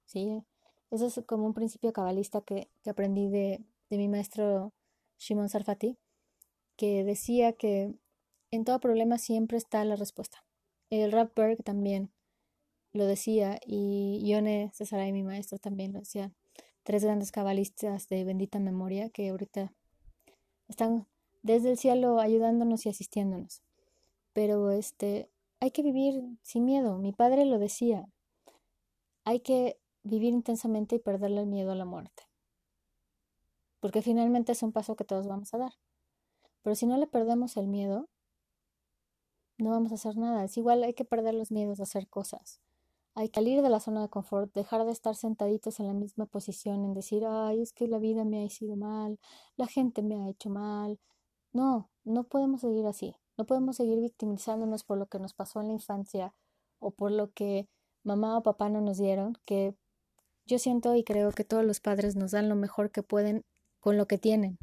¿sí? 0.06 0.44
Eso 0.92 1.08
es 1.08 1.20
como 1.26 1.48
un 1.48 1.56
principio 1.56 1.92
cabalista 1.94 2.42
que 2.42 2.70
aprendí 2.86 3.28
de, 3.28 3.66
de, 3.92 3.98
mi 3.98 4.08
maestro 4.08 4.74
Shimon 5.20 5.50
Sarfati, 5.50 5.98
que 6.76 7.04
decía 7.04 7.54
que 7.54 7.94
en 8.50 8.66
todo 8.66 8.80
problema 8.80 9.18
siempre 9.18 9.58
está 9.58 9.86
la 9.86 9.96
respuesta. 9.96 10.44
El 10.89 11.12
Rapberg 11.12 11.64
también 11.64 12.12
lo 12.94 13.06
decía 13.06 13.60
y 13.66 14.28
Yone 14.28 14.72
Cesaray, 14.74 15.12
mi 15.12 15.24
maestro, 15.24 15.58
también 15.58 15.94
lo 15.94 16.00
decía. 16.00 16.32
Tres 16.84 17.04
grandes 17.04 17.32
cabalistas 17.32 18.08
de 18.08 18.24
bendita 18.24 18.60
memoria 18.60 19.10
que 19.10 19.30
ahorita 19.30 19.72
están 20.68 21.08
desde 21.44 21.72
el 21.72 21.78
cielo 21.78 22.20
ayudándonos 22.20 22.86
y 22.86 22.89
asistiéndonos. 22.89 23.62
Pero 24.34 24.72
este, 24.72 25.30
hay 25.60 25.72
que 25.72 25.84
vivir 25.84 26.24
sin 26.42 26.66
miedo. 26.66 26.98
Mi 26.98 27.12
padre 27.12 27.46
lo 27.46 27.60
decía. 27.60 28.10
Hay 29.24 29.42
que 29.42 29.80
vivir 30.04 30.34
intensamente 30.34 30.96
y 30.96 31.00
perderle 31.00 31.42
el 31.42 31.48
miedo 31.48 31.72
a 31.72 31.76
la 31.76 31.86
muerte. 31.86 32.24
Porque 33.82 34.02
finalmente 34.02 34.54
es 34.54 34.64
un 34.64 34.72
paso 34.72 34.96
que 34.96 35.04
todos 35.04 35.28
vamos 35.28 35.54
a 35.54 35.58
dar. 35.58 35.74
Pero 36.62 36.76
si 36.76 36.86
no 36.86 36.96
le 36.96 37.08
perdemos 37.08 37.58
el 37.58 37.68
miedo, 37.68 38.08
no 39.58 39.72
vamos 39.72 39.92
a 39.92 39.96
hacer 39.96 40.16
nada. 40.16 40.46
Es 40.46 40.56
igual, 40.56 40.84
hay 40.84 40.94
que 40.94 41.04
perder 41.04 41.34
los 41.34 41.52
miedos 41.52 41.82
a 41.82 41.84
hacer 41.84 42.08
cosas. 42.08 42.62
Hay 43.14 43.28
que 43.28 43.42
salir 43.42 43.62
de 43.62 43.70
la 43.70 43.82
zona 43.82 44.02
de 44.02 44.10
confort, 44.10 44.54
dejar 44.54 44.86
de 44.86 44.92
estar 44.94 45.16
sentaditos 45.16 45.82
en 45.82 45.88
la 45.88 45.94
misma 45.94 46.28
posición, 46.28 46.86
en 46.86 46.94
decir, 46.94 47.26
ay, 47.26 47.62
es 47.62 47.74
que 47.74 47.88
la 47.88 48.00
vida 48.00 48.24
me 48.24 48.46
ha 48.46 48.50
sido 48.50 48.78
mal, 48.78 49.20
la 49.58 49.68
gente 49.68 50.02
me 50.02 50.16
ha 50.16 50.30
hecho 50.30 50.50
mal. 50.50 50.98
No, 51.52 51.90
no 52.06 52.24
podemos 52.24 52.62
seguir 52.62 52.86
así. 52.86 53.16
No 53.38 53.46
podemos 53.46 53.76
seguir 53.76 54.00
victimizándonos 54.00 54.84
por 54.84 54.98
lo 54.98 55.08
que 55.08 55.20
nos 55.20 55.34
pasó 55.34 55.60
en 55.60 55.68
la 55.68 55.74
infancia 55.74 56.34
o 56.80 56.92
por 56.92 57.12
lo 57.12 57.32
que 57.32 57.68
mamá 58.04 58.38
o 58.38 58.44
papá 58.44 58.70
no 58.70 58.82
nos 58.82 58.98
dieron, 58.98 59.38
que 59.46 59.76
yo 60.46 60.60
siento 60.60 60.96
y 60.96 61.04
creo 61.04 61.32
que 61.32 61.44
todos 61.44 61.66
los 61.66 61.80
padres 61.80 62.16
nos 62.16 62.32
dan 62.32 62.50
lo 62.50 62.56
mejor 62.56 62.92
que 62.92 63.04
pueden 63.04 63.44
con 63.82 63.98
lo 63.98 64.08
que 64.08 64.18
tienen. 64.18 64.58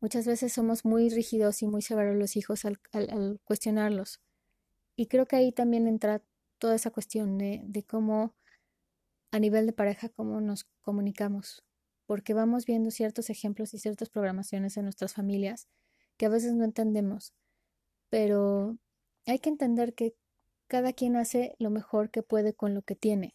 Muchas 0.00 0.26
veces 0.26 0.52
somos 0.52 0.84
muy 0.84 1.08
rígidos 1.08 1.62
y 1.62 1.66
muy 1.66 1.80
severos 1.80 2.16
los 2.16 2.36
hijos 2.36 2.66
al, 2.66 2.78
cuestionarlos. 3.44 4.20
Y 4.94 5.06
creo 5.06 5.26
que 5.26 5.36
ahí 5.36 5.52
también 5.52 5.86
entra 5.86 6.22
toda 6.58 6.74
esa 6.74 6.90
cuestión 6.90 7.38
de, 7.38 7.62
de 7.64 7.82
cómo 7.82 8.34
a 9.30 9.38
nivel 9.38 9.66
de 9.66 9.72
pareja, 9.72 10.08
cómo 10.10 10.40
nos 10.40 10.64
comunicamos, 10.82 11.64
porque 12.06 12.34
vamos 12.34 12.66
viendo 12.66 12.90
ciertos 12.90 13.30
ejemplos 13.30 13.74
y 13.74 13.78
ciertas 13.78 14.10
programaciones 14.10 14.76
en 14.76 14.84
nuestras 14.84 15.14
familias 15.14 15.68
que 16.16 16.26
a 16.26 16.30
veces 16.30 16.54
no 16.54 16.64
entendemos, 16.64 17.34
pero 18.08 18.78
hay 19.26 19.38
que 19.38 19.50
entender 19.50 19.94
que 19.94 20.14
cada 20.68 20.92
quien 20.92 21.16
hace 21.16 21.54
lo 21.58 21.70
mejor 21.70 22.10
que 22.10 22.22
puede 22.22 22.54
con 22.54 22.74
lo 22.74 22.82
que 22.82 22.96
tiene. 22.96 23.34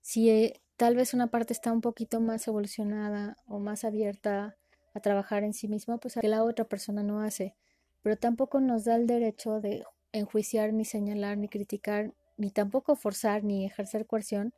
Si 0.00 0.30
eh, 0.30 0.60
tal 0.80 0.96
vez 0.96 1.12
una 1.12 1.26
parte 1.26 1.52
está 1.52 1.72
un 1.72 1.82
poquito 1.82 2.22
más 2.22 2.48
evolucionada 2.48 3.36
o 3.46 3.58
más 3.58 3.84
abierta 3.84 4.56
a 4.94 5.00
trabajar 5.00 5.44
en 5.44 5.52
sí 5.52 5.68
misma, 5.68 5.98
pues 5.98 6.14
que 6.18 6.26
la 6.26 6.42
otra 6.42 6.64
persona 6.64 7.02
no 7.02 7.20
hace, 7.20 7.54
pero 8.00 8.16
tampoco 8.16 8.60
nos 8.60 8.86
da 8.86 8.96
el 8.96 9.06
derecho 9.06 9.60
de 9.60 9.84
enjuiciar, 10.12 10.72
ni 10.72 10.86
señalar, 10.86 11.36
ni 11.36 11.50
criticar, 11.50 12.14
ni 12.38 12.50
tampoco 12.50 12.96
forzar, 12.96 13.44
ni 13.44 13.66
ejercer 13.66 14.06
coerción 14.06 14.54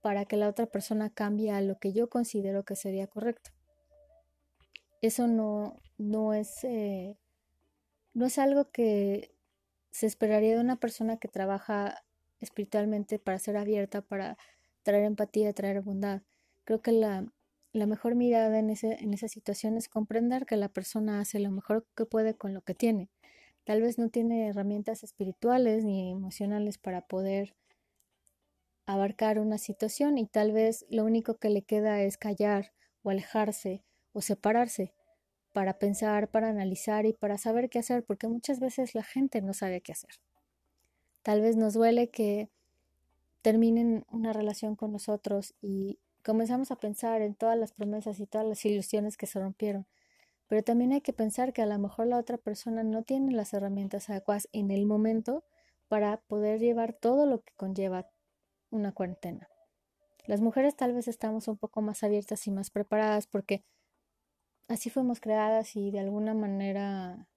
para 0.00 0.24
que 0.24 0.36
la 0.36 0.48
otra 0.48 0.66
persona 0.66 1.10
cambie 1.10 1.52
a 1.52 1.60
lo 1.60 1.78
que 1.78 1.92
yo 1.92 2.10
considero 2.10 2.64
que 2.64 2.74
sería 2.74 3.06
correcto. 3.06 3.52
Eso 5.00 5.28
no, 5.28 5.76
no 5.96 6.34
es, 6.34 6.64
eh, 6.64 7.16
no 8.14 8.26
es 8.26 8.36
algo 8.36 8.72
que 8.72 9.30
se 9.92 10.06
esperaría 10.06 10.56
de 10.56 10.60
una 10.60 10.80
persona 10.80 11.18
que 11.18 11.28
trabaja 11.28 12.02
espiritualmente 12.40 13.20
para 13.20 13.38
ser 13.38 13.56
abierta, 13.56 14.02
para 14.02 14.36
traer 14.82 15.04
empatía, 15.04 15.52
traer 15.52 15.82
bondad. 15.82 16.22
Creo 16.64 16.82
que 16.82 16.92
la, 16.92 17.26
mejor 17.72 18.14
mirada 18.14 18.58
en, 18.58 18.70
ese, 18.70 18.94
en 19.00 19.14
esa 19.14 19.28
situación 19.28 19.76
es 19.76 19.88
comprender 19.88 20.46
que 20.46 20.56
la 20.56 20.68
persona 20.68 21.20
hace 21.20 21.38
lo 21.38 21.50
mejor 21.50 21.86
que 21.96 22.06
puede 22.06 22.34
con 22.34 22.54
lo 22.54 22.62
que 22.62 22.74
tiene 22.74 23.10
Tal 23.64 23.82
vez 23.82 23.98
no 23.98 24.08
tiene 24.08 24.48
herramientas 24.48 25.04
espirituales 25.04 25.84
ni 25.84 26.10
emocionales 26.10 26.78
para 26.78 27.02
poder 27.02 27.54
abarcar 28.86 29.38
una 29.38 29.58
situación 29.58 30.18
y 30.18 30.26
tal 30.26 30.52
vez 30.52 30.86
lo 30.88 31.04
único 31.04 31.36
que 31.36 31.50
le 31.50 31.62
queda 31.62 32.02
es 32.02 32.16
callar 32.16 32.72
o 33.02 33.10
alejarse 33.10 33.84
o 34.12 34.22
separarse 34.22 34.92
para 35.52 35.78
pensar, 35.78 36.30
para 36.30 36.48
analizar 36.48 37.06
y 37.06 37.12
para 37.12 37.38
saber 37.38 37.70
qué 37.70 37.78
hacer, 37.78 38.04
porque 38.04 38.28
muchas 38.28 38.60
veces 38.60 38.94
la 38.94 39.04
gente 39.04 39.42
no 39.42 39.52
sabe 39.52 39.80
qué 39.82 39.92
hacer. 39.92 40.10
Tal 41.22 41.40
vez 41.40 41.56
nos 41.56 41.74
duele 41.74 42.08
que 42.08 42.50
terminen 43.42 44.04
una 44.10 44.32
relación 44.32 44.76
con 44.76 44.92
nosotros 44.92 45.54
y 45.60 45.98
comenzamos 46.24 46.70
a 46.70 46.76
pensar 46.76 47.22
en 47.22 47.34
todas 47.34 47.58
las 47.58 47.72
promesas 47.72 48.20
y 48.20 48.26
todas 48.26 48.46
las 48.46 48.64
ilusiones 48.64 49.16
que 49.16 49.26
se 49.26 49.40
rompieron 49.40 49.86
pero 50.50 50.64
también 50.64 50.90
hay 50.90 51.00
que 51.00 51.12
pensar 51.12 51.52
que 51.52 51.62
a 51.62 51.66
lo 51.66 51.78
mejor 51.78 52.08
la 52.08 52.18
otra 52.18 52.36
persona 52.36 52.82
no 52.82 53.04
tiene 53.04 53.32
las 53.32 53.54
herramientas 53.54 54.10
adecuadas 54.10 54.48
en 54.50 54.72
el 54.72 54.84
momento 54.84 55.44
para 55.86 56.16
poder 56.22 56.58
llevar 56.58 56.92
todo 56.92 57.24
lo 57.24 57.42
que 57.42 57.52
conlleva 57.54 58.10
una 58.68 58.90
cuarentena. 58.90 59.48
Las 60.26 60.40
mujeres 60.40 60.74
tal 60.74 60.92
vez 60.92 61.06
estamos 61.06 61.46
un 61.46 61.56
poco 61.56 61.82
más 61.82 62.02
abiertas 62.02 62.48
y 62.48 62.50
más 62.50 62.70
preparadas 62.70 63.28
porque 63.28 63.64
así 64.66 64.90
fuimos 64.90 65.20
creadas 65.20 65.76
y 65.76 65.92
de 65.92 66.00
alguna 66.00 66.34
manera 66.34 67.28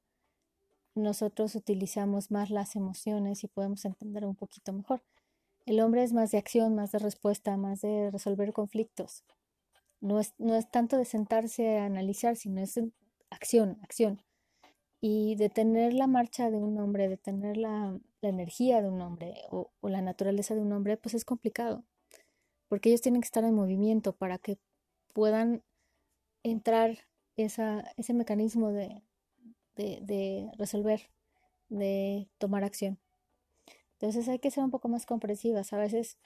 nosotros 0.96 1.54
utilizamos 1.54 2.32
más 2.32 2.50
las 2.50 2.76
emociones 2.76 3.44
y 3.44 3.48
podemos 3.48 3.86
entender 3.86 4.26
un 4.26 4.36
poquito 4.36 4.74
mejor. 4.74 5.04
El 5.66 5.80
hombre 5.80 6.04
es 6.04 6.14
más 6.14 6.32
de 6.32 6.38
acción, 6.38 6.76
más 6.76 6.92
de 6.92 7.00
respuesta, 7.00 7.58
más 7.58 7.82
de 7.82 8.12
resolver 8.12 8.54
conflictos. 8.54 9.24
No 10.02 10.20
es, 10.20 10.34
no 10.38 10.56
es 10.56 10.70
tanto 10.70 10.98
de 10.98 11.06
sentarse 11.06 11.78
a 11.78 11.86
analizar, 11.86 12.36
sino 12.36 12.62
es 12.62 12.80
acción, 13.30 13.80
acción. 13.82 14.22
Y 15.00 15.36
detener 15.36 15.94
la 15.94 16.08
marcha 16.08 16.50
de 16.50 16.58
un 16.58 16.78
hombre, 16.80 17.08
detener 17.08 17.58
la, 17.58 18.00
la 18.24 18.30
energía 18.30 18.82
de 18.82 18.90
un 18.90 19.02
hombre 19.02 19.36
o, 19.52 19.72
la 19.84 20.02
naturaleza 20.02 20.56
de 20.56 20.62
un 20.62 20.72
hombre, 20.72 20.98
pues 20.98 21.14
es 21.14 21.26
complicado. 21.26 21.84
Porque 22.70 22.90
ellos 22.90 23.02
tienen 23.02 23.22
que 23.22 23.26
estar 23.26 23.44
en 23.44 23.54
movimiento 23.54 24.14
para 24.14 24.40
que 24.40 24.58
puedan 25.14 25.64
entrar 26.42 26.98
esa, 27.36 27.82
ese 27.98 28.14
mecanismo 28.14 28.72
de, 28.72 29.04
resolver, 30.58 31.10
de 31.70 32.30
tomar 32.40 32.64
acción. 32.64 32.98
Entonces 33.94 34.28
hay 34.28 34.40
que 34.40 34.52
ser 34.52 34.64
un 34.64 34.72
poco 34.72 34.88
más 34.88 35.06
comprensivas. 35.06 35.74
A 35.74 35.78
veces 35.78 36.18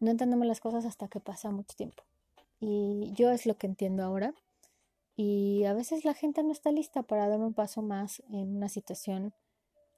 no 0.00 0.10
entendemos 0.10 0.46
las 0.46 0.60
cosas 0.60 0.84
hasta 0.84 1.08
que 1.08 1.20
pasa 1.20 1.50
mucho 1.50 1.74
tiempo. 1.76 2.02
Y 2.60 3.12
yo 3.12 3.30
es 3.30 3.46
lo 3.46 3.56
que 3.56 3.66
entiendo 3.66 4.02
ahora. 4.02 4.34
Y 5.16 5.64
a 5.64 5.72
veces 5.74 6.04
la 6.04 6.14
gente 6.14 6.42
no 6.42 6.52
está 6.52 6.70
lista 6.70 7.02
para 7.02 7.28
dar 7.28 7.40
un 7.40 7.54
paso 7.54 7.82
más 7.82 8.22
en 8.30 8.56
una 8.56 8.68
situación 8.68 9.34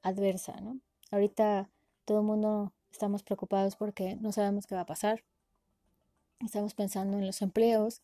adversa, 0.03 0.61
¿no? 0.61 0.81
Ahorita 1.11 1.69
todo 2.05 2.21
el 2.21 2.27
mundo 2.27 2.73
estamos 2.91 3.23
preocupados 3.23 3.77
porque 3.77 4.17
no 4.17 4.33
sabemos 4.33 4.67
qué 4.67 4.75
va 4.75 4.83
a 4.83 4.87
pasar. 4.87 5.23
Estamos 6.41 6.75
pensando 6.75 7.19
en 7.19 7.27
los 7.27 7.43
empleos, 7.43 8.01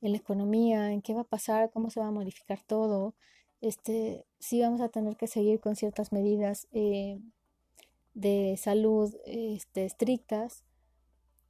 en 0.00 0.12
la 0.12 0.18
economía, 0.18 0.92
en 0.92 1.02
qué 1.02 1.12
va 1.12 1.22
a 1.22 1.24
pasar, 1.24 1.70
cómo 1.70 1.90
se 1.90 2.00
va 2.00 2.06
a 2.06 2.12
modificar 2.12 2.62
todo. 2.62 3.14
Este, 3.60 4.24
sí 4.38 4.62
vamos 4.62 4.80
a 4.80 4.88
tener 4.88 5.16
que 5.16 5.26
seguir 5.26 5.60
con 5.60 5.76
ciertas 5.76 6.12
medidas 6.12 6.68
eh, 6.72 7.20
de 8.20 8.56
salud 8.58 9.14
este, 9.24 9.86
estrictas, 9.86 10.64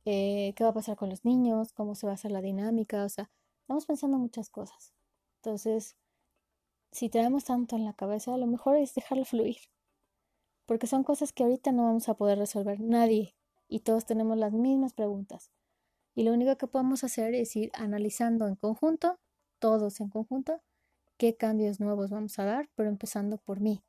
eh, 0.04 0.52
qué 0.56 0.64
va 0.64 0.70
a 0.70 0.74
pasar 0.74 0.96
con 0.96 1.10
los 1.10 1.24
niños, 1.24 1.72
cómo 1.72 1.94
se 1.94 2.06
va 2.06 2.12
a 2.12 2.14
hacer 2.14 2.30
la 2.30 2.40
dinámica, 2.40 3.04
o 3.04 3.08
sea, 3.08 3.30
estamos 3.62 3.86
pensando 3.86 4.18
muchas 4.18 4.50
cosas. 4.50 4.94
Entonces, 5.36 5.96
si 6.92 7.08
traemos 7.08 7.44
tanto 7.44 7.76
en 7.76 7.84
la 7.84 7.92
cabeza, 7.92 8.36
lo 8.36 8.46
mejor 8.46 8.76
es 8.76 8.94
dejarlo 8.94 9.24
fluir, 9.24 9.58
porque 10.66 10.86
son 10.86 11.02
cosas 11.02 11.32
que 11.32 11.42
ahorita 11.42 11.72
no 11.72 11.84
vamos 11.84 12.08
a 12.08 12.14
poder 12.14 12.38
resolver 12.38 12.80
nadie 12.80 13.34
y 13.68 13.80
todos 13.80 14.06
tenemos 14.06 14.38
las 14.38 14.52
mismas 14.52 14.94
preguntas. 14.94 15.50
Y 16.14 16.22
lo 16.22 16.32
único 16.32 16.56
que 16.56 16.66
podemos 16.66 17.02
hacer 17.02 17.34
es 17.34 17.54
ir 17.56 17.70
analizando 17.74 18.46
en 18.46 18.54
conjunto, 18.54 19.18
todos 19.58 20.00
en 20.00 20.08
conjunto, 20.08 20.60
qué 21.16 21.36
cambios 21.36 21.80
nuevos 21.80 22.10
vamos 22.10 22.38
a 22.38 22.44
dar, 22.44 22.68
pero 22.76 22.88
empezando 22.88 23.38
por 23.38 23.60
mí. 23.60 23.82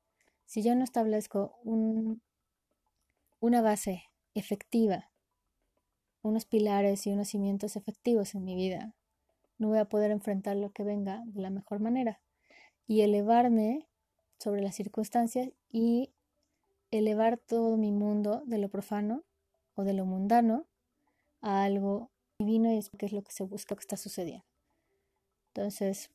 Si 0.46 0.64
yo 0.64 0.76
no 0.76 0.84
establezco 0.84 1.56
un, 1.64 2.22
una 3.42 3.62
base 3.62 4.04
efectiva, 4.36 5.10
unos 6.22 6.46
pilares 6.46 7.06
y 7.08 7.12
unos 7.12 7.28
cimientos 7.28 7.76
efectivos 7.76 8.36
en 8.36 8.46
mi 8.46 8.56
vida, 8.56 8.94
no 9.58 9.68
voy 9.68 9.80
a 9.80 9.90
poder 9.90 10.12
enfrentar 10.12 10.56
lo 10.56 10.72
que 10.72 10.84
venga 10.84 11.24
de 11.26 11.42
la 11.42 11.50
mejor 11.50 11.80
manera 11.80 12.22
y 12.88 13.02
elevarme 13.02 13.88
sobre 14.38 14.62
las 14.62 14.76
circunstancias 14.76 15.50
y 15.72 16.12
elevar 16.92 17.38
todo 17.38 17.78
mi 17.78 17.92
mundo 17.92 18.44
de 18.46 18.60
lo 18.60 18.70
profano 18.70 19.24
o 19.76 19.84
de 19.84 19.94
lo 19.94 20.06
mundano 20.06 20.66
a 21.42 21.64
algo 21.64 22.10
divino 22.38 22.72
y 22.72 22.78
es 22.78 22.90
que 22.90 23.08
es 23.08 23.12
lo 23.12 23.24
que 23.24 23.32
se 23.32 23.44
busca 23.44 23.76
que 23.76 23.82
está 23.82 23.98
sucediendo. 23.98 24.46
Entonces, 25.54 26.12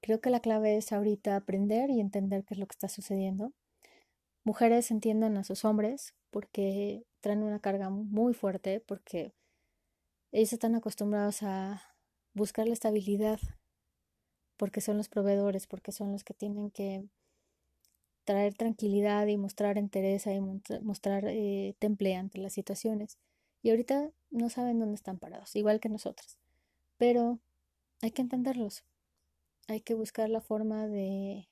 creo 0.00 0.20
que 0.20 0.30
la 0.30 0.40
clave 0.40 0.76
es 0.76 0.92
ahorita 0.92 1.36
aprender 1.36 1.90
y 1.90 2.00
entender 2.00 2.44
qué 2.44 2.54
es 2.54 2.60
lo 2.60 2.66
que 2.66 2.74
está 2.74 2.88
sucediendo. 2.88 3.52
Mujeres 4.44 4.90
entiendan 4.90 5.36
a 5.36 5.44
sus 5.44 5.64
hombres 5.64 6.14
porque 6.34 7.06
traen 7.20 7.44
una 7.44 7.60
carga 7.60 7.90
muy 7.90 8.34
fuerte, 8.34 8.80
porque 8.80 9.32
ellos 10.32 10.52
están 10.52 10.74
acostumbrados 10.74 11.44
a 11.44 11.80
buscar 12.32 12.66
la 12.66 12.72
estabilidad, 12.72 13.38
porque 14.56 14.80
son 14.80 14.96
los 14.96 15.08
proveedores, 15.08 15.68
porque 15.68 15.92
son 15.92 16.10
los 16.10 16.24
que 16.24 16.34
tienen 16.34 16.72
que 16.72 17.04
traer 18.24 18.54
tranquilidad 18.54 19.28
y 19.28 19.36
mostrar 19.36 19.78
entereza 19.78 20.32
y 20.32 20.40
mostrar 20.40 21.24
eh, 21.28 21.76
temple 21.78 22.16
ante 22.16 22.38
las 22.38 22.52
situaciones. 22.52 23.16
Y 23.62 23.70
ahorita 23.70 24.10
no 24.30 24.50
saben 24.50 24.80
dónde 24.80 24.96
están 24.96 25.20
parados, 25.20 25.54
igual 25.54 25.78
que 25.78 25.88
nosotros. 25.88 26.40
Pero 26.96 27.38
hay 28.02 28.10
que 28.10 28.22
entenderlos. 28.22 28.82
Hay 29.68 29.82
que 29.82 29.94
buscar 29.94 30.28
la 30.30 30.40
forma 30.40 30.88
de, 30.88 31.48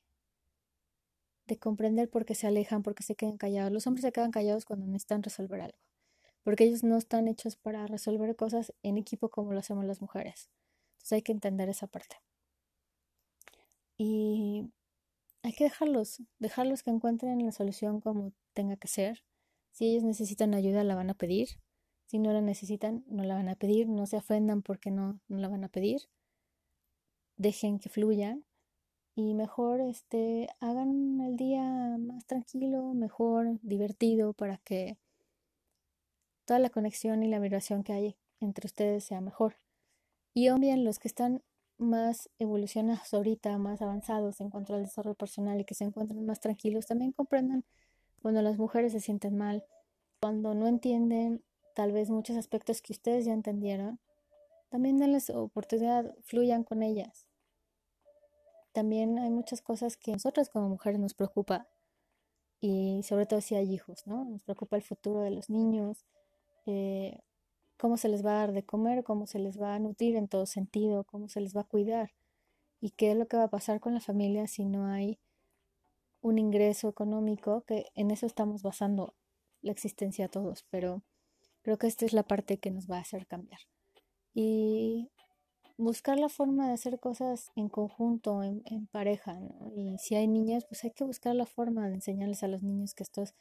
de 1.52 1.58
comprender 1.58 2.08
por 2.08 2.24
qué 2.24 2.34
se 2.34 2.46
alejan, 2.46 2.82
por 2.82 2.94
qué 2.94 3.02
se 3.02 3.14
quedan 3.14 3.36
callados. 3.36 3.72
Los 3.72 3.86
hombres 3.86 4.02
se 4.02 4.12
quedan 4.12 4.30
callados 4.30 4.64
cuando 4.64 4.86
necesitan 4.86 5.22
resolver 5.22 5.60
algo, 5.60 5.78
porque 6.42 6.64
ellos 6.64 6.82
no 6.82 6.96
están 6.96 7.28
hechos 7.28 7.56
para 7.56 7.86
resolver 7.86 8.34
cosas 8.36 8.72
en 8.82 8.96
equipo 8.96 9.28
como 9.28 9.52
lo 9.52 9.58
hacemos 9.58 9.84
las 9.84 10.00
mujeres. 10.00 10.50
Entonces 10.94 11.12
hay 11.12 11.22
que 11.22 11.32
entender 11.32 11.68
esa 11.68 11.86
parte. 11.86 12.16
Y 13.98 14.72
hay 15.42 15.52
que 15.52 15.64
dejarlos, 15.64 16.22
dejarlos 16.38 16.82
que 16.82 16.90
encuentren 16.90 17.44
la 17.44 17.52
solución 17.52 18.00
como 18.00 18.32
tenga 18.54 18.76
que 18.76 18.88
ser. 18.88 19.22
Si 19.72 19.86
ellos 19.90 20.04
necesitan 20.04 20.54
ayuda, 20.54 20.84
la 20.84 20.94
van 20.94 21.10
a 21.10 21.14
pedir. 21.14 21.48
Si 22.06 22.18
no 22.18 22.32
la 22.32 22.40
necesitan, 22.40 23.04
no 23.08 23.24
la 23.24 23.34
van 23.34 23.48
a 23.48 23.56
pedir. 23.56 23.88
No 23.88 24.06
se 24.06 24.16
ofendan 24.16 24.62
porque 24.62 24.90
no, 24.90 25.20
no 25.28 25.38
la 25.38 25.48
van 25.48 25.64
a 25.64 25.68
pedir. 25.68 26.08
Dejen 27.36 27.78
que 27.78 27.88
fluyan. 27.88 28.44
Y 29.14 29.34
mejor 29.34 29.80
este, 29.80 30.48
hagan 30.60 31.20
el 31.20 31.36
día 31.36 31.62
más 31.98 32.24
tranquilo, 32.26 32.94
mejor, 32.94 33.58
divertido, 33.62 34.32
para 34.32 34.56
que 34.58 34.96
toda 36.46 36.58
la 36.58 36.70
conexión 36.70 37.22
y 37.22 37.28
la 37.28 37.38
vibración 37.38 37.84
que 37.84 37.92
hay 37.92 38.16
entre 38.40 38.66
ustedes 38.66 39.04
sea 39.04 39.20
mejor. 39.20 39.56
Y 40.34 40.48
obvien 40.48 40.84
los 40.84 40.98
que 40.98 41.08
están 41.08 41.42
más 41.78 42.30
evolucionados 42.38 43.12
ahorita, 43.12 43.58
más 43.58 43.82
avanzados 43.82 44.40
en 44.40 44.50
cuanto 44.50 44.74
al 44.74 44.84
desarrollo 44.84 45.14
personal 45.14 45.60
y 45.60 45.64
que 45.64 45.74
se 45.74 45.84
encuentran 45.84 46.24
más 46.24 46.40
tranquilos, 46.40 46.86
también 46.86 47.12
comprendan 47.12 47.64
cuando 48.22 48.40
las 48.40 48.56
mujeres 48.56 48.92
se 48.92 49.00
sienten 49.00 49.36
mal, 49.36 49.64
cuando 50.20 50.54
no 50.54 50.68
entienden 50.68 51.42
tal 51.74 51.92
vez 51.92 52.08
muchos 52.08 52.36
aspectos 52.36 52.80
que 52.80 52.92
ustedes 52.92 53.24
ya 53.24 53.32
entendieron, 53.32 53.98
también 54.70 54.98
denles 54.98 55.28
oportunidad, 55.30 56.14
fluyan 56.22 56.64
con 56.64 56.82
ellas. 56.82 57.26
También 58.72 59.18
hay 59.18 59.30
muchas 59.30 59.60
cosas 59.60 59.96
que 59.96 60.12
nosotras 60.12 60.48
como 60.48 60.68
mujeres 60.68 60.98
nos 60.98 61.14
preocupa 61.14 61.68
y 62.60 63.02
sobre 63.02 63.26
todo 63.26 63.40
si 63.40 63.54
hay 63.54 63.72
hijos, 63.72 64.06
¿no? 64.06 64.24
Nos 64.24 64.42
preocupa 64.42 64.76
el 64.76 64.82
futuro 64.82 65.20
de 65.20 65.30
los 65.30 65.50
niños, 65.50 66.04
eh, 66.66 67.20
cómo 67.76 67.96
se 67.96 68.08
les 68.08 68.24
va 68.24 68.30
a 68.30 68.38
dar 68.38 68.52
de 68.52 68.64
comer, 68.64 69.04
cómo 69.04 69.26
se 69.26 69.38
les 69.38 69.60
va 69.60 69.74
a 69.74 69.78
nutrir 69.78 70.16
en 70.16 70.28
todo 70.28 70.46
sentido, 70.46 71.04
cómo 71.04 71.28
se 71.28 71.40
les 71.40 71.56
va 71.56 71.62
a 71.62 71.64
cuidar 71.64 72.12
y 72.80 72.90
qué 72.90 73.12
es 73.12 73.16
lo 73.16 73.26
que 73.26 73.36
va 73.36 73.44
a 73.44 73.50
pasar 73.50 73.80
con 73.80 73.94
la 73.94 74.00
familia 74.00 74.46
si 74.46 74.64
no 74.64 74.86
hay 74.86 75.18
un 76.20 76.38
ingreso 76.38 76.88
económico, 76.88 77.62
que 77.62 77.86
en 77.94 78.10
eso 78.10 78.26
estamos 78.26 78.62
basando 78.62 79.14
la 79.60 79.72
existencia 79.72 80.26
a 80.26 80.28
todos, 80.28 80.64
pero 80.70 81.02
creo 81.62 81.78
que 81.78 81.86
esta 81.88 82.06
es 82.06 82.12
la 82.12 82.22
parte 82.22 82.58
que 82.58 82.70
nos 82.70 82.90
va 82.90 82.98
a 82.98 83.02
hacer 83.02 83.26
cambiar. 83.26 83.60
Y 84.34 85.10
buscar 85.76 86.18
la 86.18 86.28
forma 86.28 86.68
de 86.68 86.74
hacer 86.74 86.98
cosas 87.00 87.50
en 87.56 87.68
conjunto, 87.68 88.42
en, 88.42 88.86
pareja, 88.88 89.38
Y 89.74 89.96
si 89.98 90.14
hay 90.14 90.28
niñas, 90.28 90.64
pues 90.66 90.84
hay 90.84 90.90
que 90.90 91.04
buscar 91.04 91.34
la 91.34 91.46
forma 91.46 91.88
de 91.88 91.94
enseñarles 91.94 92.42
a 92.42 92.48
los 92.48 92.62
niños 92.62 92.94
que 92.94 93.02
esto 93.02 93.22
es 93.22 93.34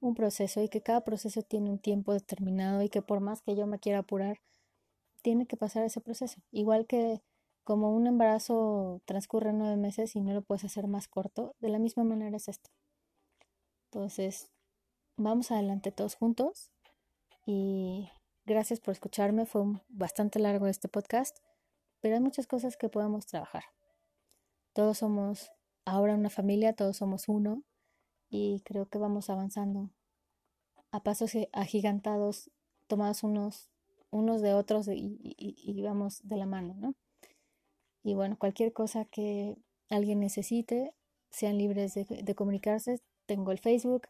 un 0.00 0.14
proceso 0.14 0.62
y 0.62 0.68
que 0.68 0.82
cada 0.82 1.02
proceso 1.02 1.42
tiene 1.42 1.70
un 1.70 1.78
tiempo 1.78 2.12
determinado 2.12 2.82
y 2.82 2.88
que 2.88 3.02
por 3.02 3.20
más 3.20 3.42
que 3.42 3.56
yo 3.56 3.66
me 3.66 3.78
quiera 3.78 4.00
apurar, 4.00 4.38
tiene 5.22 5.46
que 5.46 5.56
pasar 5.56 5.84
ese 5.84 6.00
proceso. 6.00 6.40
Igual 6.52 6.86
que 6.86 7.20
como 7.64 7.92
un 7.94 8.06
embarazo 8.06 9.02
transcurre 9.06 9.52
nueve 9.52 9.76
meses 9.76 10.14
y 10.14 10.20
no 10.20 10.32
lo 10.32 10.42
puedes 10.42 10.64
hacer 10.64 10.86
más 10.86 11.08
corto, 11.08 11.56
de 11.58 11.68
la 11.68 11.78
misma 11.78 12.04
manera 12.04 12.36
es 12.36 12.48
esto. 12.48 12.70
Entonces, 13.90 14.50
vamos 15.16 15.50
adelante 15.50 15.90
todos 15.90 16.14
juntos 16.14 16.70
y 17.44 18.08
gracias 18.44 18.80
por 18.80 18.92
escucharme. 18.92 19.46
Fue 19.46 19.62
bastante 19.88 20.38
largo 20.38 20.66
este 20.66 20.88
podcast, 20.88 21.38
pero 22.06 22.14
hay 22.14 22.22
muchas 22.22 22.46
cosas 22.46 22.76
que 22.76 22.88
podemos 22.88 23.26
trabajar. 23.26 23.64
Todos 24.74 24.98
somos 24.98 25.50
ahora 25.84 26.14
una 26.14 26.30
familia, 26.30 26.72
todos 26.72 26.98
somos 26.98 27.28
uno 27.28 27.64
y 28.28 28.60
creo 28.60 28.86
que 28.86 28.98
vamos 28.98 29.28
avanzando 29.28 29.90
a 30.92 31.02
pasos 31.02 31.32
agigantados, 31.52 32.48
tomados 32.86 33.24
unos, 33.24 33.70
unos 34.12 34.40
de 34.40 34.54
otros 34.54 34.86
y, 34.86 35.82
vamos 35.82 36.20
de 36.22 36.36
la 36.36 36.46
mano, 36.46 36.76
¿no? 36.78 36.94
Y 38.04 38.14
bueno, 38.14 38.38
cualquier 38.38 38.72
cosa 38.72 39.04
que 39.04 39.56
alguien 39.90 40.20
necesite, 40.20 40.94
sean 41.30 41.58
libres 41.58 41.94
de, 41.94 42.34
comunicarse. 42.36 43.00
Tengo 43.26 43.50
el 43.50 43.58
Facebook, 43.58 44.06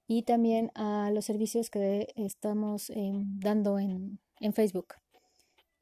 y 0.07 0.25
también 0.25 0.71
a 0.75 1.11
los 1.11 1.25
servicios 1.25 1.71
que 1.71 2.09
estamos 2.17 2.91
em, 2.91 3.41
dando 3.41 3.79
en, 3.79 4.21
Facebook. 4.53 4.95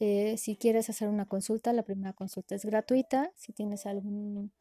Eh, 0.00 0.36
si 0.36 0.56
quieres 0.56 0.88
hacer 0.90 1.08
una 1.08 1.26
consulta, 1.26 1.72
la 1.72 1.82
primera 1.82 2.12
consulta 2.12 2.54
es 2.54 2.64
gratuita. 2.64 3.32
Si 3.36 3.52
tienes 3.52 3.86
algún, 3.86 4.52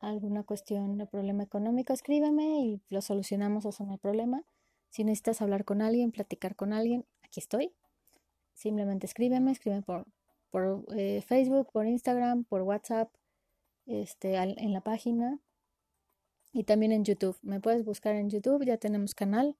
alguna 0.00 0.42
cuestión 0.42 0.98
de 0.98 1.06
problema 1.06 1.42
económico, 1.42 1.92
escríbeme 1.92 2.60
y 2.60 2.82
lo 2.90 3.00
solucionamos, 3.00 3.64
eso 3.64 3.84
no 3.84 3.92
hay 3.92 3.98
problema. 3.98 4.44
Si 4.90 5.04
necesitas 5.04 5.40
hablar 5.40 5.64
con 5.64 5.82
alguien, 5.82 6.12
platicar 6.12 6.56
con 6.56 6.72
alguien, 6.72 7.06
aquí 7.22 7.40
estoy. 7.40 7.72
Simplemente 8.54 9.06
escríbeme, 9.06 9.52
escríbeme 9.52 9.82
por, 9.82 10.06
por 10.50 10.84
eh, 10.96 11.22
Facebook, 11.26 11.70
por 11.72 11.86
Instagram, 11.86 12.44
por 12.44 12.62
WhatsApp, 12.62 13.10
este, 13.86 14.36
en 14.36 14.72
la 14.72 14.82
página 14.82 15.40
y 16.52 16.64
también 16.64 16.92
en 16.92 17.04
YouTube. 17.04 17.38
Me 17.42 17.60
puedes 17.60 17.84
buscar 17.84 18.14
en 18.16 18.28
YouTube, 18.28 18.64
ya 18.64 18.76
tenemos 18.76 19.14
canal. 19.14 19.56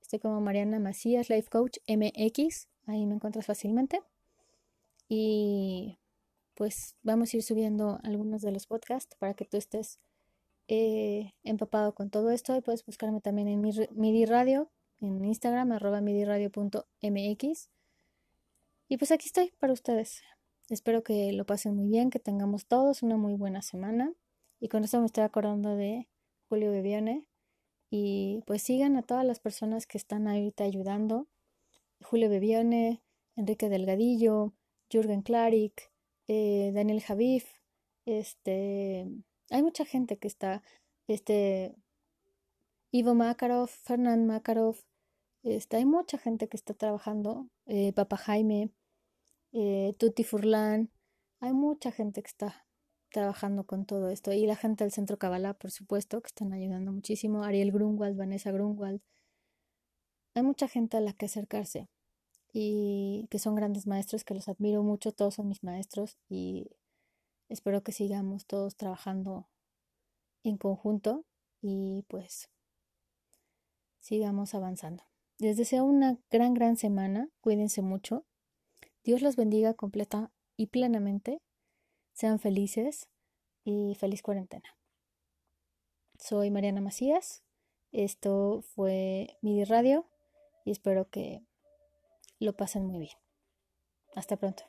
Estoy 0.00 0.18
como 0.20 0.40
Mariana 0.40 0.78
Macías, 0.78 1.30
Life 1.30 1.48
Coach 1.50 1.78
MX. 1.88 2.68
Ahí 2.86 3.06
me 3.06 3.14
encuentras 3.14 3.46
fácilmente. 3.46 4.02
Y 5.08 5.98
pues 6.54 6.96
vamos 7.02 7.32
a 7.32 7.36
ir 7.36 7.42
subiendo 7.42 8.00
algunos 8.02 8.42
de 8.42 8.50
los 8.50 8.66
podcasts 8.66 9.14
para 9.16 9.34
que 9.34 9.44
tú 9.44 9.56
estés 9.56 10.00
eh, 10.68 11.34
empapado 11.44 11.94
con 11.94 12.10
todo 12.10 12.30
esto. 12.30 12.56
Y 12.56 12.60
puedes 12.60 12.84
buscarme 12.84 13.20
también 13.20 13.48
en 13.48 13.60
MIDI 13.60 14.24
Radio, 14.24 14.70
en 15.00 15.24
Instagram, 15.24 15.72
arroba 15.72 16.00
midiradio.mx. 16.00 17.70
Y 18.88 18.96
pues 18.96 19.10
aquí 19.10 19.26
estoy 19.26 19.52
para 19.58 19.72
ustedes. 19.72 20.22
Espero 20.68 21.02
que 21.02 21.32
lo 21.32 21.44
pasen 21.44 21.76
muy 21.76 21.88
bien, 21.88 22.10
que 22.10 22.18
tengamos 22.18 22.66
todos 22.66 23.02
una 23.02 23.16
muy 23.16 23.34
buena 23.34 23.62
semana. 23.62 24.12
Y 24.58 24.68
con 24.68 24.82
esto 24.82 24.98
me 24.98 25.06
estoy 25.06 25.24
acordando 25.24 25.76
de 25.76 26.08
Julio 26.48 26.70
Bebione. 26.70 27.26
Y 27.90 28.42
pues 28.46 28.62
sigan 28.62 28.96
a 28.96 29.02
todas 29.02 29.24
las 29.24 29.40
personas 29.40 29.86
que 29.86 29.98
están 29.98 30.26
ahorita 30.26 30.64
ayudando. 30.64 31.28
Julio 32.02 32.28
Bebione, 32.28 33.02
Enrique 33.36 33.68
Delgadillo, 33.68 34.52
Jürgen 34.90 35.22
Klarik, 35.22 35.90
eh, 36.28 36.72
Daniel 36.74 37.02
Javif, 37.02 37.44
este, 38.04 39.06
hay 39.50 39.62
mucha 39.62 39.84
gente 39.84 40.18
que 40.18 40.28
está, 40.28 40.62
este, 41.08 41.74
Ivo 42.92 43.14
Makarov, 43.14 43.68
Fernand 43.68 44.26
Makarov, 44.26 44.76
este, 45.42 45.76
hay 45.78 45.84
mucha 45.84 46.18
gente 46.18 46.48
que 46.48 46.56
está 46.56 46.74
trabajando, 46.74 47.48
eh, 47.66 47.92
Papa 47.92 48.16
Jaime, 48.16 48.70
eh, 49.52 49.94
Tutti 49.98 50.24
Furlan, 50.24 50.90
hay 51.40 51.52
mucha 51.52 51.92
gente 51.92 52.22
que 52.22 52.28
está 52.28 52.66
trabajando 53.10 53.64
con 53.64 53.86
todo 53.86 54.10
esto. 54.10 54.32
Y 54.32 54.46
la 54.46 54.56
gente 54.56 54.84
del 54.84 54.92
Centro 54.92 55.18
Kabbalah, 55.18 55.54
por 55.54 55.70
supuesto, 55.70 56.20
que 56.20 56.28
están 56.28 56.52
ayudando 56.52 56.92
muchísimo. 56.92 57.44
Ariel 57.44 57.72
Grunwald, 57.72 58.16
Vanessa 58.16 58.50
Grunwald. 58.52 59.00
Hay 60.34 60.42
mucha 60.42 60.68
gente 60.68 60.96
a 60.96 61.00
la 61.00 61.12
que 61.14 61.26
acercarse 61.26 61.88
y 62.58 63.28
que 63.28 63.38
son 63.38 63.54
grandes 63.54 63.86
maestros, 63.86 64.24
que 64.24 64.32
los 64.32 64.48
admiro 64.48 64.82
mucho. 64.82 65.12
Todos 65.12 65.34
son 65.34 65.46
mis 65.46 65.62
maestros 65.62 66.16
y 66.26 66.70
espero 67.50 67.82
que 67.82 67.92
sigamos 67.92 68.46
todos 68.46 68.76
trabajando 68.76 69.46
en 70.42 70.56
conjunto 70.56 71.26
y 71.60 72.06
pues 72.08 72.48
sigamos 73.98 74.54
avanzando. 74.54 75.04
Les 75.36 75.58
deseo 75.58 75.84
una 75.84 76.18
gran, 76.30 76.54
gran 76.54 76.78
semana. 76.78 77.28
Cuídense 77.42 77.82
mucho. 77.82 78.24
Dios 79.04 79.20
los 79.20 79.36
bendiga 79.36 79.74
completa 79.74 80.32
y 80.56 80.68
plenamente. 80.68 81.42
Sean 82.14 82.38
felices 82.38 83.10
y 83.64 83.96
feliz 83.96 84.22
cuarentena. 84.22 84.78
Soy 86.18 86.50
Mariana 86.50 86.80
Macías. 86.80 87.42
Esto 87.92 88.62
fue 88.62 89.36
Midi 89.42 89.64
Radio 89.64 90.06
y 90.64 90.70
espero 90.70 91.10
que 91.10 91.44
lo 92.38 92.54
pasen 92.54 92.86
muy 92.86 92.98
bien. 92.98 93.16
Hasta 94.14 94.36
pronto. 94.36 94.64